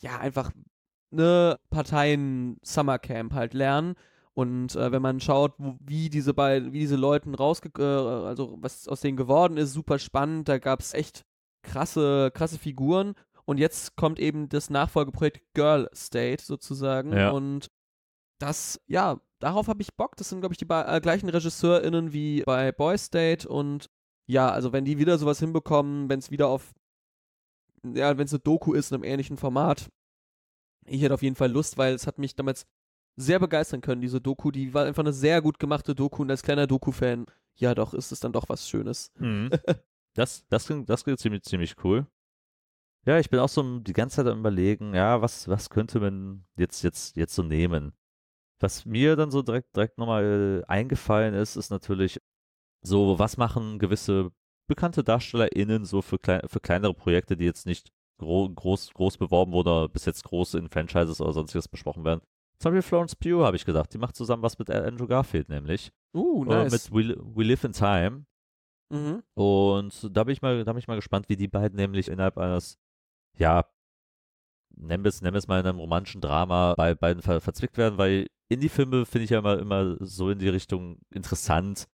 ja, 0.00 0.18
einfach 0.18 0.50
ne 1.10 1.58
Parteien-Summercamp 1.70 3.34
halt 3.34 3.54
lernen. 3.54 3.94
Und 4.34 4.76
äh, 4.76 4.92
wenn 4.92 5.02
man 5.02 5.20
schaut, 5.20 5.54
wo, 5.58 5.76
wie 5.80 6.10
diese 6.10 6.32
beiden, 6.32 6.72
wie 6.72 6.78
diese 6.78 6.96
Leuten 6.96 7.34
rausge 7.34 7.70
äh, 7.78 7.82
also 7.82 8.56
was 8.60 8.86
aus 8.86 9.00
denen 9.00 9.16
geworden 9.16 9.56
ist, 9.56 9.72
super 9.72 9.98
spannend. 9.98 10.48
Da 10.48 10.58
gab 10.58 10.80
es 10.80 10.94
echt 10.94 11.24
krasse, 11.62 12.30
krasse 12.32 12.58
Figuren. 12.58 13.14
Und 13.48 13.56
jetzt 13.56 13.96
kommt 13.96 14.18
eben 14.18 14.50
das 14.50 14.68
Nachfolgeprojekt 14.68 15.42
Girl 15.54 15.88
State 15.94 16.44
sozusagen. 16.44 17.14
Ja. 17.16 17.30
Und 17.30 17.70
das, 18.38 18.78
ja, 18.86 19.22
darauf 19.38 19.68
habe 19.68 19.80
ich 19.80 19.94
Bock. 19.96 20.16
Das 20.16 20.28
sind, 20.28 20.40
glaube 20.40 20.52
ich, 20.52 20.58
die 20.58 20.66
äh, 20.68 21.00
gleichen 21.00 21.30
RegisseurInnen 21.30 22.12
wie 22.12 22.42
bei 22.42 22.72
Boy 22.72 22.98
State. 22.98 23.48
Und 23.48 23.88
ja, 24.26 24.50
also 24.50 24.74
wenn 24.74 24.84
die 24.84 24.98
wieder 24.98 25.16
sowas 25.16 25.38
hinbekommen, 25.38 26.10
wenn 26.10 26.18
es 26.18 26.30
wieder 26.30 26.48
auf 26.48 26.74
ja, 27.94 28.18
wenn 28.18 28.26
es 28.26 28.34
eine 28.34 28.40
Doku 28.40 28.74
ist 28.74 28.90
in 28.90 28.96
einem 28.96 29.04
ähnlichen 29.04 29.38
Format, 29.38 29.88
ich 30.84 31.00
hätte 31.00 31.14
auf 31.14 31.22
jeden 31.22 31.36
Fall 31.36 31.50
Lust, 31.50 31.78
weil 31.78 31.94
es 31.94 32.06
hat 32.06 32.18
mich 32.18 32.34
damals 32.34 32.66
sehr 33.16 33.38
begeistern 33.38 33.80
können, 33.80 34.02
diese 34.02 34.20
Doku. 34.20 34.50
Die 34.50 34.74
war 34.74 34.84
einfach 34.84 35.02
eine 35.02 35.14
sehr 35.14 35.40
gut 35.40 35.58
gemachte 35.58 35.94
Doku 35.94 36.20
und 36.20 36.30
als 36.30 36.42
kleiner 36.42 36.66
Doku-Fan, 36.66 37.24
ja 37.56 37.74
doch, 37.74 37.94
ist 37.94 38.12
es 38.12 38.20
dann 38.20 38.32
doch 38.34 38.50
was 38.50 38.68
Schönes. 38.68 39.10
Mhm. 39.18 39.50
Das, 40.14 40.44
das 40.48 40.66
klingt, 40.66 40.90
das 40.90 41.04
klingt 41.04 41.20
ziemlich, 41.20 41.44
ziemlich 41.44 41.76
cool. 41.84 42.04
Ja, 43.08 43.18
ich 43.18 43.30
bin 43.30 43.40
auch 43.40 43.48
so 43.48 43.78
die 43.78 43.94
ganze 43.94 44.16
Zeit 44.16 44.26
am 44.26 44.40
überlegen, 44.40 44.94
ja, 44.94 45.22
was, 45.22 45.48
was 45.48 45.70
könnte 45.70 45.98
man 45.98 46.44
jetzt, 46.58 46.82
jetzt, 46.82 47.16
jetzt 47.16 47.34
so 47.34 47.42
nehmen? 47.42 47.94
Was 48.60 48.84
mir 48.84 49.16
dann 49.16 49.30
so 49.30 49.40
direkt, 49.40 49.74
direkt 49.74 49.96
nochmal 49.96 50.62
eingefallen 50.68 51.32
ist, 51.32 51.56
ist 51.56 51.70
natürlich 51.70 52.20
so, 52.84 53.18
was 53.18 53.38
machen 53.38 53.78
gewisse 53.78 54.30
bekannte 54.68 55.02
DarstellerInnen 55.02 55.86
so 55.86 56.02
für, 56.02 56.18
klei 56.18 56.42
für 56.48 56.60
kleinere 56.60 56.92
Projekte, 56.92 57.38
die 57.38 57.46
jetzt 57.46 57.64
nicht 57.64 57.90
gro 58.18 58.46
groß, 58.50 58.92
groß 58.92 59.16
beworben 59.16 59.52
wurden 59.52 59.68
oder 59.68 59.88
bis 59.88 60.04
jetzt 60.04 60.24
groß 60.24 60.52
in 60.52 60.68
Franchises 60.68 61.22
oder 61.22 61.32
sonstiges 61.32 61.66
besprochen 61.66 62.04
werden. 62.04 62.20
Zum 62.58 62.72
Beispiel 62.72 62.82
Florence 62.82 63.16
Pugh, 63.16 63.42
habe 63.42 63.56
ich 63.56 63.64
gedacht. 63.64 63.94
Die 63.94 63.98
macht 63.98 64.16
zusammen 64.16 64.42
was 64.42 64.58
mit 64.58 64.68
Andrew 64.68 65.06
Garfield 65.06 65.48
nämlich. 65.48 65.92
Uh, 66.14 66.44
Äh, 66.44 66.48
nice. 66.48 66.90
mit 66.90 66.92
We, 66.92 67.16
We 67.34 67.44
Live 67.44 67.64
in 67.64 67.72
Time. 67.72 68.26
Mhm. 68.90 69.22
Und 69.34 70.14
da 70.14 70.24
bin 70.24 70.32
ich 70.34 70.42
mal, 70.42 70.62
da 70.62 70.72
bin 70.72 70.78
ich 70.78 70.88
mal 70.88 70.96
gespannt, 70.96 71.30
wie 71.30 71.36
die 71.36 71.48
beiden 71.48 71.76
nämlich 71.76 72.08
innerhalb 72.08 72.36
eines, 72.36 72.78
ja, 73.38 73.64
nennen 74.76 75.04
wir 75.04 75.08
es, 75.08 75.22
nennen 75.22 75.34
wir 75.34 75.38
es 75.38 75.48
mal 75.48 75.60
in 75.60 75.66
einem 75.66 75.78
romantischen 75.78 76.20
Drama 76.20 76.74
bei 76.76 76.94
beiden 76.94 77.22
ver 77.22 77.40
verzwickt 77.40 77.78
werden, 77.78 77.98
weil 77.98 78.26
Indie-Filme 78.48 79.04
finde 79.06 79.24
ich 79.24 79.30
ja 79.30 79.38
immer, 79.38 79.58
immer 79.58 79.96
so 80.00 80.30
in 80.30 80.38
die 80.38 80.48
Richtung 80.48 80.98
interessant, 81.10 81.86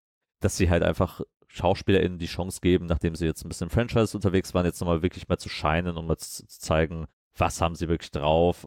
dass 0.41 0.57
sie 0.57 0.69
halt 0.69 0.83
einfach 0.83 1.21
SchauspielerInnen 1.49 2.19
die 2.19 2.27
Chance 2.27 2.61
geben, 2.61 2.87
nachdem 2.87 3.15
sie 3.15 3.27
jetzt 3.27 3.45
ein 3.45 3.49
bisschen 3.49 3.71
Franchise 3.71 4.17
unterwegs 4.17 4.55
waren, 4.55 4.67
jetzt 4.67 4.81
nochmal 4.81 5.03
wirklich 5.03 5.29
mal 5.29 5.39
zu 5.39 5.49
scheinen 5.49 5.97
und 5.97 6.07
mal 6.07 6.17
zu, 6.17 6.47
zu 6.47 6.61
zeigen, 6.61 7.07
was 7.37 7.61
haben 7.61 7.75
sie 7.75 7.89
wirklich 7.89 8.11
drauf. 8.11 8.67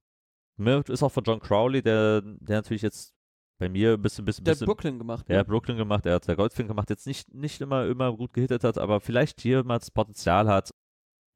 Mir 0.58 0.84
ist 0.88 1.04
auch 1.04 1.12
von 1.12 1.24
John 1.24 1.40
Crowley, 1.40 1.82
der, 1.82 2.22
der 2.22 2.58
natürlich 2.58 2.82
jetzt 2.82 3.14
bei 3.58 3.70
mir 3.70 3.94
ein 3.94 4.02
bisschen, 4.02 4.26
bisschen, 4.26 4.44
Der 4.44 4.52
hat 4.52 4.60
bisschen 4.60 4.68
Brooklyn 4.68 5.00
gemacht. 5.00 5.26
er 5.30 5.34
ne? 5.34 5.40
hat 5.40 5.48
Brooklyn 5.48 5.78
gemacht, 5.78 6.06
er 6.06 6.16
hat 6.16 6.28
der 6.28 6.36
Goldfink 6.36 6.68
gemacht, 6.68 6.90
jetzt 6.90 7.08
nicht, 7.08 7.34
nicht 7.34 7.62
immer, 7.62 7.88
immer 7.88 8.16
gut 8.16 8.34
gehittet 8.34 8.64
hat, 8.64 8.78
aber 8.78 9.00
vielleicht 9.00 9.42
hier 9.42 9.64
mal 9.64 9.80
das 9.80 9.92
Potenzial 9.92 10.48
hat, 10.48 10.72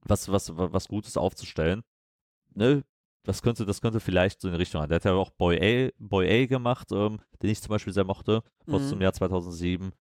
was, 0.02 0.32
was, 0.32 0.52
was 0.56 0.88
Gutes 0.88 1.18
aufzustellen. 1.18 1.82
Ne? 2.54 2.84
Das 3.24 3.42
könnte, 3.42 3.66
das 3.66 3.82
könnte 3.82 4.00
vielleicht 4.00 4.42
so 4.42 4.48
in 4.48 4.54
die 4.54 4.60
Richtung 4.60 4.82
sein. 4.82 4.90
Der 4.90 4.96
hat 4.96 5.06
ja 5.06 5.14
auch 5.14 5.30
Boy 5.32 5.58
A, 5.58 5.92
Boy 6.00 6.44
A 6.44 6.46
gemacht, 6.48 6.88
ähm, 6.92 7.20
den 7.42 7.50
ich 7.50 7.62
zum 7.62 7.70
Beispiel 7.70 7.94
sehr 7.94 8.06
mochte, 8.06 8.42
aus 8.68 8.82
Mhm. 8.84 8.90
dem 8.92 9.02
Jahr 9.02 9.14
2007. 9.14 9.92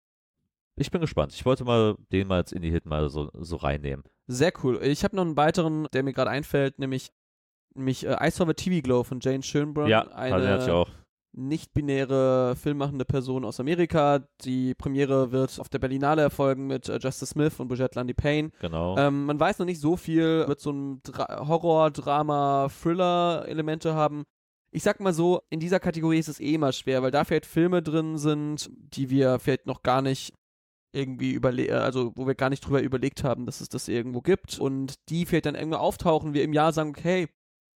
Ich 0.77 0.91
bin 0.93 1.01
gespannt. 1.01 1.33
Ich 1.35 1.45
wollte 1.45 1.65
mal 1.65 1.97
den 2.13 2.29
mal 2.29 2.37
als 2.37 2.53
Indie-Hit 2.53 2.87
mal 2.87 3.09
so, 3.11 3.31
so 3.35 3.57
reinnehmen. 3.57 4.05
Sehr 4.29 4.53
cool. 4.63 4.79
Ich 4.83 5.03
habe 5.03 5.17
noch 5.17 5.25
einen 5.25 5.37
weiteren, 5.37 5.89
der 5.93 6.05
mir 6.05 6.13
gerade 6.13 6.31
einfällt, 6.31 6.79
nämlich, 6.79 7.11
nämlich 7.75 8.07
äh, 8.07 8.17
I 8.21 8.31
Saw 8.31 8.47
the 8.47 8.55
TV 8.55 8.81
Glow 8.83 9.03
von 9.03 9.19
Jane 9.21 9.43
Schönbrunn. 9.43 9.89
ja, 9.89 10.03
also 10.03 10.37
den 10.39 10.49
hatte 10.49 10.63
ich 10.65 10.71
eine 10.71 10.75
auch. 10.75 10.91
Nicht-binäre 11.39 12.57
filmmachende 12.57 13.05
Person 13.05 13.45
aus 13.45 13.61
Amerika. 13.61 14.21
Die 14.43 14.75
Premiere 14.75 15.31
wird 15.33 15.59
auf 15.61 15.69
der 15.69 15.79
Berlinale 15.79 16.23
erfolgen 16.23 16.67
mit 16.67 16.89
äh, 16.89 16.99
Justice 16.99 17.27
Smith 17.27 17.61
und 17.61 17.69
Bridget 17.69 17.95
Lundy 17.95 18.15
Payne. 18.15 18.51
Genau. 18.61 18.97
Ähm, 18.99 19.27
man 19.27 19.39
weiß 19.39 19.59
noch 19.59 19.67
nicht 19.67 19.81
so 19.81 19.97
viel, 19.97 20.47
wird 20.49 20.61
so 20.61 20.73
ein 20.73 21.01
Dra 21.03 21.47
Horror, 21.49 21.91
Drama, 21.91 22.69
Thriller-Elemente 22.83 23.95
haben. 23.95 24.25
Ich 24.71 24.83
sag 24.83 25.01
mal 25.01 25.15
so, 25.15 25.41
in 25.49 25.61
dieser 25.61 25.81
Kategorie 25.81 26.19
ist 26.19 26.29
es 26.29 26.41
eh 26.41 26.55
immer 26.55 26.73
schwer, 26.73 27.03
weil 27.03 27.11
da 27.11 27.25
vielleicht 27.25 27.47
Filme 27.47 27.83
drin 27.83 28.19
sind, 28.19 28.71
die 28.75 29.09
wir 29.09 29.39
vielleicht 29.39 29.67
noch 29.67 29.83
gar 29.83 30.03
nicht 30.03 30.35
irgendwie 30.93 31.33
überle 31.33 31.83
also 31.83 32.13
wo 32.17 32.27
wir 32.27 32.35
gar 32.35 32.49
nicht 32.49 32.67
drüber 32.67 32.83
überlegt 32.83 33.23
haben, 33.23 33.47
dass 33.47 33.61
es 33.61 33.69
das 33.69 33.89
irgendwo 33.89 34.23
gibt 34.23 34.59
und 34.59 34.95
die 35.11 35.27
vielleicht 35.27 35.47
dann 35.47 35.55
irgendwo 35.55 35.77
auftauchen, 35.77 36.33
wir 36.33 36.43
im 36.43 36.55
Jahr 36.55 36.73
sagen, 36.73 36.91
okay, 36.91 37.29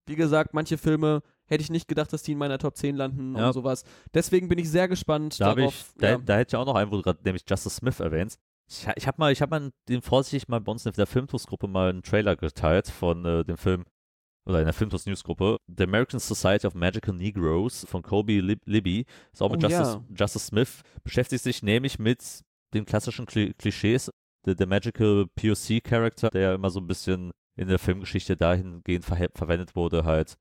wie 0.07 0.17
gesagt, 0.17 0.55
manche 0.55 0.79
Filme 0.79 1.23
hätte 1.51 1.63
ich 1.63 1.71
nicht 1.71 1.89
gedacht, 1.89 2.13
dass 2.13 2.23
die 2.23 2.33
in 2.33 2.39
meiner 2.39 2.59
Top 2.59 2.77
10 2.77 2.97
landen 2.97 3.37
Ja. 3.37 3.49
und 3.49 3.53
sowas. 3.53 3.85
Deswegen 4.15 4.49
bin 4.49 4.59
ich 4.59 4.71
sehr 4.71 4.89
gespannt 4.89 5.39
Da, 5.41 5.47
habe 5.47 5.61
ich, 5.63 5.67
darauf. 5.67 5.95
da, 5.99 6.09
ja. 6.11 6.19
da 6.19 6.37
hätte 6.39 6.57
ich 6.57 6.61
auch 6.61 6.67
noch 6.67 6.75
einen, 6.77 6.91
wo 6.91 6.97
du 6.97 7.03
gerade 7.03 7.19
nämlich 7.25 7.43
Justice 7.49 7.77
Smith 7.77 8.01
erwähnst. 8.01 8.39
Ich, 8.69 8.87
ich 8.97 9.07
habe 9.07 9.17
mal, 9.19 9.33
ich 9.33 9.43
habe 9.43 9.51
mal 9.61 9.71
den 9.89 10.01
vorsichtig 10.01 10.49
mal 10.49 10.61
bei 10.61 10.71
uns 10.73 10.87
in 10.87 10.93
der 10.93 11.07
Filmtours-Gruppe 11.07 11.67
mal 11.67 11.91
einen 11.91 12.03
Trailer 12.03 12.37
geteilt 12.37 12.89
von 12.89 13.25
äh, 13.25 13.45
dem 13.45 13.57
Film 13.57 13.85
oder 14.47 14.61
in 14.61 14.65
der 14.65 14.73
Filmtours 14.75 15.07
News-Gruppe. 15.07 15.57
The 15.67 15.85
American 15.85 16.19
Society 16.21 16.67
of 16.67 16.75
Magical 16.75 17.15
Negroes 17.15 17.85
von 17.89 18.03
Kobe 18.03 18.41
Lib 18.41 18.63
Libby. 18.67 19.05
Ist 19.33 19.43
auch 19.43 19.51
mit 19.51 19.63
Oh, 19.65 19.69
Justice, 19.69 20.01
ja. 20.09 20.15
Justice 20.17 20.47
Smith. 20.47 20.83
Beschäftigt 21.05 21.43
sich 21.43 21.63
nämlich 21.63 21.99
mit 21.99 22.43
den 22.73 22.87
klassischen 22.87 23.27
Kli 23.27 23.53
Klischees. 23.59 24.11
Der, 24.47 24.55
der 24.55 24.67
Magical 24.67 25.27
POC-Charakter, 25.35 26.31
der 26.31 26.41
ja 26.41 26.55
immer 26.55 26.71
so 26.71 26.81
ein 26.81 26.87
bisschen 26.87 27.31
in 27.57 27.69
der 27.69 27.79
Filmgeschichte 27.79 28.37
dahingehend 28.37 29.05
ver 29.05 29.29
verwendet 29.35 29.77
wurde, 29.77 30.05
halt 30.05 30.37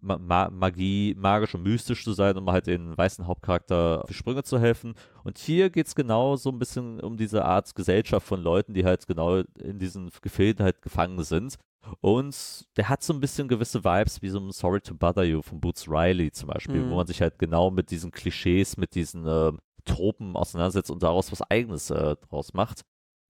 Ma 0.00 0.18
Ma 0.18 0.50
Magie, 0.50 1.14
magisch 1.18 1.54
und 1.54 1.62
mystisch 1.62 2.04
zu 2.04 2.12
sein, 2.12 2.36
um 2.36 2.50
halt 2.50 2.66
den 2.66 2.96
weißen 2.96 3.26
Hauptcharakter 3.26 4.02
auf 4.02 4.08
die 4.08 4.14
Sprünge 4.14 4.42
zu 4.42 4.58
helfen. 4.58 4.94
Und 5.24 5.38
hier 5.38 5.70
geht 5.70 5.86
es 5.86 5.94
genau 5.94 6.36
so 6.36 6.50
ein 6.50 6.58
bisschen 6.58 7.00
um 7.00 7.16
diese 7.16 7.44
Art 7.44 7.74
Gesellschaft 7.74 8.26
von 8.26 8.42
Leuten, 8.42 8.74
die 8.74 8.84
halt 8.84 9.06
genau 9.06 9.38
in 9.58 9.78
diesen 9.78 10.10
Gefilden 10.22 10.64
halt 10.64 10.82
gefangen 10.82 11.22
sind. 11.24 11.56
Und 12.00 12.66
der 12.76 12.88
hat 12.88 13.02
so 13.02 13.12
ein 13.12 13.20
bisschen 13.20 13.48
gewisse 13.48 13.82
Vibes 13.84 14.20
wie 14.22 14.28
so 14.28 14.38
ein 14.38 14.50
Sorry 14.52 14.80
to 14.80 14.94
Bother 14.94 15.24
You 15.24 15.42
von 15.42 15.60
Boots 15.60 15.88
Riley 15.88 16.30
zum 16.30 16.48
Beispiel, 16.48 16.82
Mhm. 16.84 16.90
wo 16.90 16.96
man 16.96 17.06
sich 17.06 17.20
halt 17.22 17.38
genau 17.38 17.70
mit 17.70 17.90
diesen 17.90 18.10
Klischees, 18.10 18.76
mit 18.76 18.94
diesen 18.94 19.26
ähm, 19.26 19.58
Tropen 19.86 20.36
auseinandersetzt 20.36 20.90
und 20.90 21.02
daraus 21.02 21.32
was 21.32 21.42
Eigenes 21.50 21.90
äh, 21.90 22.16
draus 22.28 22.52
macht. 22.52 22.82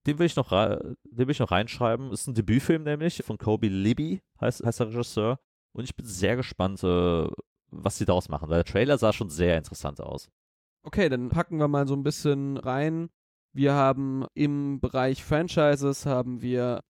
Den 0.07 0.19
will 0.19 0.27
ich 0.27 0.35
noch, 0.35 0.49
den 0.51 0.97
will 1.05 1.31
ich 1.31 1.39
noch 1.39 1.51
reinschreiben. 1.53 2.11
Ist 2.11 2.27
ein 2.27 2.35
Debütfilm 2.35 2.83
nämlich 2.85 3.23
von 3.25 3.39
Kobe 3.39 3.69
Libby, 3.69 4.21
heißt, 4.41 4.65
heißt 4.65 4.81
der 4.81 4.89
Regisseur. 4.89 5.39
Und 5.73 5.85
ich 5.85 5.95
bin 5.97 6.07
sehr 6.07 6.37
gespannt, 6.37 6.83
äh, 6.83 7.27
was 7.71 7.99
sie 7.99 8.05
daraus 8.05 8.29
machen, 8.29 8.49
weil 8.49 8.63
der 8.63 8.73
Trailer 8.73 8.99
sah 8.99 9.13
schon 9.13 9.31
sehr 9.31 9.57
interessant 9.57 10.01
aus. 10.01 10.29
Okay, 10.83 11.09
dann 11.09 11.29
packen 11.29 11.59
wir 11.59 11.69
mal 11.69 11.87
so 11.87 11.95
ein 11.95 12.03
bisschen 12.03 12.57
rein. 12.57 13.11
Wir 13.53 13.75
haben 13.75 14.27
im 14.35 14.81
Bereich 14.81 15.23
Franchises 15.25 16.07
haben 16.07 16.41
wir 16.41 16.81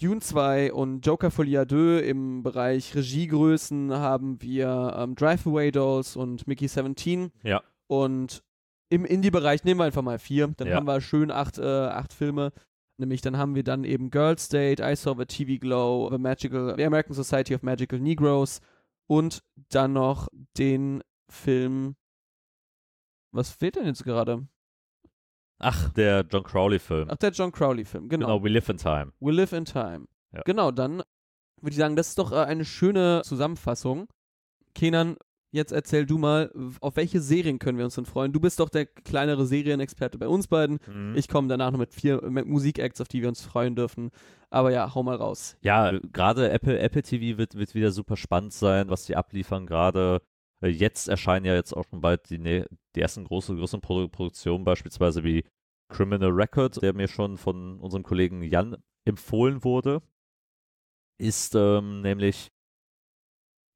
Dune 0.00 0.20
2 0.20 0.72
und 0.72 1.04
Joker 1.06 1.28
à 1.28 1.64
Deux. 1.64 2.02
Im 2.02 2.42
Bereich 2.42 2.94
Regiegrößen 2.94 3.92
haben 3.94 4.40
wir 4.42 4.94
ähm, 4.98 5.14
Drive 5.14 5.46
Away 5.46 5.72
Dolls 5.72 6.16
und 6.16 6.46
Mickey 6.46 6.68
17. 6.68 7.30
Ja. 7.42 7.62
Und 7.88 8.42
im 8.90 9.04
Indie-Bereich 9.04 9.64
nehmen 9.64 9.80
wir 9.80 9.84
einfach 9.84 10.02
mal 10.02 10.18
vier. 10.18 10.48
Dann 10.56 10.68
Ja. 10.68 10.76
haben 10.76 10.86
wir 10.86 11.00
schön 11.00 11.30
acht, 11.30 11.58
äh, 11.58 11.62
acht 11.64 12.12
Filme. 12.12 12.52
Nämlich 12.98 13.20
dann 13.20 13.36
haben 13.36 13.54
wir 13.54 13.62
dann 13.62 13.84
eben 13.84 14.10
Girls 14.10 14.48
Date, 14.48 14.80
I 14.80 14.96
Saw 14.96 15.14
the 15.18 15.26
TV 15.26 15.60
Glow, 15.60 16.08
The 16.10 16.18
Magical, 16.18 16.74
The 16.76 16.84
American 16.84 17.14
Society 17.14 17.54
of 17.54 17.62
Magical 17.62 18.00
Negroes 18.00 18.60
und 19.06 19.42
dann 19.70 19.92
noch 19.92 20.28
den 20.56 21.02
Film. 21.28 21.96
Was 23.32 23.50
fehlt 23.50 23.76
denn 23.76 23.86
jetzt 23.86 24.04
gerade? 24.04 24.46
Ach, 25.58 25.90
der 25.90 26.24
John 26.30 26.42
Crowley-Film. 26.42 27.08
Ach, 27.10 27.16
der 27.16 27.30
John 27.30 27.52
Crowley-Film, 27.52 28.08
genau. 28.08 28.26
Genau, 28.26 28.44
We 28.44 28.48
Live 28.48 28.68
in 28.68 28.76
Time. 28.76 29.12
We 29.20 29.32
Live 29.32 29.52
in 29.52 29.64
Time. 29.64 30.06
Ja. 30.32 30.42
Genau, 30.44 30.70
dann 30.70 31.02
würde 31.60 31.70
ich 31.70 31.76
sagen, 31.76 31.96
das 31.96 32.08
ist 32.08 32.18
doch 32.18 32.32
äh, 32.32 32.36
eine 32.36 32.64
schöne 32.64 33.22
Zusammenfassung. 33.24 34.08
Kenan, 34.74 35.16
jetzt 35.52 35.72
erzähl 35.72 36.06
du 36.06 36.18
mal, 36.18 36.52
auf 36.80 36.96
welche 36.96 37.20
Serien 37.20 37.58
können 37.58 37.78
wir 37.78 37.84
uns 37.84 37.94
denn 37.94 38.04
freuen? 38.06 38.32
Du 38.32 38.40
bist 38.40 38.60
doch 38.60 38.68
der 38.68 38.86
kleinere 38.86 39.46
Serienexperte 39.46 40.18
bei 40.18 40.28
uns 40.28 40.48
beiden. 40.48 40.78
Mhm. 40.86 41.14
Ich 41.16 41.28
komme 41.28 41.48
danach 41.48 41.70
noch 41.70 41.78
mit 41.78 41.94
vier 41.94 42.20
Musikacts, 42.22 43.00
auf 43.00 43.08
die 43.08 43.22
wir 43.22 43.28
uns 43.28 43.42
freuen 43.42 43.74
dürfen. 43.76 44.10
Aber 44.50 44.70
ja, 44.70 44.94
hau 44.94 45.02
mal 45.02 45.16
raus. 45.16 45.56
Ja, 45.62 45.98
gerade 46.12 46.50
Apple, 46.50 46.78
Apple 46.78 47.02
TV 47.02 47.38
wird, 47.38 47.54
wird 47.54 47.74
wieder 47.74 47.90
super 47.90 48.16
spannend 48.16 48.52
sein, 48.52 48.88
was 48.88 49.04
die 49.06 49.16
abliefern. 49.16 49.66
Gerade 49.66 50.20
äh, 50.62 50.68
jetzt 50.68 51.08
erscheinen 51.08 51.46
ja 51.46 51.54
jetzt 51.54 51.72
auch 51.76 51.84
schon 51.90 52.00
bald 52.00 52.30
die, 52.30 52.38
ne- 52.38 52.66
die 52.94 53.00
ersten 53.00 53.24
große, 53.24 53.54
größeren 53.56 53.80
Produ 53.80 54.08
Produktionen, 54.08 54.64
beispielsweise 54.64 55.24
wie 55.24 55.44
Criminal 55.88 56.30
Record, 56.30 56.80
der 56.82 56.92
mir 56.94 57.08
schon 57.08 57.36
von 57.36 57.80
unserem 57.80 58.02
Kollegen 58.02 58.42
Jan 58.42 58.76
empfohlen 59.04 59.64
wurde. 59.64 60.02
Ist 61.18 61.54
ähm, 61.54 62.02
nämlich 62.02 62.50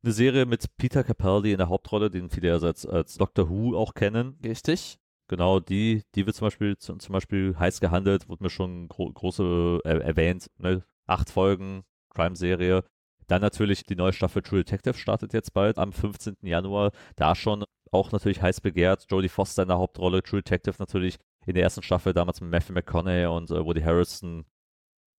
eine 0.02 0.12
Serie 0.12 0.46
mit 0.46 0.76
Peter 0.76 1.04
Capaldi 1.04 1.52
in 1.52 1.58
der 1.58 1.68
Hauptrolle, 1.68 2.10
den 2.10 2.30
viele 2.30 2.48
ja 2.48 2.58
als, 2.58 2.86
als 2.86 3.16
Doctor 3.16 3.48
Who 3.48 3.76
auch 3.76 3.94
kennen. 3.94 4.38
Richtig? 4.42 4.98
Genau, 5.28 5.60
die, 5.60 6.02
die 6.14 6.26
wird 6.26 6.34
zum 6.34 6.46
Beispiel, 6.46 6.76
zum, 6.78 6.98
zum 6.98 7.12
Beispiel 7.12 7.54
heiß 7.58 7.80
gehandelt, 7.80 8.28
wurde 8.28 8.42
mir 8.42 8.50
schon 8.50 8.88
gro 8.88 9.12
große 9.12 9.80
äh, 9.84 9.98
erwähnt, 10.00 10.50
ne? 10.58 10.82
Acht 11.06 11.30
Folgen, 11.30 11.84
Crime-Serie. 12.14 12.84
Dann 13.28 13.42
natürlich 13.42 13.84
die 13.84 13.94
neue 13.94 14.12
Staffel 14.12 14.42
True 14.42 14.64
Detective 14.64 14.94
startet 14.94 15.32
jetzt 15.32 15.52
bald 15.52 15.78
am 15.78 15.92
15. 15.92 16.36
Januar. 16.42 16.90
Da 17.14 17.36
schon 17.36 17.64
auch 17.92 18.10
natürlich 18.10 18.42
heiß 18.42 18.60
begehrt. 18.60 19.06
Jodie 19.08 19.28
Foster 19.28 19.62
in 19.62 19.68
der 19.68 19.78
Hauptrolle, 19.78 20.22
True 20.22 20.42
Detective 20.42 20.76
natürlich 20.78 21.16
in 21.46 21.54
der 21.54 21.62
ersten 21.62 21.82
Staffel 21.82 22.12
damals 22.12 22.40
mit 22.40 22.50
Matthew 22.50 22.72
McConaughey 22.72 23.26
und 23.26 23.50
äh, 23.50 23.64
Woody 23.64 23.82
Harrison. 23.82 24.44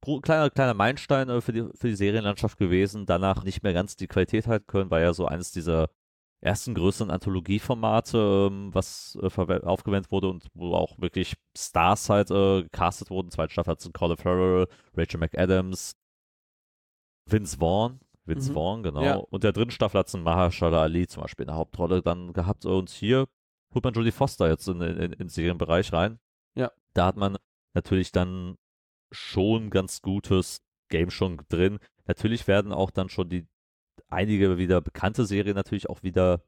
Kleiner, 0.02 0.49
kleiner 0.49 0.74
Meilenstein 0.74 1.30
äh, 1.30 1.41
für, 1.41 1.54
die, 1.54 1.68
für 1.76 1.88
die 1.88 1.95
Serienlandschaft 1.95 2.58
gewesen. 2.58 3.06
Danach 3.06 3.43
nicht 3.43 3.64
mehr 3.64 3.74
ganz 3.74 3.95
die 3.95 4.08
Qualität 4.08 4.47
halten 4.47 4.68
können, 4.68 4.91
war 4.91 4.99
ja 4.99 5.14
so 5.14 5.26
eines 5.26 5.52
dieser 5.52 5.89
ersten 6.41 6.74
größeren 6.74 7.12
Anthologieformate, 7.12 8.49
ähm, 8.52 8.74
was 8.74 9.18
äh, 9.22 9.60
aufgewendet 9.62 10.12
wurde 10.12 10.30
und 10.30 10.47
wo 10.54 10.74
auch 10.74 10.97
wirklich 10.99 11.36
Stars 11.56 12.10
halt 12.10 12.32
äh, 12.32 12.64
gecastet 12.64 13.12
wurden. 13.12 13.30
Zweite 13.30 13.54
Staffel 13.54 13.72
hat 13.72 13.93
Colin 13.93 14.18
Farrell, 14.18 14.68
Rachel 14.95 15.20
McAdams, 15.20 15.95
Vince 17.30 17.58
Vaughn. 17.58 17.99
Vince 18.26 18.52
Mhm. 18.52 18.54
Vaughn, 18.54 18.84
genau. 18.84 19.04
Ja. 19.04 19.16
Und 19.16 19.43
der 19.43 19.52
dritten 19.52 19.72
Staffel 19.72 19.99
hat 19.99 20.08
es 20.08 20.16
Mahershala 20.16 20.82
Ali 20.82 21.08
zum 21.08 21.24
Beispiel 21.24 21.43
in 21.43 21.47
der 21.47 21.58
Hauptrolle 21.58 22.02
dann 22.02 22.34
gehabt. 22.34 22.66
Und 22.66 22.89
hier 22.89 23.28
holt 23.74 23.84
man 23.84 23.93
Jodie 23.93 24.12
Foster 24.12 24.47
jetzt 24.47 24.68
in, 24.68 24.82
in, 24.82 24.97
in 24.97 25.12
den 25.12 25.30
Serienbereich 25.30 25.93
rein. 25.93 26.20
Ja. 26.56 26.72
Da 26.93 27.06
hat 27.08 27.18
man 27.18 27.38
natürlich 27.74 28.12
dann 28.12 28.58
schon 29.12 29.70
ganz 29.70 30.01
gutes 30.01 30.62
Game 30.89 31.12
schon 31.12 31.41
drin. 31.49 31.80
Natürlich 32.05 32.47
werden 32.47 32.72
auch 32.72 32.91
dann 32.91 33.09
schon 33.09 33.30
die 33.30 33.47
einige 34.09 34.57
wieder 34.57 34.82
bekannte 34.82 35.26
Serien 35.26 35.55
natürlich 35.55 35.89
auch 35.89 36.03
wieder 36.03 36.43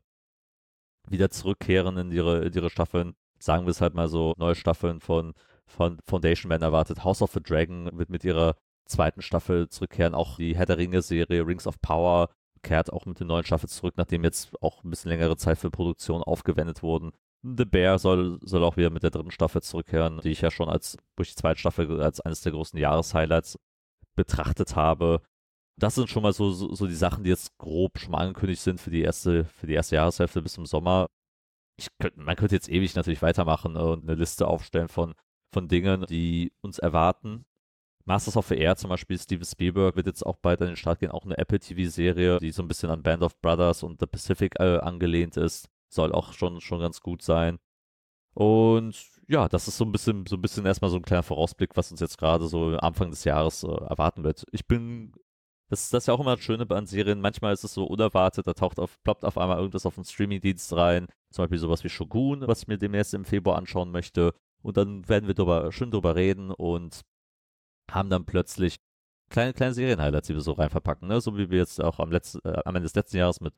wieder 1.09 1.30
zurückkehren 1.30 1.97
in 1.97 2.11
ihre, 2.11 2.45
in 2.45 2.53
ihre 2.53 2.70
Staffeln. 2.70 3.16
Sagen 3.39 3.66
wir 3.66 3.72
es 3.72 3.82
halt 3.82 3.93
mal 3.93 4.07
so, 4.07 4.34
neue 4.38 4.55
Staffeln 4.55 5.01
von, 5.01 5.34
von 5.66 5.99
Foundation 6.05 6.49
werden 6.49 6.64
erwartet. 6.64 7.03
House 7.03 7.22
of 7.22 7.32
the 7.34 7.41
Dragon 7.41 7.89
wird 7.97 8.09
mit 8.09 8.24
ihrer 8.24 8.55
zweiten 8.86 9.22
Staffel 9.22 9.70
zurückkehren. 9.70 10.16
Auch 10.16 10.38
die 10.38 10.55
Herr 10.55 10.66
der 10.66 10.78
Ringe-Serie 10.78 11.45
Rings 11.45 11.68
of 11.68 11.82
Power 11.82 12.30
kehrt 12.61 12.93
auch 12.93 13.05
mit 13.05 13.20
der 13.20 13.28
neuen 13.28 13.43
Staffel 13.43 13.68
zurück, 13.68 13.95
nachdem 13.97 14.24
jetzt 14.24 14.53
auch 14.61 14.84
ein 14.84 14.89
bisschen 14.89 15.09
längere 15.09 15.36
Zeit 15.36 15.57
für 15.57 15.70
Produktion 15.70 16.24
aufgewendet 16.24 16.82
wurden. 16.82 17.11
The 17.43 17.65
Bear 17.65 17.99
soll, 17.99 18.39
soll 18.41 18.63
auch 18.63 18.77
wieder 18.77 18.89
mit 18.89 19.03
der 19.03 19.11
dritten 19.11 19.31
Staffel 19.31 19.61
zurückkehren, 19.61 20.21
die 20.23 20.29
ich 20.31 20.41
ja 20.41 20.49
schon 20.49 20.69
als 20.69 20.97
durch 21.17 21.29
die 21.29 21.35
zweite 21.35 21.59
Staffel 21.59 22.01
als 22.01 22.21
eines 22.21 22.41
der 22.41 22.53
großen 22.53 22.79
Jahreshighlights 22.79 23.59
betrachtet 24.15 24.75
habe. 24.77 25.21
Das 25.77 25.95
sind 25.95 26.09
schon 26.09 26.23
mal 26.23 26.33
so, 26.33 26.51
so, 26.51 26.73
so 26.73 26.87
die 26.87 26.95
Sachen, 26.95 27.23
die 27.23 27.31
jetzt 27.31 27.57
grob 27.57 27.99
schon 27.99 28.11
mal 28.11 28.19
angekündigt 28.19 28.61
sind 28.61 28.79
für 28.79 28.91
die 28.91 29.01
erste, 29.01 29.45
für 29.45 29.67
die 29.67 29.73
erste 29.73 29.95
Jahreshälfte 29.95 30.41
bis 30.41 30.53
zum 30.53 30.65
Sommer. 30.65 31.09
Ich 31.77 31.89
könnt, 31.99 32.17
man 32.17 32.35
könnte 32.35 32.55
jetzt 32.55 32.69
ewig 32.69 32.95
natürlich 32.95 33.21
weitermachen 33.21 33.75
und 33.75 34.03
eine 34.03 34.15
Liste 34.15 34.47
aufstellen 34.47 34.87
von, 34.87 35.13
von 35.53 35.67
Dingen, 35.67 36.05
die 36.07 36.53
uns 36.61 36.79
erwarten. 36.79 37.45
Masters 38.05 38.37
of 38.37 38.47
the 38.47 38.57
Air 38.57 38.75
zum 38.77 38.89
Beispiel, 38.89 39.17
Steven 39.17 39.45
Spielberg 39.45 39.95
wird 39.95 40.07
jetzt 40.07 40.25
auch 40.25 40.37
bald 40.37 40.61
an 40.61 40.67
den 40.67 40.75
Start 40.75 40.99
gehen, 40.99 41.11
auch 41.11 41.25
eine 41.25 41.37
Apple 41.37 41.59
TV-Serie, 41.59 42.39
die 42.39 42.51
so 42.51 42.61
ein 42.61 42.67
bisschen 42.67 42.89
an 42.89 43.03
Band 43.03 43.23
of 43.23 43.39
Brothers 43.41 43.83
und 43.83 43.99
The 43.99 44.07
Pacific 44.07 44.59
äh, 44.59 44.77
angelehnt 44.79 45.37
ist. 45.37 45.69
Soll 45.93 46.11
auch 46.11 46.33
schon, 46.33 46.61
schon 46.61 46.79
ganz 46.79 47.01
gut 47.01 47.21
sein. 47.21 47.59
Und 48.33 48.95
ja, 49.27 49.47
das 49.47 49.67
ist 49.67 49.77
so 49.77 49.85
ein 49.85 49.91
bisschen, 49.91 50.25
so 50.25 50.35
ein 50.35 50.41
bisschen 50.41 50.65
erstmal 50.65 50.89
so 50.91 50.97
ein 50.97 51.03
kleiner 51.03 51.23
Vorausblick, 51.23 51.75
was 51.77 51.91
uns 51.91 51.99
jetzt 51.99 52.17
gerade 52.17 52.47
so 52.47 52.75
Anfang 52.77 53.11
des 53.11 53.23
Jahres 53.23 53.63
äh, 53.63 53.67
erwarten 53.67 54.23
wird. 54.23 54.45
Ich 54.51 54.67
bin, 54.67 55.13
das, 55.69 55.89
das 55.89 56.03
ist 56.03 56.07
ja 56.07 56.13
auch 56.15 56.19
immer 56.19 56.35
das 56.35 56.43
Schöne 56.43 56.67
an 56.69 56.87
Serien. 56.87 57.21
Manchmal 57.21 57.53
ist 57.53 57.63
es 57.63 57.73
so 57.73 57.85
unerwartet, 57.85 58.47
da 58.47 58.53
taucht 58.53 58.79
auf, 58.79 59.01
ploppt 59.03 59.23
auf 59.25 59.37
einmal 59.37 59.57
irgendwas 59.57 59.85
auf 59.85 59.95
den 59.95 60.03
Streamingdienst 60.05 60.73
rein. 60.73 61.07
Zum 61.31 61.43
Beispiel 61.43 61.59
sowas 61.59 61.83
wie 61.83 61.89
Shogun, 61.89 62.47
was 62.47 62.63
ich 62.63 62.67
mir 62.67 62.77
demnächst 62.77 63.13
im 63.13 63.25
Februar 63.25 63.57
anschauen 63.57 63.91
möchte. 63.91 64.33
Und 64.63 64.77
dann 64.77 65.07
werden 65.09 65.27
wir 65.27 65.35
drüber, 65.35 65.71
schön 65.71 65.91
drüber 65.91 66.15
reden 66.15 66.51
und 66.51 67.01
haben 67.91 68.09
dann 68.09 68.25
plötzlich 68.25 68.77
kleine, 69.29 69.53
kleine 69.53 69.73
Serienhighlights, 69.73 70.27
die 70.27 70.33
wir 70.35 70.41
so 70.41 70.53
rein 70.53 70.69
verpacken, 70.69 71.07
ne? 71.07 71.21
So 71.21 71.37
wie 71.37 71.49
wir 71.49 71.59
jetzt 71.59 71.81
auch 71.81 71.99
am, 71.99 72.11
letzten, 72.11 72.39
äh, 72.47 72.61
am 72.65 72.75
Ende 72.75 72.85
des 72.85 72.95
letzten 72.95 73.17
Jahres 73.17 73.41
mit 73.41 73.53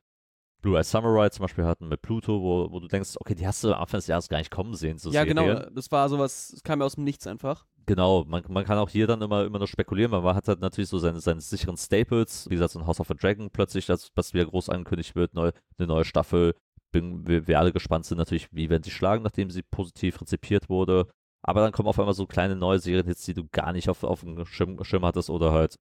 Blue 0.62 0.76
Eye 0.76 0.84
Samurai 0.84 1.28
zum 1.30 1.42
Beispiel 1.42 1.64
hatten, 1.64 1.88
mit 1.88 2.02
Pluto, 2.02 2.40
wo, 2.40 2.70
wo 2.70 2.80
du 2.80 2.88
denkst, 2.88 3.14
okay, 3.20 3.34
die 3.34 3.46
hast 3.46 3.62
du 3.62 3.72
am 3.72 3.82
Anfang 3.82 3.98
des 3.98 4.06
Jahres 4.06 4.28
gar 4.28 4.38
nicht 4.38 4.50
kommen 4.50 4.74
sehen. 4.74 4.98
So 4.98 5.10
ja, 5.10 5.24
Serien. 5.24 5.36
genau. 5.36 5.70
Das 5.70 5.90
war 5.92 6.08
sowas, 6.08 6.48
das 6.52 6.62
kam 6.62 6.80
ja 6.80 6.86
aus 6.86 6.94
dem 6.94 7.04
Nichts 7.04 7.26
einfach. 7.26 7.66
Genau, 7.86 8.24
man, 8.24 8.42
man 8.48 8.64
kann 8.64 8.78
auch 8.78 8.90
hier 8.90 9.06
dann 9.06 9.22
immer, 9.22 9.44
immer 9.44 9.58
nur 9.58 9.68
spekulieren, 9.68 10.10
weil 10.10 10.22
man 10.22 10.34
hat 10.34 10.48
halt 10.48 10.60
natürlich 10.60 10.90
so 10.90 10.98
seine, 10.98 11.20
seine 11.20 11.40
sicheren 11.40 11.76
Staples, 11.76 12.46
wie 12.50 12.54
gesagt, 12.54 12.72
so 12.72 12.80
ein 12.80 12.86
House 12.86 12.98
of 12.98 13.10
a 13.10 13.14
Dragon 13.14 13.48
plötzlich, 13.50 13.86
das, 13.86 14.10
was 14.16 14.34
wieder 14.34 14.46
groß 14.46 14.70
angekündigt 14.70 15.14
wird, 15.14 15.34
neu, 15.34 15.52
eine 15.78 15.86
neue 15.86 16.04
Staffel. 16.04 16.54
Bin, 16.90 17.26
wir, 17.28 17.46
wir 17.46 17.60
alle 17.60 17.72
gespannt 17.72 18.06
sind 18.06 18.18
natürlich, 18.18 18.48
wie 18.52 18.70
werden 18.70 18.82
sie 18.82 18.90
schlagen, 18.90 19.22
nachdem 19.22 19.50
sie 19.50 19.62
positiv 19.62 20.20
rezipiert 20.20 20.68
wurde. 20.68 21.08
Aber 21.42 21.60
dann 21.60 21.70
kommen 21.70 21.88
auf 21.88 21.98
einmal 22.00 22.14
so 22.14 22.26
kleine 22.26 22.56
neue 22.56 22.80
Serienhits, 22.80 23.24
die 23.24 23.34
du 23.34 23.46
gar 23.52 23.72
nicht 23.72 23.88
auf, 23.88 24.02
auf 24.02 24.20
dem 24.20 24.44
Schirm, 24.46 24.82
Schirm 24.82 25.04
hattest 25.04 25.30
oder 25.30 25.52
halt 25.52 25.76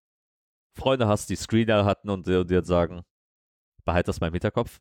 Freunde 0.78 1.08
hast, 1.08 1.30
die 1.32 1.36
Screener 1.36 1.86
hatten 1.86 2.12
und 2.12 2.28
dir, 2.28 2.44
dir 2.44 2.64
sagen, 2.64 3.02
behalt 3.86 4.08
das 4.08 4.20
mal 4.20 4.28
im 4.28 4.34
Hinterkopf 4.34 4.80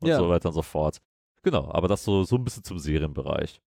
und 0.00 0.08
Ja. 0.08 0.18
so 0.18 0.28
weiter 0.28 0.48
und 0.48 0.54
so 0.54 0.62
fort. 0.62 1.00
Genau, 1.42 1.70
aber 1.70 1.86
das 1.88 2.02
so, 2.04 2.24
so 2.24 2.36
ein 2.36 2.44
bisschen 2.44 2.64
zum 2.64 2.78
Serienbereich. 2.78 3.60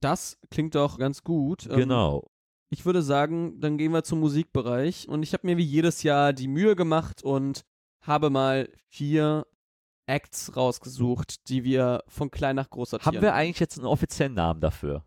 Das 0.00 0.38
klingt 0.50 0.74
doch 0.74 0.98
ganz 0.98 1.22
gut. 1.24 1.66
Ähm, 1.66 1.76
Genau. 1.76 2.30
Ich 2.70 2.84
würde 2.84 3.02
sagen, 3.02 3.60
dann 3.60 3.78
gehen 3.78 3.92
wir 3.92 4.02
zum 4.02 4.20
Musikbereich. 4.20 5.08
Und 5.08 5.22
ich 5.22 5.32
habe 5.32 5.46
mir 5.46 5.56
wie 5.56 5.62
jedes 5.64 6.02
Jahr 6.02 6.32
die 6.32 6.48
Mühe 6.48 6.74
gemacht 6.74 7.22
und 7.22 7.62
habe 8.02 8.30
mal 8.30 8.68
vier 8.90 9.46
Acts 10.06 10.56
rausgesucht, 10.56 11.48
die 11.48 11.62
wir 11.62 12.02
von 12.08 12.30
klein 12.30 12.56
nach 12.56 12.68
groß 12.68 12.90
sortieren. 12.90 13.14
Haben 13.16 13.22
wir 13.22 13.34
eigentlich 13.34 13.60
jetzt 13.60 13.78
einen 13.78 13.86
offiziellen 13.86 14.34
Namen 14.34 14.60
dafür? 14.60 15.04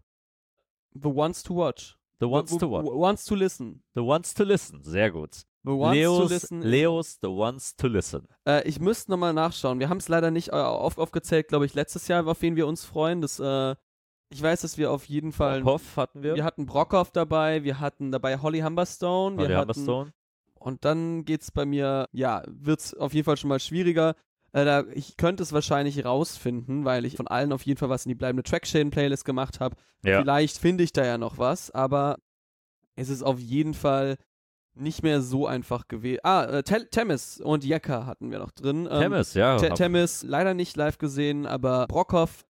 The 0.93 1.09
Ones 1.09 1.43
to 1.43 1.55
Watch. 1.57 1.97
The 2.19 2.25
Ones 2.25 2.51
W- 2.53 2.57
to 2.57 2.71
Watch. 2.71 2.85
w- 2.87 2.91
Ones 2.95 3.25
to 3.25 3.35
Listen. 3.35 3.83
The 3.93 4.01
Ones 4.01 4.33
to 4.33 4.43
Listen. 4.43 4.81
Sehr 4.83 5.11
gut. 5.11 5.43
The 5.63 5.71
Ones 5.71 5.91
to 5.91 5.93
Leos, 5.93 6.29
Listen. 6.29 6.61
Leos 6.61 7.17
The 7.21 7.27
Ones 7.27 7.75
to 7.75 7.87
Listen. 7.87 8.27
Äh, 8.47 8.67
ich 8.67 8.79
müsste 8.79 9.11
nochmal 9.11 9.33
nachschauen. 9.33 9.79
Wir 9.79 9.89
haben 9.89 9.97
es 9.97 10.07
leider 10.07 10.31
nicht 10.31 10.49
äh, 10.49 10.51
auf, 10.51 10.97
aufgezählt, 10.97 11.47
glaube 11.49 11.65
ich, 11.65 11.73
letztes 11.73 12.07
Jahr, 12.07 12.25
auf 12.27 12.41
wen 12.41 12.55
wir 12.55 12.67
uns 12.67 12.85
freuen. 12.85 13.21
Das, 13.21 13.39
äh, 13.39 13.75
ich 14.29 14.41
weiß, 14.41 14.61
dass 14.61 14.77
wir 14.77 14.91
auf 14.91 15.05
jeden 15.05 15.31
Fall. 15.31 15.63
Hoff 15.63 15.97
hatten 15.97 16.23
wir. 16.23 16.35
Wir 16.35 16.43
hatten 16.43 16.65
Brockhoff 16.65 17.11
dabei, 17.11 17.63
wir 17.63 17.79
hatten 17.79 18.11
dabei 18.11 18.37
Holly 18.39 18.59
Humberstone, 18.59 19.37
Holly 19.37 19.53
Humberstone. 19.53 20.13
Und 20.59 20.85
dann 20.85 21.23
geht's 21.25 21.51
bei 21.51 21.65
mir, 21.65 22.07
ja, 22.11 22.43
wird's 22.47 22.93
auf 22.93 23.13
jeden 23.13 23.25
Fall 23.25 23.37
schon 23.37 23.49
mal 23.49 23.59
schwieriger. 23.59 24.15
Äh, 24.53 24.65
da, 24.65 24.83
ich 24.93 25.17
könnte 25.17 25.43
es 25.43 25.53
wahrscheinlich 25.53 26.03
rausfinden, 26.03 26.85
weil 26.85 27.05
ich 27.05 27.15
von 27.15 27.27
allen 27.27 27.51
auf 27.51 27.63
jeden 27.63 27.77
Fall 27.77 27.89
was 27.89 28.05
in 28.05 28.09
die 28.09 28.15
bleibende 28.15 28.43
Trackchain-Playlist 28.43 29.25
gemacht 29.25 29.59
habe. 29.59 29.75
Ja. 30.03 30.21
Vielleicht 30.21 30.57
finde 30.57 30.83
ich 30.83 30.93
da 30.93 31.05
ja 31.05 31.17
noch 31.17 31.37
was, 31.37 31.71
aber 31.71 32.17
es 32.95 33.09
ist 33.09 33.23
auf 33.23 33.39
jeden 33.39 33.73
Fall 33.73 34.17
nicht 34.79 35.03
mehr 35.03 35.21
so 35.21 35.45
einfach 35.47 35.87
gewesen. 35.87 36.19
Ah, 36.23 36.43
äh, 36.45 36.63
Temis 36.63 37.39
und 37.39 37.63
Jekka 37.63 38.05
hatten 38.05 38.31
wir 38.31 38.39
noch 38.39 38.51
drin. 38.51 38.87
Ähm, 38.89 39.01
Temis, 39.01 39.33
ja. 39.33 39.57
Te- 39.57 39.69
Temis 39.73 40.23
leider 40.23 40.53
nicht 40.53 40.75
live 40.77 40.97
gesehen, 40.97 41.45
aber 41.45 41.85
Brockhoff 41.87 42.45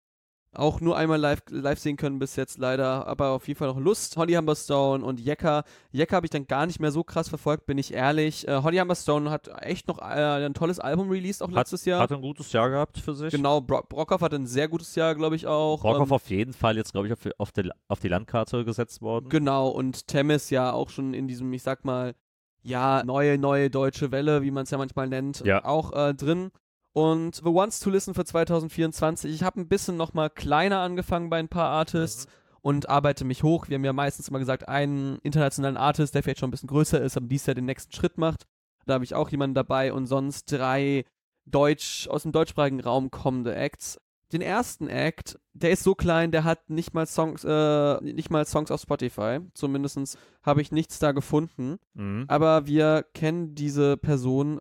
auch 0.58 0.80
nur 0.80 0.96
einmal 0.96 1.18
live, 1.20 1.40
live 1.50 1.78
sehen 1.78 1.96
können 1.96 2.18
bis 2.18 2.36
jetzt 2.36 2.58
leider, 2.58 3.06
aber 3.06 3.30
auf 3.30 3.46
jeden 3.48 3.58
Fall 3.58 3.68
noch 3.68 3.78
Lust. 3.78 4.16
Holly 4.16 4.34
Humberstone 4.34 5.04
und 5.04 5.20
Jekka. 5.20 5.64
Jekka 5.92 6.16
habe 6.16 6.26
ich 6.26 6.30
dann 6.30 6.46
gar 6.46 6.66
nicht 6.66 6.80
mehr 6.80 6.90
so 6.92 7.04
krass 7.04 7.28
verfolgt, 7.28 7.66
bin 7.66 7.78
ich 7.78 7.92
ehrlich. 7.94 8.46
Äh, 8.48 8.62
Holly 8.62 8.78
Humberstone 8.78 9.30
hat 9.30 9.48
echt 9.62 9.88
noch 9.88 9.98
äh, 9.98 10.02
ein 10.46 10.54
tolles 10.54 10.80
Album 10.80 11.10
released, 11.10 11.42
auch 11.42 11.48
hat, 11.48 11.54
letztes 11.54 11.84
Jahr. 11.84 12.00
Hat 12.00 12.12
ein 12.12 12.20
gutes 12.20 12.52
Jahr 12.52 12.70
gehabt 12.70 12.98
für 12.98 13.14
sich. 13.14 13.30
genau, 13.32 13.60
Bro 13.60 13.84
Brockhoff 13.88 14.20
hat 14.20 14.34
ein 14.34 14.46
sehr 14.46 14.68
gutes 14.68 14.94
Jahr, 14.94 15.14
glaube 15.14 15.36
ich 15.36 15.46
auch. 15.46 15.80
Brockhoff 15.82 16.08
Ähm, 16.08 16.12
auf 16.14 16.30
jeden 16.30 16.52
Fall 16.52 16.76
jetzt, 16.76 16.92
glaube 16.92 17.06
ich, 17.08 17.12
auf, 17.12 17.20
auf, 17.38 17.52
die, 17.52 17.70
auf 17.88 18.00
die 18.00 18.08
Landkarte 18.08 18.64
gesetzt 18.64 19.02
worden. 19.02 19.28
Genau, 19.28 19.68
und 19.68 20.06
Temis 20.06 20.50
ja 20.50 20.72
auch 20.72 20.90
schon 20.90 21.14
in 21.14 21.28
diesem, 21.28 21.52
ich 21.52 21.62
sag 21.62 21.84
mal, 21.84 22.14
ja, 22.62 23.04
neue, 23.04 23.38
neue 23.38 23.70
deutsche 23.70 24.10
Welle, 24.10 24.42
wie 24.42 24.50
man 24.50 24.64
es 24.64 24.70
ja 24.70 24.78
manchmal 24.78 25.06
nennt, 25.08 25.44
Ja. 25.44 25.64
auch 25.64 25.92
äh, 25.92 26.14
drin. 26.14 26.50
Und 26.96 27.34
The 27.34 27.50
Ones 27.50 27.78
to 27.80 27.90
Listen 27.90 28.14
für 28.14 28.24
2024. 28.24 29.30
Ich 29.30 29.42
habe 29.42 29.60
ein 29.60 29.68
bisschen 29.68 29.98
nochmal 29.98 30.30
kleiner 30.30 30.78
angefangen 30.78 31.28
bei 31.28 31.38
ein 31.38 31.50
paar 31.50 31.68
Artists 31.68 32.26
und 32.62 32.88
arbeite 32.88 33.26
mich 33.26 33.42
hoch. 33.42 33.68
Wir 33.68 33.74
haben 33.74 33.84
ja 33.84 33.92
meistens 33.92 34.28
immer 34.28 34.38
gesagt, 34.38 34.66
einen 34.66 35.18
internationalen 35.18 35.76
Artist, 35.76 36.14
der 36.14 36.22
vielleicht 36.22 36.38
schon 36.38 36.48
ein 36.48 36.52
bisschen 36.52 36.70
größer 36.70 36.98
ist, 37.02 37.18
aber 37.18 37.26
dies 37.26 37.44
Jahr 37.44 37.54
den 37.54 37.66
nächsten 37.66 37.92
Schritt 37.92 38.16
macht. 38.16 38.46
Da 38.86 38.94
habe 38.94 39.04
ich 39.04 39.14
auch 39.14 39.28
jemanden 39.28 39.52
dabei 39.52 39.92
und 39.92 40.06
sonst 40.06 40.50
drei 40.50 41.04
Deutsch, 41.44 42.08
aus 42.08 42.22
dem 42.22 42.32
deutschsprachigen 42.32 42.80
Raum 42.80 43.10
kommende 43.10 43.54
Acts. 43.54 44.00
Den 44.32 44.40
ersten 44.40 44.88
Act, 44.88 45.38
der 45.52 45.72
ist 45.72 45.82
so 45.82 45.94
klein, 45.94 46.32
der 46.32 46.44
hat 46.44 46.70
nicht 46.70 46.94
mal 46.94 47.06
Songs, 47.06 47.44
äh, 47.44 48.00
nicht 48.00 48.30
mal 48.30 48.46
Songs 48.46 48.70
auf 48.70 48.80
Spotify. 48.80 49.40
Zumindest 49.52 50.16
habe 50.42 50.62
ich 50.62 50.72
nichts 50.72 50.98
da 50.98 51.12
gefunden. 51.12 51.76
Mhm. 51.92 52.24
Aber 52.28 52.66
wir 52.66 53.04
kennen 53.12 53.54
diese 53.54 53.98
Person 53.98 54.60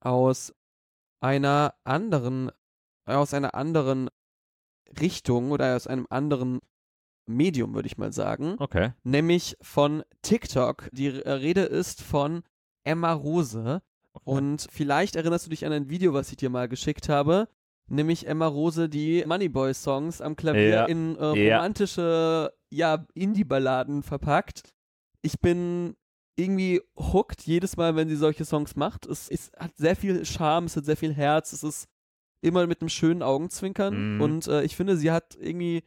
aus 0.00 0.52
einer 1.24 1.74
anderen, 1.84 2.50
aus 3.06 3.32
einer 3.32 3.54
anderen 3.54 4.10
Richtung 5.00 5.50
oder 5.52 5.74
aus 5.74 5.86
einem 5.86 6.06
anderen 6.10 6.60
Medium, 7.26 7.74
würde 7.74 7.86
ich 7.86 7.96
mal 7.96 8.12
sagen. 8.12 8.56
Okay. 8.58 8.92
Nämlich 9.02 9.56
von 9.62 10.02
TikTok. 10.20 10.90
Die 10.92 11.06
äh, 11.06 11.30
Rede 11.30 11.62
ist 11.62 12.02
von 12.02 12.42
Emma 12.84 13.12
Rose. 13.14 13.80
Und 14.24 14.68
vielleicht 14.70 15.16
erinnerst 15.16 15.46
du 15.46 15.50
dich 15.50 15.64
an 15.64 15.72
ein 15.72 15.88
Video, 15.88 16.12
was 16.12 16.30
ich 16.30 16.36
dir 16.36 16.50
mal 16.50 16.68
geschickt 16.68 17.08
habe. 17.08 17.48
Nämlich 17.86 18.26
Emma 18.26 18.46
Rose, 18.46 18.88
die 18.90 19.24
Moneyboy-Songs 19.26 20.20
am 20.20 20.36
Klavier 20.36 20.68
Ja. 20.68 20.84
in 20.84 21.16
äh, 21.16 21.46
Ja. 21.48 21.56
romantische, 21.56 22.52
ja, 22.70 23.06
Indie-Balladen 23.14 24.02
verpackt. 24.02 24.74
Ich 25.22 25.40
bin 25.40 25.96
irgendwie 26.36 26.80
hooked 26.96 27.42
jedes 27.42 27.76
Mal, 27.76 27.96
wenn 27.96 28.08
sie 28.08 28.16
solche 28.16 28.44
Songs 28.44 28.76
macht. 28.76 29.06
Es, 29.06 29.28
es 29.28 29.52
hat 29.56 29.76
sehr 29.76 29.96
viel 29.96 30.24
Charme, 30.24 30.66
es 30.66 30.76
hat 30.76 30.84
sehr 30.84 30.96
viel 30.96 31.14
Herz, 31.14 31.52
es 31.52 31.62
ist 31.62 31.88
immer 32.40 32.66
mit 32.66 32.80
einem 32.80 32.88
schönen 32.88 33.22
Augenzwinkern. 33.22 34.16
Mhm. 34.16 34.20
Und 34.20 34.46
äh, 34.48 34.62
ich 34.64 34.76
finde, 34.76 34.96
sie 34.96 35.10
hat 35.10 35.36
irgendwie 35.40 35.84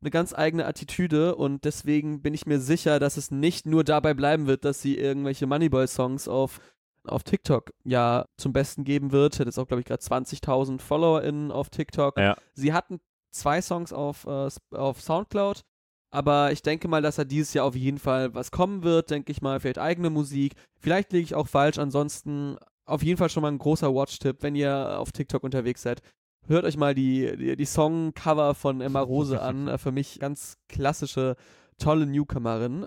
eine 0.00 0.10
ganz 0.10 0.32
eigene 0.32 0.66
Attitüde 0.66 1.34
und 1.34 1.64
deswegen 1.64 2.22
bin 2.22 2.34
ich 2.34 2.46
mir 2.46 2.60
sicher, 2.60 3.00
dass 3.00 3.16
es 3.16 3.30
nicht 3.30 3.66
nur 3.66 3.82
dabei 3.82 4.14
bleiben 4.14 4.46
wird, 4.46 4.64
dass 4.64 4.80
sie 4.80 4.96
irgendwelche 4.96 5.46
Moneyboy-Songs 5.46 6.28
auf, 6.28 6.60
auf 7.04 7.24
TikTok 7.24 7.72
ja 7.84 8.26
zum 8.36 8.52
Besten 8.52 8.84
geben 8.84 9.10
wird. 9.10 9.40
Hat 9.40 9.46
jetzt 9.46 9.58
auch, 9.58 9.66
glaube 9.66 9.80
ich, 9.80 9.86
gerade 9.86 10.02
20.000 10.02 10.80
FollowerInnen 10.80 11.50
auf 11.50 11.70
TikTok. 11.70 12.16
Ja. 12.16 12.36
Sie 12.54 12.72
hatten 12.72 13.00
zwei 13.30 13.60
Songs 13.60 13.92
auf, 13.92 14.24
äh, 14.26 14.48
auf 14.70 15.00
Soundcloud 15.00 15.64
Aber 16.10 16.52
ich 16.52 16.62
denke 16.62 16.88
mal, 16.88 17.02
dass 17.02 17.18
er 17.18 17.24
dieses 17.26 17.52
Jahr 17.52 17.66
auf 17.66 17.76
jeden 17.76 17.98
Fall 17.98 18.34
was 18.34 18.50
kommen 18.50 18.82
wird, 18.82 19.10
denke 19.10 19.30
ich 19.30 19.42
mal. 19.42 19.60
Vielleicht 19.60 19.78
eigene 19.78 20.10
Musik. 20.10 20.54
Vielleicht 20.80 21.12
liege 21.12 21.24
ich 21.24 21.34
auch 21.34 21.48
falsch. 21.48 21.78
Ansonsten 21.78 22.56
auf 22.86 23.02
jeden 23.02 23.18
Fall 23.18 23.28
schon 23.28 23.42
mal 23.42 23.52
ein 23.52 23.58
großer 23.58 23.94
Watch-Tipp, 23.94 24.38
wenn 24.40 24.54
ihr 24.54 24.98
auf 24.98 25.12
TikTok 25.12 25.44
unterwegs 25.44 25.82
seid. 25.82 26.00
Hört 26.46 26.64
euch 26.64 26.78
mal 26.78 26.94
die, 26.94 27.36
die, 27.36 27.56
die 27.56 27.64
Songcover 27.66 28.54
von 28.54 28.80
Emma 28.80 29.00
Rose 29.00 29.40
an. 29.42 29.78
Für 29.78 29.92
mich 29.92 30.18
ganz 30.18 30.56
klassische, 30.68 31.36
tolle 31.76 32.06
Newcomerin. 32.06 32.86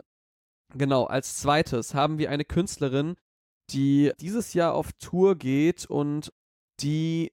Genau, 0.74 1.04
als 1.04 1.38
zweites 1.38 1.94
haben 1.94 2.18
wir 2.18 2.32
eine 2.32 2.46
Künstlerin, 2.46 3.16
die 3.72 4.12
dieses 4.20 4.54
Jahr 4.54 4.74
auf 4.74 4.94
Tour 4.94 5.36
geht 5.36 5.86
und 5.86 6.32
die 6.82 7.32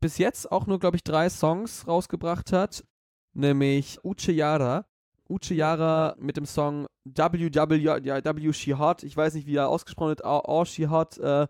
bis 0.00 0.18
jetzt 0.18 0.50
auch 0.52 0.66
nur, 0.66 0.78
glaube 0.78 0.96
ich, 0.96 1.04
drei 1.04 1.30
Songs 1.30 1.86
rausgebracht 1.86 2.52
hat, 2.52 2.84
nämlich 3.32 4.04
Uche 4.04 4.32
Yara. 4.32 4.86
Uche 5.28 5.54
Yara 5.54 6.16
mit 6.18 6.36
dem 6.36 6.46
Song 6.46 6.86
WW, 7.04 7.76
ja, 7.76 8.24
W 8.24 8.52
She 8.52 8.74
Hot. 8.74 9.02
Ich 9.02 9.16
weiß 9.16 9.34
nicht, 9.34 9.46
wie 9.46 9.56
er 9.56 9.68
ausgesprochen 9.68 10.08
wird. 10.08 10.24
All 10.24 10.66
She 10.66 10.88
Hot. 10.88 11.18
Äh, 11.18 11.46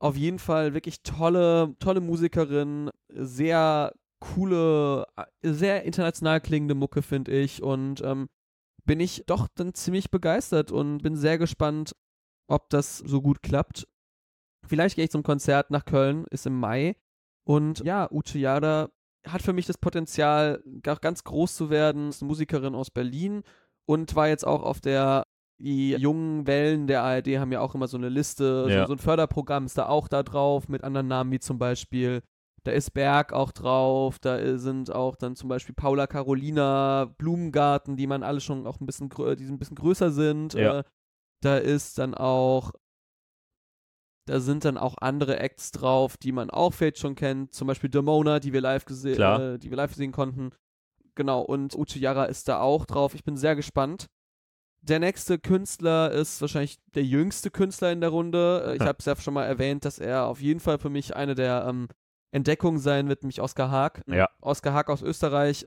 auf 0.00 0.16
jeden 0.16 0.38
Fall 0.38 0.74
wirklich 0.74 1.02
tolle, 1.02 1.74
tolle 1.78 2.00
Musikerin. 2.00 2.90
Sehr 3.08 3.92
coole, 4.20 5.06
sehr 5.42 5.84
international 5.84 6.40
klingende 6.40 6.74
Mucke, 6.74 7.02
finde 7.02 7.32
ich. 7.32 7.62
Und 7.62 8.02
ähm, 8.02 8.28
bin 8.84 9.00
ich 9.00 9.24
doch 9.26 9.48
dann 9.54 9.74
ziemlich 9.74 10.10
begeistert 10.10 10.72
und 10.72 10.98
bin 10.98 11.16
sehr 11.16 11.38
gespannt, 11.38 11.92
ob 12.48 12.68
das 12.70 12.98
so 12.98 13.22
gut 13.22 13.42
klappt. 13.42 13.86
Vielleicht 14.66 14.96
gehe 14.96 15.04
ich 15.04 15.10
zum 15.10 15.22
Konzert 15.22 15.70
nach 15.70 15.84
Köln, 15.84 16.26
ist 16.30 16.46
im 16.46 16.58
Mai. 16.58 16.96
Und 17.46 17.80
ja, 17.80 18.10
Uche 18.10 18.38
Yada 18.38 18.90
hat 19.26 19.42
für 19.42 19.52
mich 19.52 19.66
das 19.66 19.78
Potenzial, 19.78 20.62
ganz 20.82 21.24
groß 21.24 21.54
zu 21.54 21.70
werden. 21.70 22.08
Ist 22.10 22.22
eine 22.22 22.28
Musikerin 22.28 22.74
aus 22.74 22.90
Berlin 22.90 23.42
und 23.86 24.14
war 24.16 24.28
jetzt 24.28 24.46
auch 24.46 24.62
auf 24.62 24.80
der, 24.80 25.24
die 25.58 25.90
jungen 25.92 26.46
Wellen 26.46 26.86
der 26.86 27.02
ARD 27.02 27.38
haben 27.38 27.52
ja 27.52 27.60
auch 27.60 27.74
immer 27.74 27.88
so 27.88 27.96
eine 27.96 28.08
Liste, 28.08 28.66
Ja. 28.68 28.82
so, 28.82 28.88
so 28.88 28.92
ein 28.94 28.98
Förderprogramm 28.98 29.66
ist 29.66 29.78
da 29.78 29.86
auch 29.88 30.08
da 30.08 30.22
drauf, 30.22 30.68
mit 30.68 30.84
anderen 30.84 31.08
Namen 31.08 31.30
wie 31.32 31.38
zum 31.40 31.58
Beispiel, 31.58 32.22
da 32.64 32.72
ist 32.72 32.92
Berg 32.92 33.32
auch 33.32 33.52
drauf, 33.52 34.18
da 34.18 34.56
sind 34.58 34.90
auch 34.90 35.16
dann 35.16 35.36
zum 35.36 35.48
Beispiel 35.48 35.74
Paula 35.74 36.06
Carolina, 36.06 37.04
Blumengarten, 37.18 37.96
die 37.96 38.06
man 38.06 38.22
alle 38.22 38.40
schon 38.40 38.66
auch 38.66 38.80
ein 38.80 38.86
bisschen, 38.86 39.10
die 39.10 39.44
ein 39.44 39.58
bisschen 39.58 39.76
größer 39.76 40.10
sind. 40.10 40.54
Ja. 40.54 40.80
Äh, 40.80 40.84
da 41.42 41.58
ist 41.58 41.98
dann 41.98 42.14
auch 42.14 42.72
da 44.26 44.40
sind 44.40 44.64
dann 44.64 44.78
auch 44.78 44.96
andere 45.00 45.38
Acts 45.38 45.70
drauf, 45.70 46.16
die 46.16 46.32
man 46.32 46.50
auch 46.50 46.72
vielleicht 46.72 46.98
schon 46.98 47.14
kennt. 47.14 47.54
Zum 47.54 47.66
Beispiel 47.68 47.90
Demona, 47.90 48.40
die 48.40 48.52
wir 48.52 48.60
live 48.60 48.84
gesehen, 48.84 49.20
äh, 49.20 49.58
die 49.58 49.70
wir 49.70 49.76
live 49.76 49.94
sehen 49.94 50.12
konnten. 50.12 50.50
Genau, 51.14 51.40
und 51.42 51.76
Uchiyara 51.76 52.24
ist 52.24 52.48
da 52.48 52.60
auch 52.60 52.86
drauf. 52.86 53.14
Ich 53.14 53.24
bin 53.24 53.36
sehr 53.36 53.54
gespannt. 53.54 54.06
Der 54.80 54.98
nächste 54.98 55.38
Künstler 55.38 56.10
ist 56.10 56.40
wahrscheinlich 56.40 56.78
der 56.94 57.04
jüngste 57.04 57.50
Künstler 57.50 57.92
in 57.92 58.00
der 58.00 58.10
Runde. 58.10 58.64
Äh, 58.66 58.76
Ich 58.76 58.82
habe 58.82 58.96
es 58.98 59.04
ja 59.04 59.16
schon 59.16 59.34
mal 59.34 59.44
erwähnt, 59.44 59.84
dass 59.84 59.98
er 59.98 60.26
auf 60.26 60.40
jeden 60.40 60.60
Fall 60.60 60.78
für 60.78 60.90
mich 60.90 61.16
eine 61.16 61.34
der 61.34 61.66
ähm, 61.68 61.88
Entdeckungen 62.32 62.78
sein 62.80 63.08
wird, 63.08 63.22
nämlich 63.22 63.40
Oskar 63.40 63.70
Haag. 63.70 64.02
Ja. 64.06 64.28
Oskar 64.40 64.74
Haag 64.74 64.90
aus 64.90 65.02
Österreich. 65.02 65.66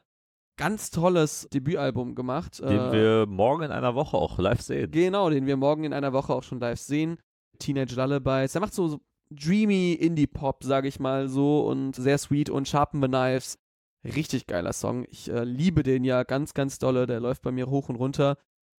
Ganz 0.57 0.89
tolles 0.91 1.47
Debütalbum 1.53 2.13
gemacht. 2.15 2.59
Den 2.59 2.67
äh, 2.79 2.91
wir 2.91 3.25
morgen 3.27 3.63
in 3.63 3.71
einer 3.71 3.95
Woche 3.95 4.17
auch 4.17 4.37
live 4.39 4.61
sehen. 4.61 4.91
Genau, 4.91 5.29
den 5.29 5.45
wir 5.45 5.55
morgen 5.55 5.83
in 5.83 5.93
einer 5.93 6.13
Woche 6.13 6.33
auch 6.33 6.43
schon 6.43 6.59
live 6.59 6.79
sehen. 6.79 7.17
Teenage 7.57 7.95
Lullabies. 7.95 8.55
Er 8.55 8.61
macht 8.61 8.73
so, 8.73 8.87
so 8.87 9.01
dreamy 9.29 9.93
Indie-Pop, 9.93 10.63
sage 10.63 10.87
ich 10.87 10.99
mal 10.99 11.27
so, 11.27 11.67
und 11.67 11.95
sehr 11.95 12.17
sweet 12.17 12.49
und 12.49 12.67
Sharpen 12.67 13.01
the 13.01 13.07
Knives. 13.07 13.57
Richtig 14.03 14.47
geiler 14.47 14.73
Song. 14.73 15.05
Ich 15.09 15.29
äh, 15.29 15.43
liebe 15.43 15.83
den 15.83 16.03
ja 16.03 16.23
ganz, 16.23 16.53
ganz 16.53 16.79
dolle. 16.79 17.07
Der 17.07 17.19
läuft 17.19 17.41
bei 17.41 17.51
mir 17.51 17.69
hoch 17.69 17.89
und 17.89 17.95
runter. 17.95 18.37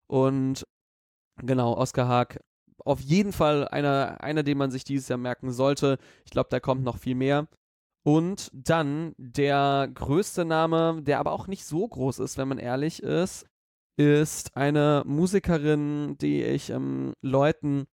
Und 0.07 0.65
genau, 1.41 1.75
Oscar 1.75 2.07
Haag. 2.07 2.39
Auf 2.85 3.01
jeden 3.01 3.33
Fall 3.33 3.67
einer, 3.67 4.21
einer, 4.21 4.43
den 4.43 4.57
man 4.57 4.71
sich 4.71 4.83
dieses 4.83 5.09
Jahr 5.09 5.17
merken 5.17 5.51
sollte. 5.51 5.97
Ich 6.23 6.31
glaube, 6.31 6.49
da 6.49 6.59
kommt 6.59 6.83
noch 6.83 6.97
viel 6.97 7.15
mehr. 7.15 7.47
Und 8.03 8.49
dann 8.53 9.15
der 9.17 9.89
größte 9.93 10.45
Name, 10.45 11.01
der 11.01 11.19
aber 11.19 11.33
auch 11.33 11.47
nicht 11.47 11.65
so 11.65 11.85
groß 11.85 12.19
ist, 12.19 12.37
wenn 12.37 12.47
man 12.47 12.57
ehrlich 12.57 13.03
ist, 13.03 13.45
ist 13.97 14.55
eine 14.55 15.03
Musikerin, 15.05 16.17
die 16.19 16.43
ich 16.43 16.69
ähm, 16.69 17.13
Leuten 17.21 17.87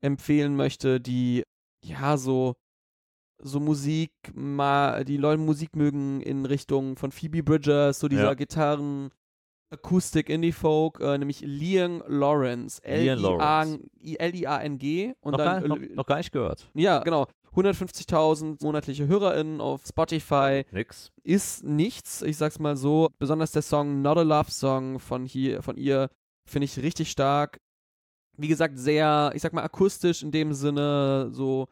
empfehlen 0.00 0.56
möchte, 0.56 1.00
die 1.00 1.44
ja 1.84 2.16
so 2.16 2.54
so 3.40 3.60
Musik 3.60 4.10
mal 4.34 5.04
die 5.04 5.16
Leute 5.16 5.40
Musik 5.40 5.76
mögen 5.76 6.20
in 6.20 6.44
Richtung 6.44 6.96
von 6.96 7.12
Phoebe 7.12 7.42
Bridgers, 7.44 8.00
so 8.00 8.08
dieser 8.08 8.24
Ja. 8.24 8.34
Gitarren 8.34 9.10
Akustik 9.70 10.28
Indie 10.28 10.50
Folk, 10.50 10.98
äh, 10.98 11.18
nämlich 11.18 11.40
Liam 11.42 12.02
Lawrence, 12.08 12.80
Liam 12.84 13.20
Lawrence. 13.20 13.78
L-I-A-N-G 14.02 15.14
und 15.20 15.32
Noch, 15.32 15.38
dann 15.38 15.60
gar, 15.60 15.68
noch, 15.68 15.78
noch 15.94 16.06
gar 16.06 16.16
nicht 16.16 16.32
gehört. 16.32 16.68
ja, 16.74 16.98
genau. 17.00 17.26
150.000 17.54 18.62
monatliche 18.62 19.06
HörerInnen 19.06 19.60
auf 19.60 19.82
Spotify 19.86 20.64
Nix. 20.72 21.12
ist 21.22 21.64
nichts, 21.64 22.22
ich 22.22 22.36
sag's 22.36 22.58
mal 22.58 22.76
so. 22.76 23.08
Besonders 23.18 23.52
der 23.52 23.62
Song 23.62 24.02
Not 24.02 24.18
a 24.18 24.22
Love 24.22 24.50
Song 24.50 24.98
von, 24.98 25.24
hier, 25.26 25.62
von 25.62 25.76
ihr 25.76 26.08
finde 26.48 26.64
ich 26.66 26.78
richtig 26.78 27.10
stark. 27.10 27.58
Wie 28.38 28.48
gesagt, 28.48 28.78
sehr, 28.78 29.32
ich 29.34 29.42
sag 29.42 29.52
mal, 29.52 29.62
akustisch 29.62 30.22
in 30.22 30.30
dem 30.30 30.52
Sinne, 30.52 31.28
so, 31.32 31.68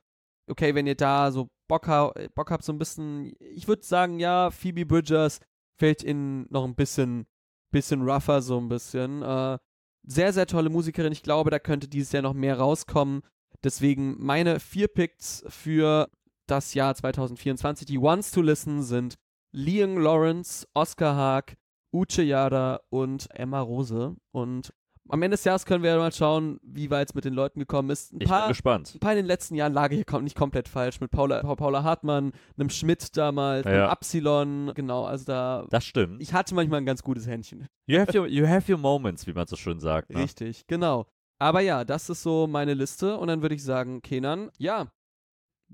okay, 0.50 0.74
wenn 0.74 0.86
ihr 0.86 0.96
da 0.96 1.30
so 1.30 1.48
Bock, 1.68 1.88
ha 1.88 2.12
Bock 2.34 2.50
habt, 2.50 2.64
so 2.64 2.72
ein 2.72 2.78
bisschen, 2.78 3.32
ich 3.40 3.68
würde 3.68 3.82
sagen, 3.84 4.18
ja, 4.18 4.50
Phoebe 4.50 4.86
Bridgers 4.86 5.40
fällt 5.78 6.02
in 6.02 6.46
noch 6.50 6.64
ein 6.64 6.74
bisschen, 6.74 7.26
bisschen 7.72 8.02
rougher, 8.02 8.42
so 8.42 8.58
ein 8.58 8.68
bisschen. 8.68 9.22
Äh, 9.22 9.58
sehr, 10.06 10.32
sehr 10.32 10.46
tolle 10.46 10.70
Musikerin. 10.70 11.12
Ich 11.12 11.22
glaube, 11.22 11.50
da 11.50 11.58
könnte 11.58 11.88
dieses 11.88 12.12
Jahr 12.12 12.22
noch 12.22 12.34
mehr 12.34 12.58
rauskommen. 12.58 13.22
Deswegen 13.64 14.16
meine 14.18 14.60
vier 14.60 14.88
Picks 14.88 15.44
für 15.48 16.08
das 16.46 16.74
Jahr 16.74 16.94
2024, 16.94 17.86
die 17.86 17.98
Ones 17.98 18.30
to 18.30 18.40
Listen 18.40 18.82
sind 18.82 19.16
Liam 19.52 19.98
Lawrence, 19.98 20.66
Oscar 20.74 21.16
Haag, 21.16 21.56
Uche 21.92 22.22
Yada 22.22 22.80
und 22.90 23.28
Emma 23.30 23.60
Rose. 23.60 24.14
Und 24.32 24.72
am 25.08 25.22
Ende 25.22 25.36
des 25.36 25.44
Jahres 25.44 25.64
können 25.66 25.82
wir 25.82 25.90
ja 25.90 25.98
mal 25.98 26.12
schauen, 26.12 26.58
wie 26.62 26.90
weit 26.90 27.08
es 27.10 27.14
mit 27.14 27.24
den 27.24 27.34
Leuten 27.34 27.60
gekommen 27.60 27.90
ist. 27.90 28.12
Ein 28.12 28.16
Ich 28.16 28.18
bin 28.20 28.28
paar, 28.28 28.48
gespannt. 28.48 28.92
ein 28.94 29.00
paar 29.00 29.12
in 29.12 29.16
den 29.18 29.26
letzten 29.26 29.54
Jahren 29.54 29.72
lag 29.72 29.90
ich 29.92 30.04
kom 30.06 30.24
nicht 30.24 30.36
komplett 30.36 30.68
falsch. 30.68 31.00
Mit 31.00 31.10
Paula, 31.10 31.40
Pa- 31.42 31.54
Paula 31.56 31.82
Hartmann, 31.82 32.32
einem 32.58 32.70
Schmidt 32.70 33.16
damals, 33.16 33.64
Ja. 33.64 33.70
einem 33.72 33.84
Absilon. 33.90 34.72
Genau, 34.74 35.04
also 35.04 35.24
da. 35.24 35.66
Das 35.70 35.84
stimmt. 35.84 36.20
Ich 36.20 36.32
hatte 36.32 36.54
manchmal 36.54 36.80
ein 36.80 36.86
ganz 36.86 37.02
gutes 37.02 37.26
Händchen. 37.26 37.66
You 37.86 37.98
have 38.00 38.18
your, 38.18 38.26
you 38.26 38.46
have 38.46 38.70
your 38.72 38.78
moments, 38.78 39.26
wie 39.26 39.32
man 39.32 39.46
so 39.46 39.56
schön 39.56 39.78
sagt. 39.80 40.10
Ne? 40.10 40.20
Richtig, 40.22 40.66
genau. 40.66 41.06
Aber 41.38 41.60
ja, 41.60 41.84
das 41.84 42.08
ist 42.08 42.22
so 42.22 42.46
meine 42.46 42.74
Liste. 42.74 43.16
Und 43.18 43.28
dann 43.28 43.42
würde 43.42 43.54
ich 43.54 43.62
sagen, 43.62 44.00
Kenan, 44.02 44.50
ja, 44.58 44.86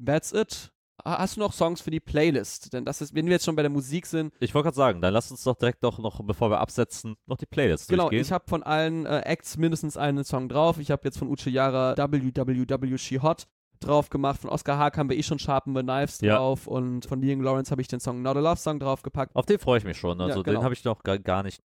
that's 0.05 0.33
it. 0.33 0.73
Ha- 1.05 1.19
Hast 1.19 1.37
du 1.37 1.41
noch 1.41 1.53
Songs 1.53 1.81
für 1.81 1.91
die 1.91 2.01
Playlist? 2.01 2.73
Denn 2.73 2.85
das 2.85 3.01
ist, 3.01 3.15
wenn 3.15 3.27
wir 3.27 3.33
jetzt 3.33 3.45
schon 3.45 3.57
bei 3.57 3.63
der 3.63 3.71
Musik 3.71 4.07
sind, 4.07 4.33
Ich 4.41 4.55
wollte 4.55 4.65
gerade 4.67 4.77
sagen, 4.77 5.01
dann 5.01 5.13
lass 5.13 5.31
uns 5.31 5.43
doch 5.45 5.55
direkt 5.57 5.83
doch 5.85 5.99
noch, 5.99 6.21
bevor 6.25 6.51
wir 6.51 6.61
absetzen, 6.61 7.17
noch 7.27 7.37
die 7.37 7.47
Playlist 7.47 7.89
genau, 7.89 8.05
durchgehen. 8.05 8.23
ich 8.23 8.33
habe 8.33 8.45
von 8.49 8.63
allen 8.63 9.07
äh, 9.07 9.21
Acts 9.21 9.57
mindestens 9.57 9.97
einen 9.97 10.25
Song 10.25 10.49
drauf. 10.49 10.79
Ich 10.79 10.91
habe 10.91 11.03
jetzt 11.05 11.19
von 11.19 11.29
Uche 11.29 11.51
Yara 11.51 11.97
WWW 11.97 12.99
She 12.99 13.19
Hot 13.21 13.47
drauf 13.81 14.11
gemacht. 14.11 14.41
Von 14.41 14.51
Oscar 14.51 14.79
Haag 14.79 14.97
haben 14.97 15.11
wir 15.11 15.17
eh 15.17 15.23
schon 15.25 15.39
Sharpen 15.41 15.75
the 15.75 15.83
Knives 15.83 16.21
Ja. 16.21 16.37
drauf. 16.37 16.67
Und 16.67 17.05
von 17.07 17.21
Liam 17.21 17.41
Lawrence 17.41 17.71
habe 17.73 17.83
ich 17.83 17.89
den 17.89 17.99
Song 18.01 18.23
Not 18.23 18.37
a 18.37 18.41
Love 18.41 18.57
Song 18.57 18.79
draufgepackt. 18.79 19.35
Auf 19.35 19.47
den 19.47 19.59
freue 19.59 19.79
ich 19.79 19.85
mich 19.85 19.97
schon. 19.99 20.21
Also 20.21 20.37
Ja, 20.39 20.43
genau. 20.43 20.61
den 20.61 20.65
habe 20.65 20.75
ich 20.75 20.85
noch 20.85 21.03
gar, 21.03 21.19
gar 21.19 21.43
nicht. 21.43 21.61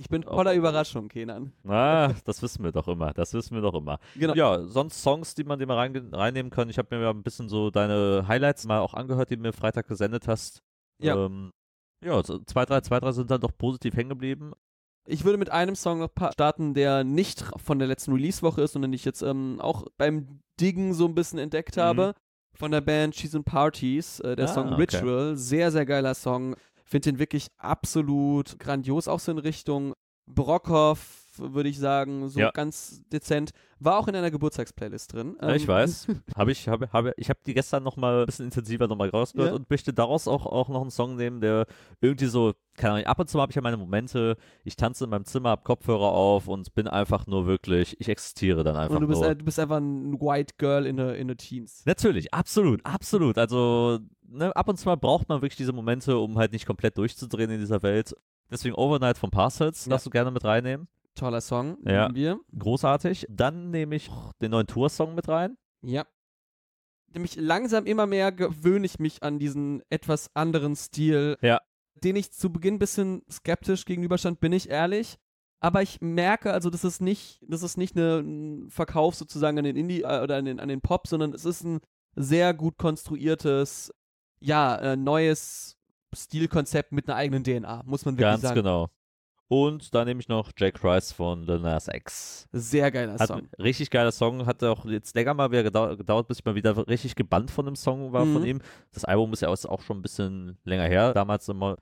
Ich 0.00 0.08
bin 0.08 0.22
voller 0.22 0.54
Überraschung, 0.54 1.08
Kenan. 1.08 1.52
Ah, 1.68 2.12
das 2.24 2.40
wissen 2.42 2.64
wir 2.64 2.72
doch 2.72 2.88
immer. 2.88 3.12
Das 3.12 3.34
wissen 3.34 3.54
wir 3.54 3.60
doch 3.60 3.74
immer. 3.74 3.98
Genau. 4.16 4.34
Ja, 4.34 4.62
sonst 4.66 5.02
Songs, 5.02 5.34
die 5.34 5.44
man 5.44 5.58
die 5.58 5.66
mal 5.66 5.76
reinge- 5.78 6.10
reinnehmen 6.16 6.50
kann. 6.50 6.70
Ich 6.70 6.78
habe 6.78 6.96
mir 6.96 7.02
ja 7.02 7.10
ein 7.10 7.22
bisschen 7.22 7.48
so 7.50 7.70
deine 7.70 8.24
Highlights 8.26 8.64
mal 8.66 8.80
auch 8.80 8.94
angehört, 8.94 9.28
die 9.30 9.36
du 9.36 9.42
mir 9.42 9.52
Freitag 9.52 9.86
gesendet 9.88 10.26
hast. 10.26 10.62
Ja. 11.02 11.26
Ähm, 11.26 11.50
ja, 12.02 12.22
zwei, 12.24 12.64
drei, 12.64 12.80
zwei, 12.80 12.98
drei 12.98 13.12
sind 13.12 13.30
dann 13.30 13.42
doch 13.42 13.52
positiv 13.56 13.94
hängen 13.94 14.08
geblieben. 14.08 14.52
Ich 15.06 15.24
würde 15.24 15.38
mit 15.38 15.50
einem 15.50 15.74
Song 15.76 15.98
noch 15.98 16.10
starten, 16.32 16.72
der 16.72 17.04
nicht 17.04 17.44
von 17.56 17.78
der 17.78 17.88
letzten 17.88 18.12
Release-Woche 18.12 18.62
ist, 18.62 18.72
sondern 18.72 18.90
den 18.92 18.96
ich 18.96 19.04
jetzt 19.04 19.20
ähm, 19.22 19.58
auch 19.60 19.84
beim 19.98 20.40
Diggen 20.60 20.94
so 20.94 21.06
ein 21.06 21.14
bisschen 21.14 21.38
entdeckt 21.38 21.76
habe. 21.76 22.14
Von 22.52 22.72
der 22.72 22.80
Band 22.80 23.14
She's 23.14 23.32
in 23.34 23.44
Parties, 23.44 24.20
äh, 24.20 24.34
der 24.36 24.46
Mhm. 24.46 24.50
Ah, 24.50 24.54
Song 24.54 24.72
okay. 24.72 24.80
Ritual. 24.96 25.36
Sehr, 25.36 25.70
sehr 25.70 25.86
geiler 25.86 26.14
Song. 26.14 26.56
Finde 26.90 27.12
den 27.12 27.18
wirklich 27.20 27.46
absolut 27.56 28.58
grandios, 28.58 29.06
auch 29.06 29.20
so 29.20 29.30
in 29.30 29.38
Richtung 29.38 29.94
Brockhoff, 30.26 31.28
würde 31.40 31.68
ich 31.68 31.78
sagen, 31.78 32.28
so 32.28 32.38
Ja. 32.40 32.50
ganz 32.50 33.02
dezent. 33.12 33.50
War 33.82 33.98
auch 33.98 34.08
in 34.08 34.14
einer 34.14 34.30
Geburtstagsplaylist 34.30 35.12
drin. 35.14 35.36
Ja, 35.40 35.54
ich 35.54 35.62
Ähm, 35.62 35.68
weiß. 35.68 36.06
habe 36.36 36.52
ich, 36.52 36.68
habe, 36.68 36.92
habe, 36.92 37.14
ich 37.16 37.30
habe 37.30 37.40
die 37.46 37.54
gestern 37.54 37.82
noch 37.82 37.96
mal 37.96 38.20
ein 38.20 38.26
bisschen 38.26 38.44
intensiver 38.44 38.86
noch 38.86 38.96
mal 38.96 39.08
rausgehört 39.08 39.50
Ja. 39.50 39.56
und 39.56 39.70
möchte 39.70 39.94
daraus 39.94 40.28
auch, 40.28 40.44
auch 40.46 40.68
noch 40.68 40.82
einen 40.82 40.90
Song 40.90 41.16
nehmen, 41.16 41.40
der 41.40 41.66
irgendwie 42.02 42.26
so, 42.26 42.52
keine 42.76 42.94
Ahnung, 42.94 43.06
ab 43.06 43.18
und 43.18 43.30
zu 43.30 43.40
habe 43.40 43.50
ich 43.50 43.56
ja 43.56 43.62
meine 43.62 43.78
Momente, 43.78 44.36
ich 44.64 44.76
tanze 44.76 45.04
in 45.04 45.10
meinem 45.10 45.24
Zimmer, 45.24 45.50
hab 45.50 45.64
Kopfhörer 45.64 46.12
auf 46.12 46.46
und 46.46 46.74
bin 46.74 46.88
einfach 46.88 47.26
nur 47.26 47.46
wirklich, 47.46 47.98
ich 48.00 48.08
existiere 48.10 48.64
dann 48.64 48.76
einfach 48.76 48.94
Und 48.96 49.00
du 49.02 49.08
bist, 49.08 49.22
nur. 49.22 49.34
du 49.34 49.44
bist 49.44 49.58
einfach 49.58 49.78
ein 49.78 50.20
White 50.20 50.54
Girl 50.58 50.84
in 50.86 50.96
the, 50.98 51.14
in 51.18 51.28
the 51.28 51.34
Teens. 51.36 51.82
Natürlich, 51.86 52.34
absolut, 52.34 52.84
absolut. 52.84 53.38
Also 53.38 53.98
ne, 54.28 54.54
ab 54.54 54.68
und 54.68 54.76
zu 54.76 54.86
mal 54.88 54.96
braucht 54.96 55.28
man 55.30 55.40
wirklich 55.40 55.56
diese 55.56 55.72
Momente, 55.72 56.18
um 56.18 56.36
halt 56.38 56.52
nicht 56.52 56.66
komplett 56.66 56.98
durchzudrehen 56.98 57.50
in 57.50 57.60
dieser 57.60 57.82
Welt. 57.82 58.14
Deswegen 58.50 58.74
Overnight 58.74 59.16
von 59.16 59.30
Parcels 59.30 59.86
Ja. 59.86 59.90
darfst 59.90 60.06
du 60.06 60.10
gerne 60.10 60.30
mit 60.30 60.44
reinnehmen. 60.44 60.86
Toller 61.20 61.40
Song. 61.40 61.78
Ja. 61.86 62.12
Wir. 62.14 62.40
Großartig. 62.58 63.26
Dann 63.30 63.70
nehme 63.70 63.94
ich 63.96 64.10
den 64.42 64.50
neuen 64.50 64.66
Tour-Song 64.66 65.14
mit 65.14 65.28
rein. 65.28 65.56
Ja. 65.82 66.04
Nämlich 67.12 67.36
langsam 67.36 67.86
immer 67.86 68.06
mehr 68.06 68.32
gewöhne 68.32 68.86
ich 68.86 68.98
mich 68.98 69.22
an 69.22 69.38
diesen 69.38 69.82
etwas 69.90 70.30
anderen 70.34 70.76
Stil, 70.76 71.36
Ja. 71.42 71.60
den 71.94 72.16
ich 72.16 72.32
zu 72.32 72.50
Beginn 72.52 72.74
ein 72.74 72.78
bisschen 72.78 73.22
skeptisch 73.30 73.84
gegenüberstand, 73.84 74.40
bin 74.40 74.52
ich 74.52 74.68
ehrlich. 74.70 75.18
Aber 75.62 75.82
ich 75.82 76.00
merke, 76.00 76.52
also 76.52 76.70
das 76.70 76.84
ist 76.84 77.02
nicht, 77.02 77.40
das 77.46 77.62
ist 77.62 77.76
nicht 77.76 77.96
eine, 77.96 78.20
ein 78.20 78.70
Verkauf 78.70 79.14
sozusagen 79.14 79.58
an 79.58 79.64
den 79.64 79.76
Indie 79.76 80.02
äh, 80.02 80.22
oder 80.22 80.36
an 80.36 80.46
den, 80.46 80.58
an 80.60 80.68
den 80.68 80.80
Pop, 80.80 81.06
sondern 81.06 81.34
es 81.34 81.44
ist 81.44 81.64
ein 81.64 81.80
sehr 82.16 82.54
gut 82.54 82.78
konstruiertes, 82.78 83.92
ja, 84.40 84.76
äh, 84.76 84.96
neues 84.96 85.76
Stilkonzept 86.14 86.92
mit 86.92 87.08
einer 87.08 87.16
eigenen 87.16 87.44
DNA, 87.44 87.82
muss 87.84 88.04
man 88.06 88.14
wirklich 88.16 88.30
Ganz 88.32 88.42
sagen. 88.42 88.54
genau. 88.54 88.88
Und 89.52 89.92
dann 89.96 90.06
nehme 90.06 90.20
ich 90.20 90.28
noch 90.28 90.52
Jake 90.56 90.78
Christ 90.78 91.12
von 91.14 91.42
Lil 91.42 91.58
Nas 91.58 91.88
X. 91.88 92.46
Sehr 92.52 92.88
geiler 92.92 93.18
Hat 93.18 93.26
Song. 93.26 93.48
richtig 93.58 93.90
geiler 93.90 94.12
Song, 94.12 94.46
hat 94.46 94.62
auch 94.62 94.84
jetzt 94.84 95.12
länger 95.16 95.34
mal 95.34 95.50
wieder 95.50 95.64
gedau 95.64 95.96
gedauert, 95.96 96.28
bis 96.28 96.38
ich 96.38 96.44
mal 96.44 96.54
wieder 96.54 96.86
richtig 96.86 97.16
gebannt 97.16 97.50
von 97.50 97.64
dem 97.64 97.74
Song 97.74 98.12
war 98.12 98.22
von 98.22 98.42
Mhm. 98.42 98.46
ihm. 98.46 98.60
Das 98.92 99.04
Album 99.04 99.32
ist 99.32 99.42
ja 99.42 99.48
auch 99.48 99.80
schon 99.82 99.98
ein 99.98 100.02
bisschen 100.02 100.56
länger 100.62 100.84
her. 100.84 101.12
Damals 101.14 101.48
immer 101.48 101.78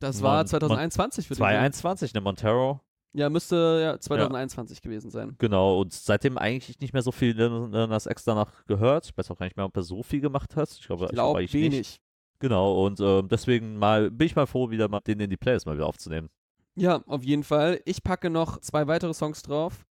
Das 0.00 0.22
war 0.22 0.38
Mon- 0.38 0.46
2021, 0.46 1.26
würde 1.26 1.34
ich 1.34 1.38
sagen. 1.40 1.50
2021, 1.72 2.14
ne 2.14 2.20
Montero. 2.22 2.80
Ja, 3.12 3.28
müsste 3.28 3.80
ja 3.82 4.00
2021 4.00 4.80
gewesen 4.80 5.10
sein. 5.10 5.36
Genau, 5.38 5.80
und 5.82 5.92
seitdem 5.92 6.38
eigentlich 6.38 6.80
nicht 6.80 6.94
mehr 6.94 7.02
so 7.02 7.12
viel 7.12 7.34
Nas 7.68 8.06
X 8.06 8.24
danach 8.24 8.64
gehört. 8.64 9.04
Ich 9.06 9.16
weiß 9.16 9.30
auch 9.30 9.36
gar 9.38 9.44
nicht 9.44 9.56
mehr, 9.58 9.66
ob 9.66 9.76
er 9.76 9.82
so 9.82 10.02
viel 10.02 10.20
gemacht 10.22 10.56
hat. 10.56 10.70
Ich 10.70 10.86
glaube, 10.86 11.04
Ich 11.04 11.10
ich 11.10 11.14
glaube 11.14 11.38
eigentlich 11.38 11.52
wenig. 11.52 11.78
nicht. 11.78 12.00
Genau, 12.40 12.84
und 12.84 12.98
ähm, 13.00 13.28
deswegen 13.28 13.76
mal 13.76 14.10
bin 14.10 14.26
ich 14.26 14.34
mal 14.34 14.46
froh, 14.46 14.70
wieder 14.70 14.88
mal 14.88 15.00
den 15.00 15.20
in 15.20 15.28
die 15.30 15.36
Playlist 15.36 15.66
mal 15.66 15.76
wieder 15.76 15.86
aufzunehmen. 15.86 16.28
Ja, 16.76 17.02
auf 17.06 17.22
jeden 17.24 17.44
Fall. 17.44 17.80
Ich 17.84 18.02
packe 18.02 18.30
noch 18.30 18.60
zwei 18.60 18.86
weitere 18.86 19.14
Songs 19.14 19.42
drauf, 19.42 19.86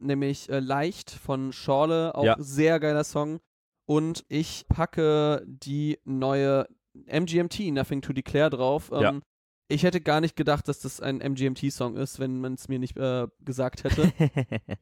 nämlich 0.00 0.48
äh, 0.50 0.60
Leicht 0.60 1.10
von 1.10 1.52
Schorle, 1.52 2.14
auch 2.14 2.24
Ja. 2.24 2.36
sehr 2.38 2.80
geiler 2.80 3.04
Song. 3.04 3.40
Und 3.86 4.24
ich 4.28 4.66
packe 4.68 5.42
die 5.46 5.98
neue 6.04 6.66
MGMT, 7.06 7.70
Nothing 7.72 8.02
to 8.02 8.12
Declare, 8.12 8.50
drauf. 8.50 8.90
Ähm, 8.92 9.00
Ja. 9.00 9.20
Ich 9.68 9.82
hätte 9.82 10.00
gar 10.00 10.20
nicht 10.20 10.36
gedacht, 10.36 10.68
dass 10.68 10.80
das 10.80 11.00
ein 11.00 11.20
MGMT-Song 11.20 11.96
ist, 11.96 12.18
wenn 12.18 12.40
man 12.40 12.54
es 12.54 12.68
mir 12.68 12.78
nicht 12.78 12.96
äh, 12.98 13.26
gesagt 13.40 13.84
hätte. 13.84 14.12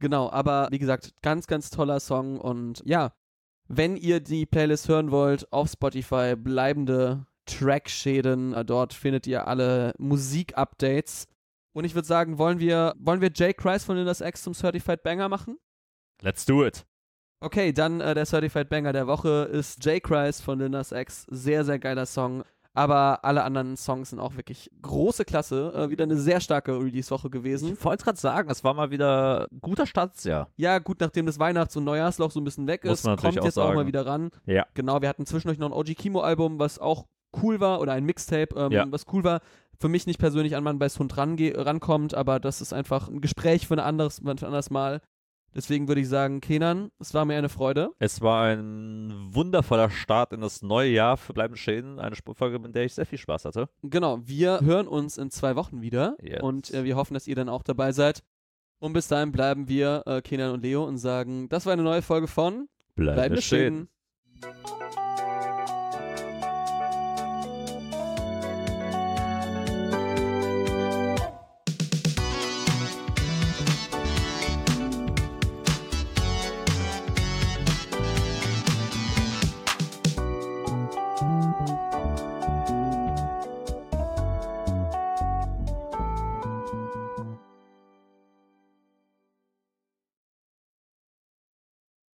Genau, 0.00 0.28
aber 0.30 0.68
wie 0.70 0.78
gesagt, 0.78 1.14
ganz, 1.22 1.46
ganz 1.46 1.70
toller 1.70 2.00
Song 2.00 2.38
und 2.40 2.82
ja, 2.84 3.14
wenn 3.68 3.96
ihr 3.96 4.20
die 4.20 4.44
Playlist 4.44 4.88
hören 4.88 5.10
wollt, 5.10 5.50
auf 5.52 5.70
Spotify 5.70 6.34
bleibende 6.36 7.26
Trackschäden, 7.46 8.54
äh, 8.54 8.64
dort 8.64 8.92
findet 8.94 9.26
ihr 9.26 9.46
alle 9.46 9.92
Musik-Updates. 9.98 11.26
Und 11.72 11.84
ich 11.84 11.94
würde 11.94 12.06
sagen, 12.06 12.38
wollen 12.38 12.60
wir, 12.60 12.94
wollen 12.98 13.20
wir 13.20 13.30
Jay 13.34 13.52
Christ 13.52 13.86
von 13.86 13.96
Lindas 13.96 14.20
X 14.20 14.42
zum 14.42 14.54
Certified 14.54 15.02
Banger 15.02 15.28
machen? 15.28 15.58
Let's 16.22 16.44
do 16.44 16.64
it. 16.64 16.86
Okay, 17.40 17.72
dann 17.72 18.00
äh, 18.00 18.14
der 18.14 18.26
Certified 18.26 18.68
Banger 18.68 18.92
der 18.92 19.06
Woche 19.06 19.48
ist 19.52 19.84
Jay 19.84 20.00
Christ 20.00 20.42
von 20.42 20.58
Lindas 20.58 20.92
X. 20.92 21.26
Sehr, 21.28 21.64
sehr 21.64 21.78
geiler 21.78 22.06
Song. 22.06 22.44
Aber 22.76 23.24
alle 23.24 23.44
anderen 23.44 23.76
Songs 23.76 24.10
sind 24.10 24.18
auch 24.18 24.36
wirklich 24.36 24.68
große 24.82 25.24
Klasse. 25.24 25.72
Äh, 25.74 25.90
wieder 25.90 26.04
eine 26.04 26.16
sehr 26.16 26.40
starke 26.40 26.76
Release-Woche 26.76 27.30
gewesen. 27.30 27.74
Ich 27.74 27.84
wollte 27.84 28.02
gerade 28.04 28.18
sagen, 28.18 28.50
es 28.50 28.64
war 28.64 28.74
mal 28.74 28.90
wieder 28.90 29.46
ein 29.52 29.60
guter 29.60 29.86
Startsjahr. 29.86 30.48
Ja, 30.56 30.80
gut, 30.80 31.00
nachdem 31.00 31.26
das 31.26 31.38
Weihnachts- 31.38 31.76
und 31.76 31.84
Neujahrsloch 31.84 32.32
so 32.32 32.40
ein 32.40 32.44
bisschen 32.44 32.66
weg 32.66 32.84
Muss 32.84 33.00
ist, 33.00 33.04
kommt 33.04 33.38
auch 33.38 33.44
jetzt 33.44 33.58
auch 33.58 33.68
mal 33.68 33.76
sagen. 33.76 33.86
wieder 33.86 34.06
ran. 34.06 34.30
Ja. 34.46 34.66
Genau, 34.74 35.00
wir 35.02 35.08
hatten 35.08 35.24
zwischendurch 35.24 35.58
noch 35.58 35.68
ein 35.68 35.72
OG 35.72 35.94
Kimo-Album, 35.94 36.58
was 36.58 36.80
auch 36.80 37.06
cool 37.42 37.60
war, 37.60 37.80
oder 37.80 37.92
ein 37.92 38.04
Mixtape, 38.04 38.54
ähm, 38.56 38.72
Ja. 38.72 38.86
was 38.90 39.06
cool 39.12 39.24
war. 39.24 39.40
Für 39.78 39.88
mich 39.88 40.06
nicht 40.06 40.18
persönlich 40.18 40.54
an 40.56 40.62
man 40.64 40.78
bei 40.78 40.88
Hund 40.88 41.16
rankommt, 41.16 42.14
aber 42.14 42.38
das 42.40 42.60
ist 42.60 42.72
einfach 42.72 43.08
ein 43.08 43.20
Gespräch 43.20 43.66
für 43.66 43.74
ein 43.74 43.80
anderes, 43.80 44.20
ein 44.20 44.28
anderes 44.28 44.70
Mal. 44.70 45.00
Deswegen 45.54 45.86
würde 45.86 46.00
ich 46.00 46.08
sagen, 46.08 46.40
Kenan, 46.40 46.90
es 46.98 47.14
war 47.14 47.24
mir 47.24 47.36
eine 47.38 47.48
Freude. 47.48 47.90
Es 48.00 48.20
war 48.20 48.46
ein 48.46 49.12
wundervoller 49.32 49.88
Start 49.88 50.32
in 50.32 50.40
das 50.40 50.62
neue 50.62 50.90
Jahr 50.90 51.16
für 51.16 51.32
Bleiben 51.32 51.54
Schäden. 51.56 52.00
Eine 52.00 52.16
Folge, 52.34 52.58
mit 52.58 52.74
der 52.74 52.84
ich 52.84 52.94
sehr 52.94 53.06
viel 53.06 53.18
Spaß 53.18 53.44
hatte. 53.44 53.68
Genau, 53.82 54.18
wir 54.24 54.60
hören 54.62 54.88
uns 54.88 55.16
in 55.16 55.30
zwei 55.30 55.54
Wochen 55.54 55.80
wieder 55.80 56.16
Yes. 56.20 56.42
und 56.42 56.72
äh, 56.74 56.82
wir 56.82 56.96
hoffen, 56.96 57.14
dass 57.14 57.28
ihr 57.28 57.36
dann 57.36 57.48
auch 57.48 57.62
dabei 57.62 57.92
seid. 57.92 58.22
Und 58.80 58.94
bis 58.94 59.06
dahin 59.06 59.30
bleiben 59.30 59.68
wir, 59.68 60.02
äh, 60.06 60.22
Kenan 60.22 60.50
und 60.52 60.62
Leo, 60.62 60.84
und 60.84 60.98
sagen, 60.98 61.48
das 61.48 61.66
war 61.66 61.72
eine 61.72 61.82
neue 61.84 62.02
Folge 62.02 62.26
von 62.26 62.68
Bleibende 62.96 63.14
Bleibende 63.14 63.42
Schäden. 63.42 63.88
Schäden. 64.42 65.03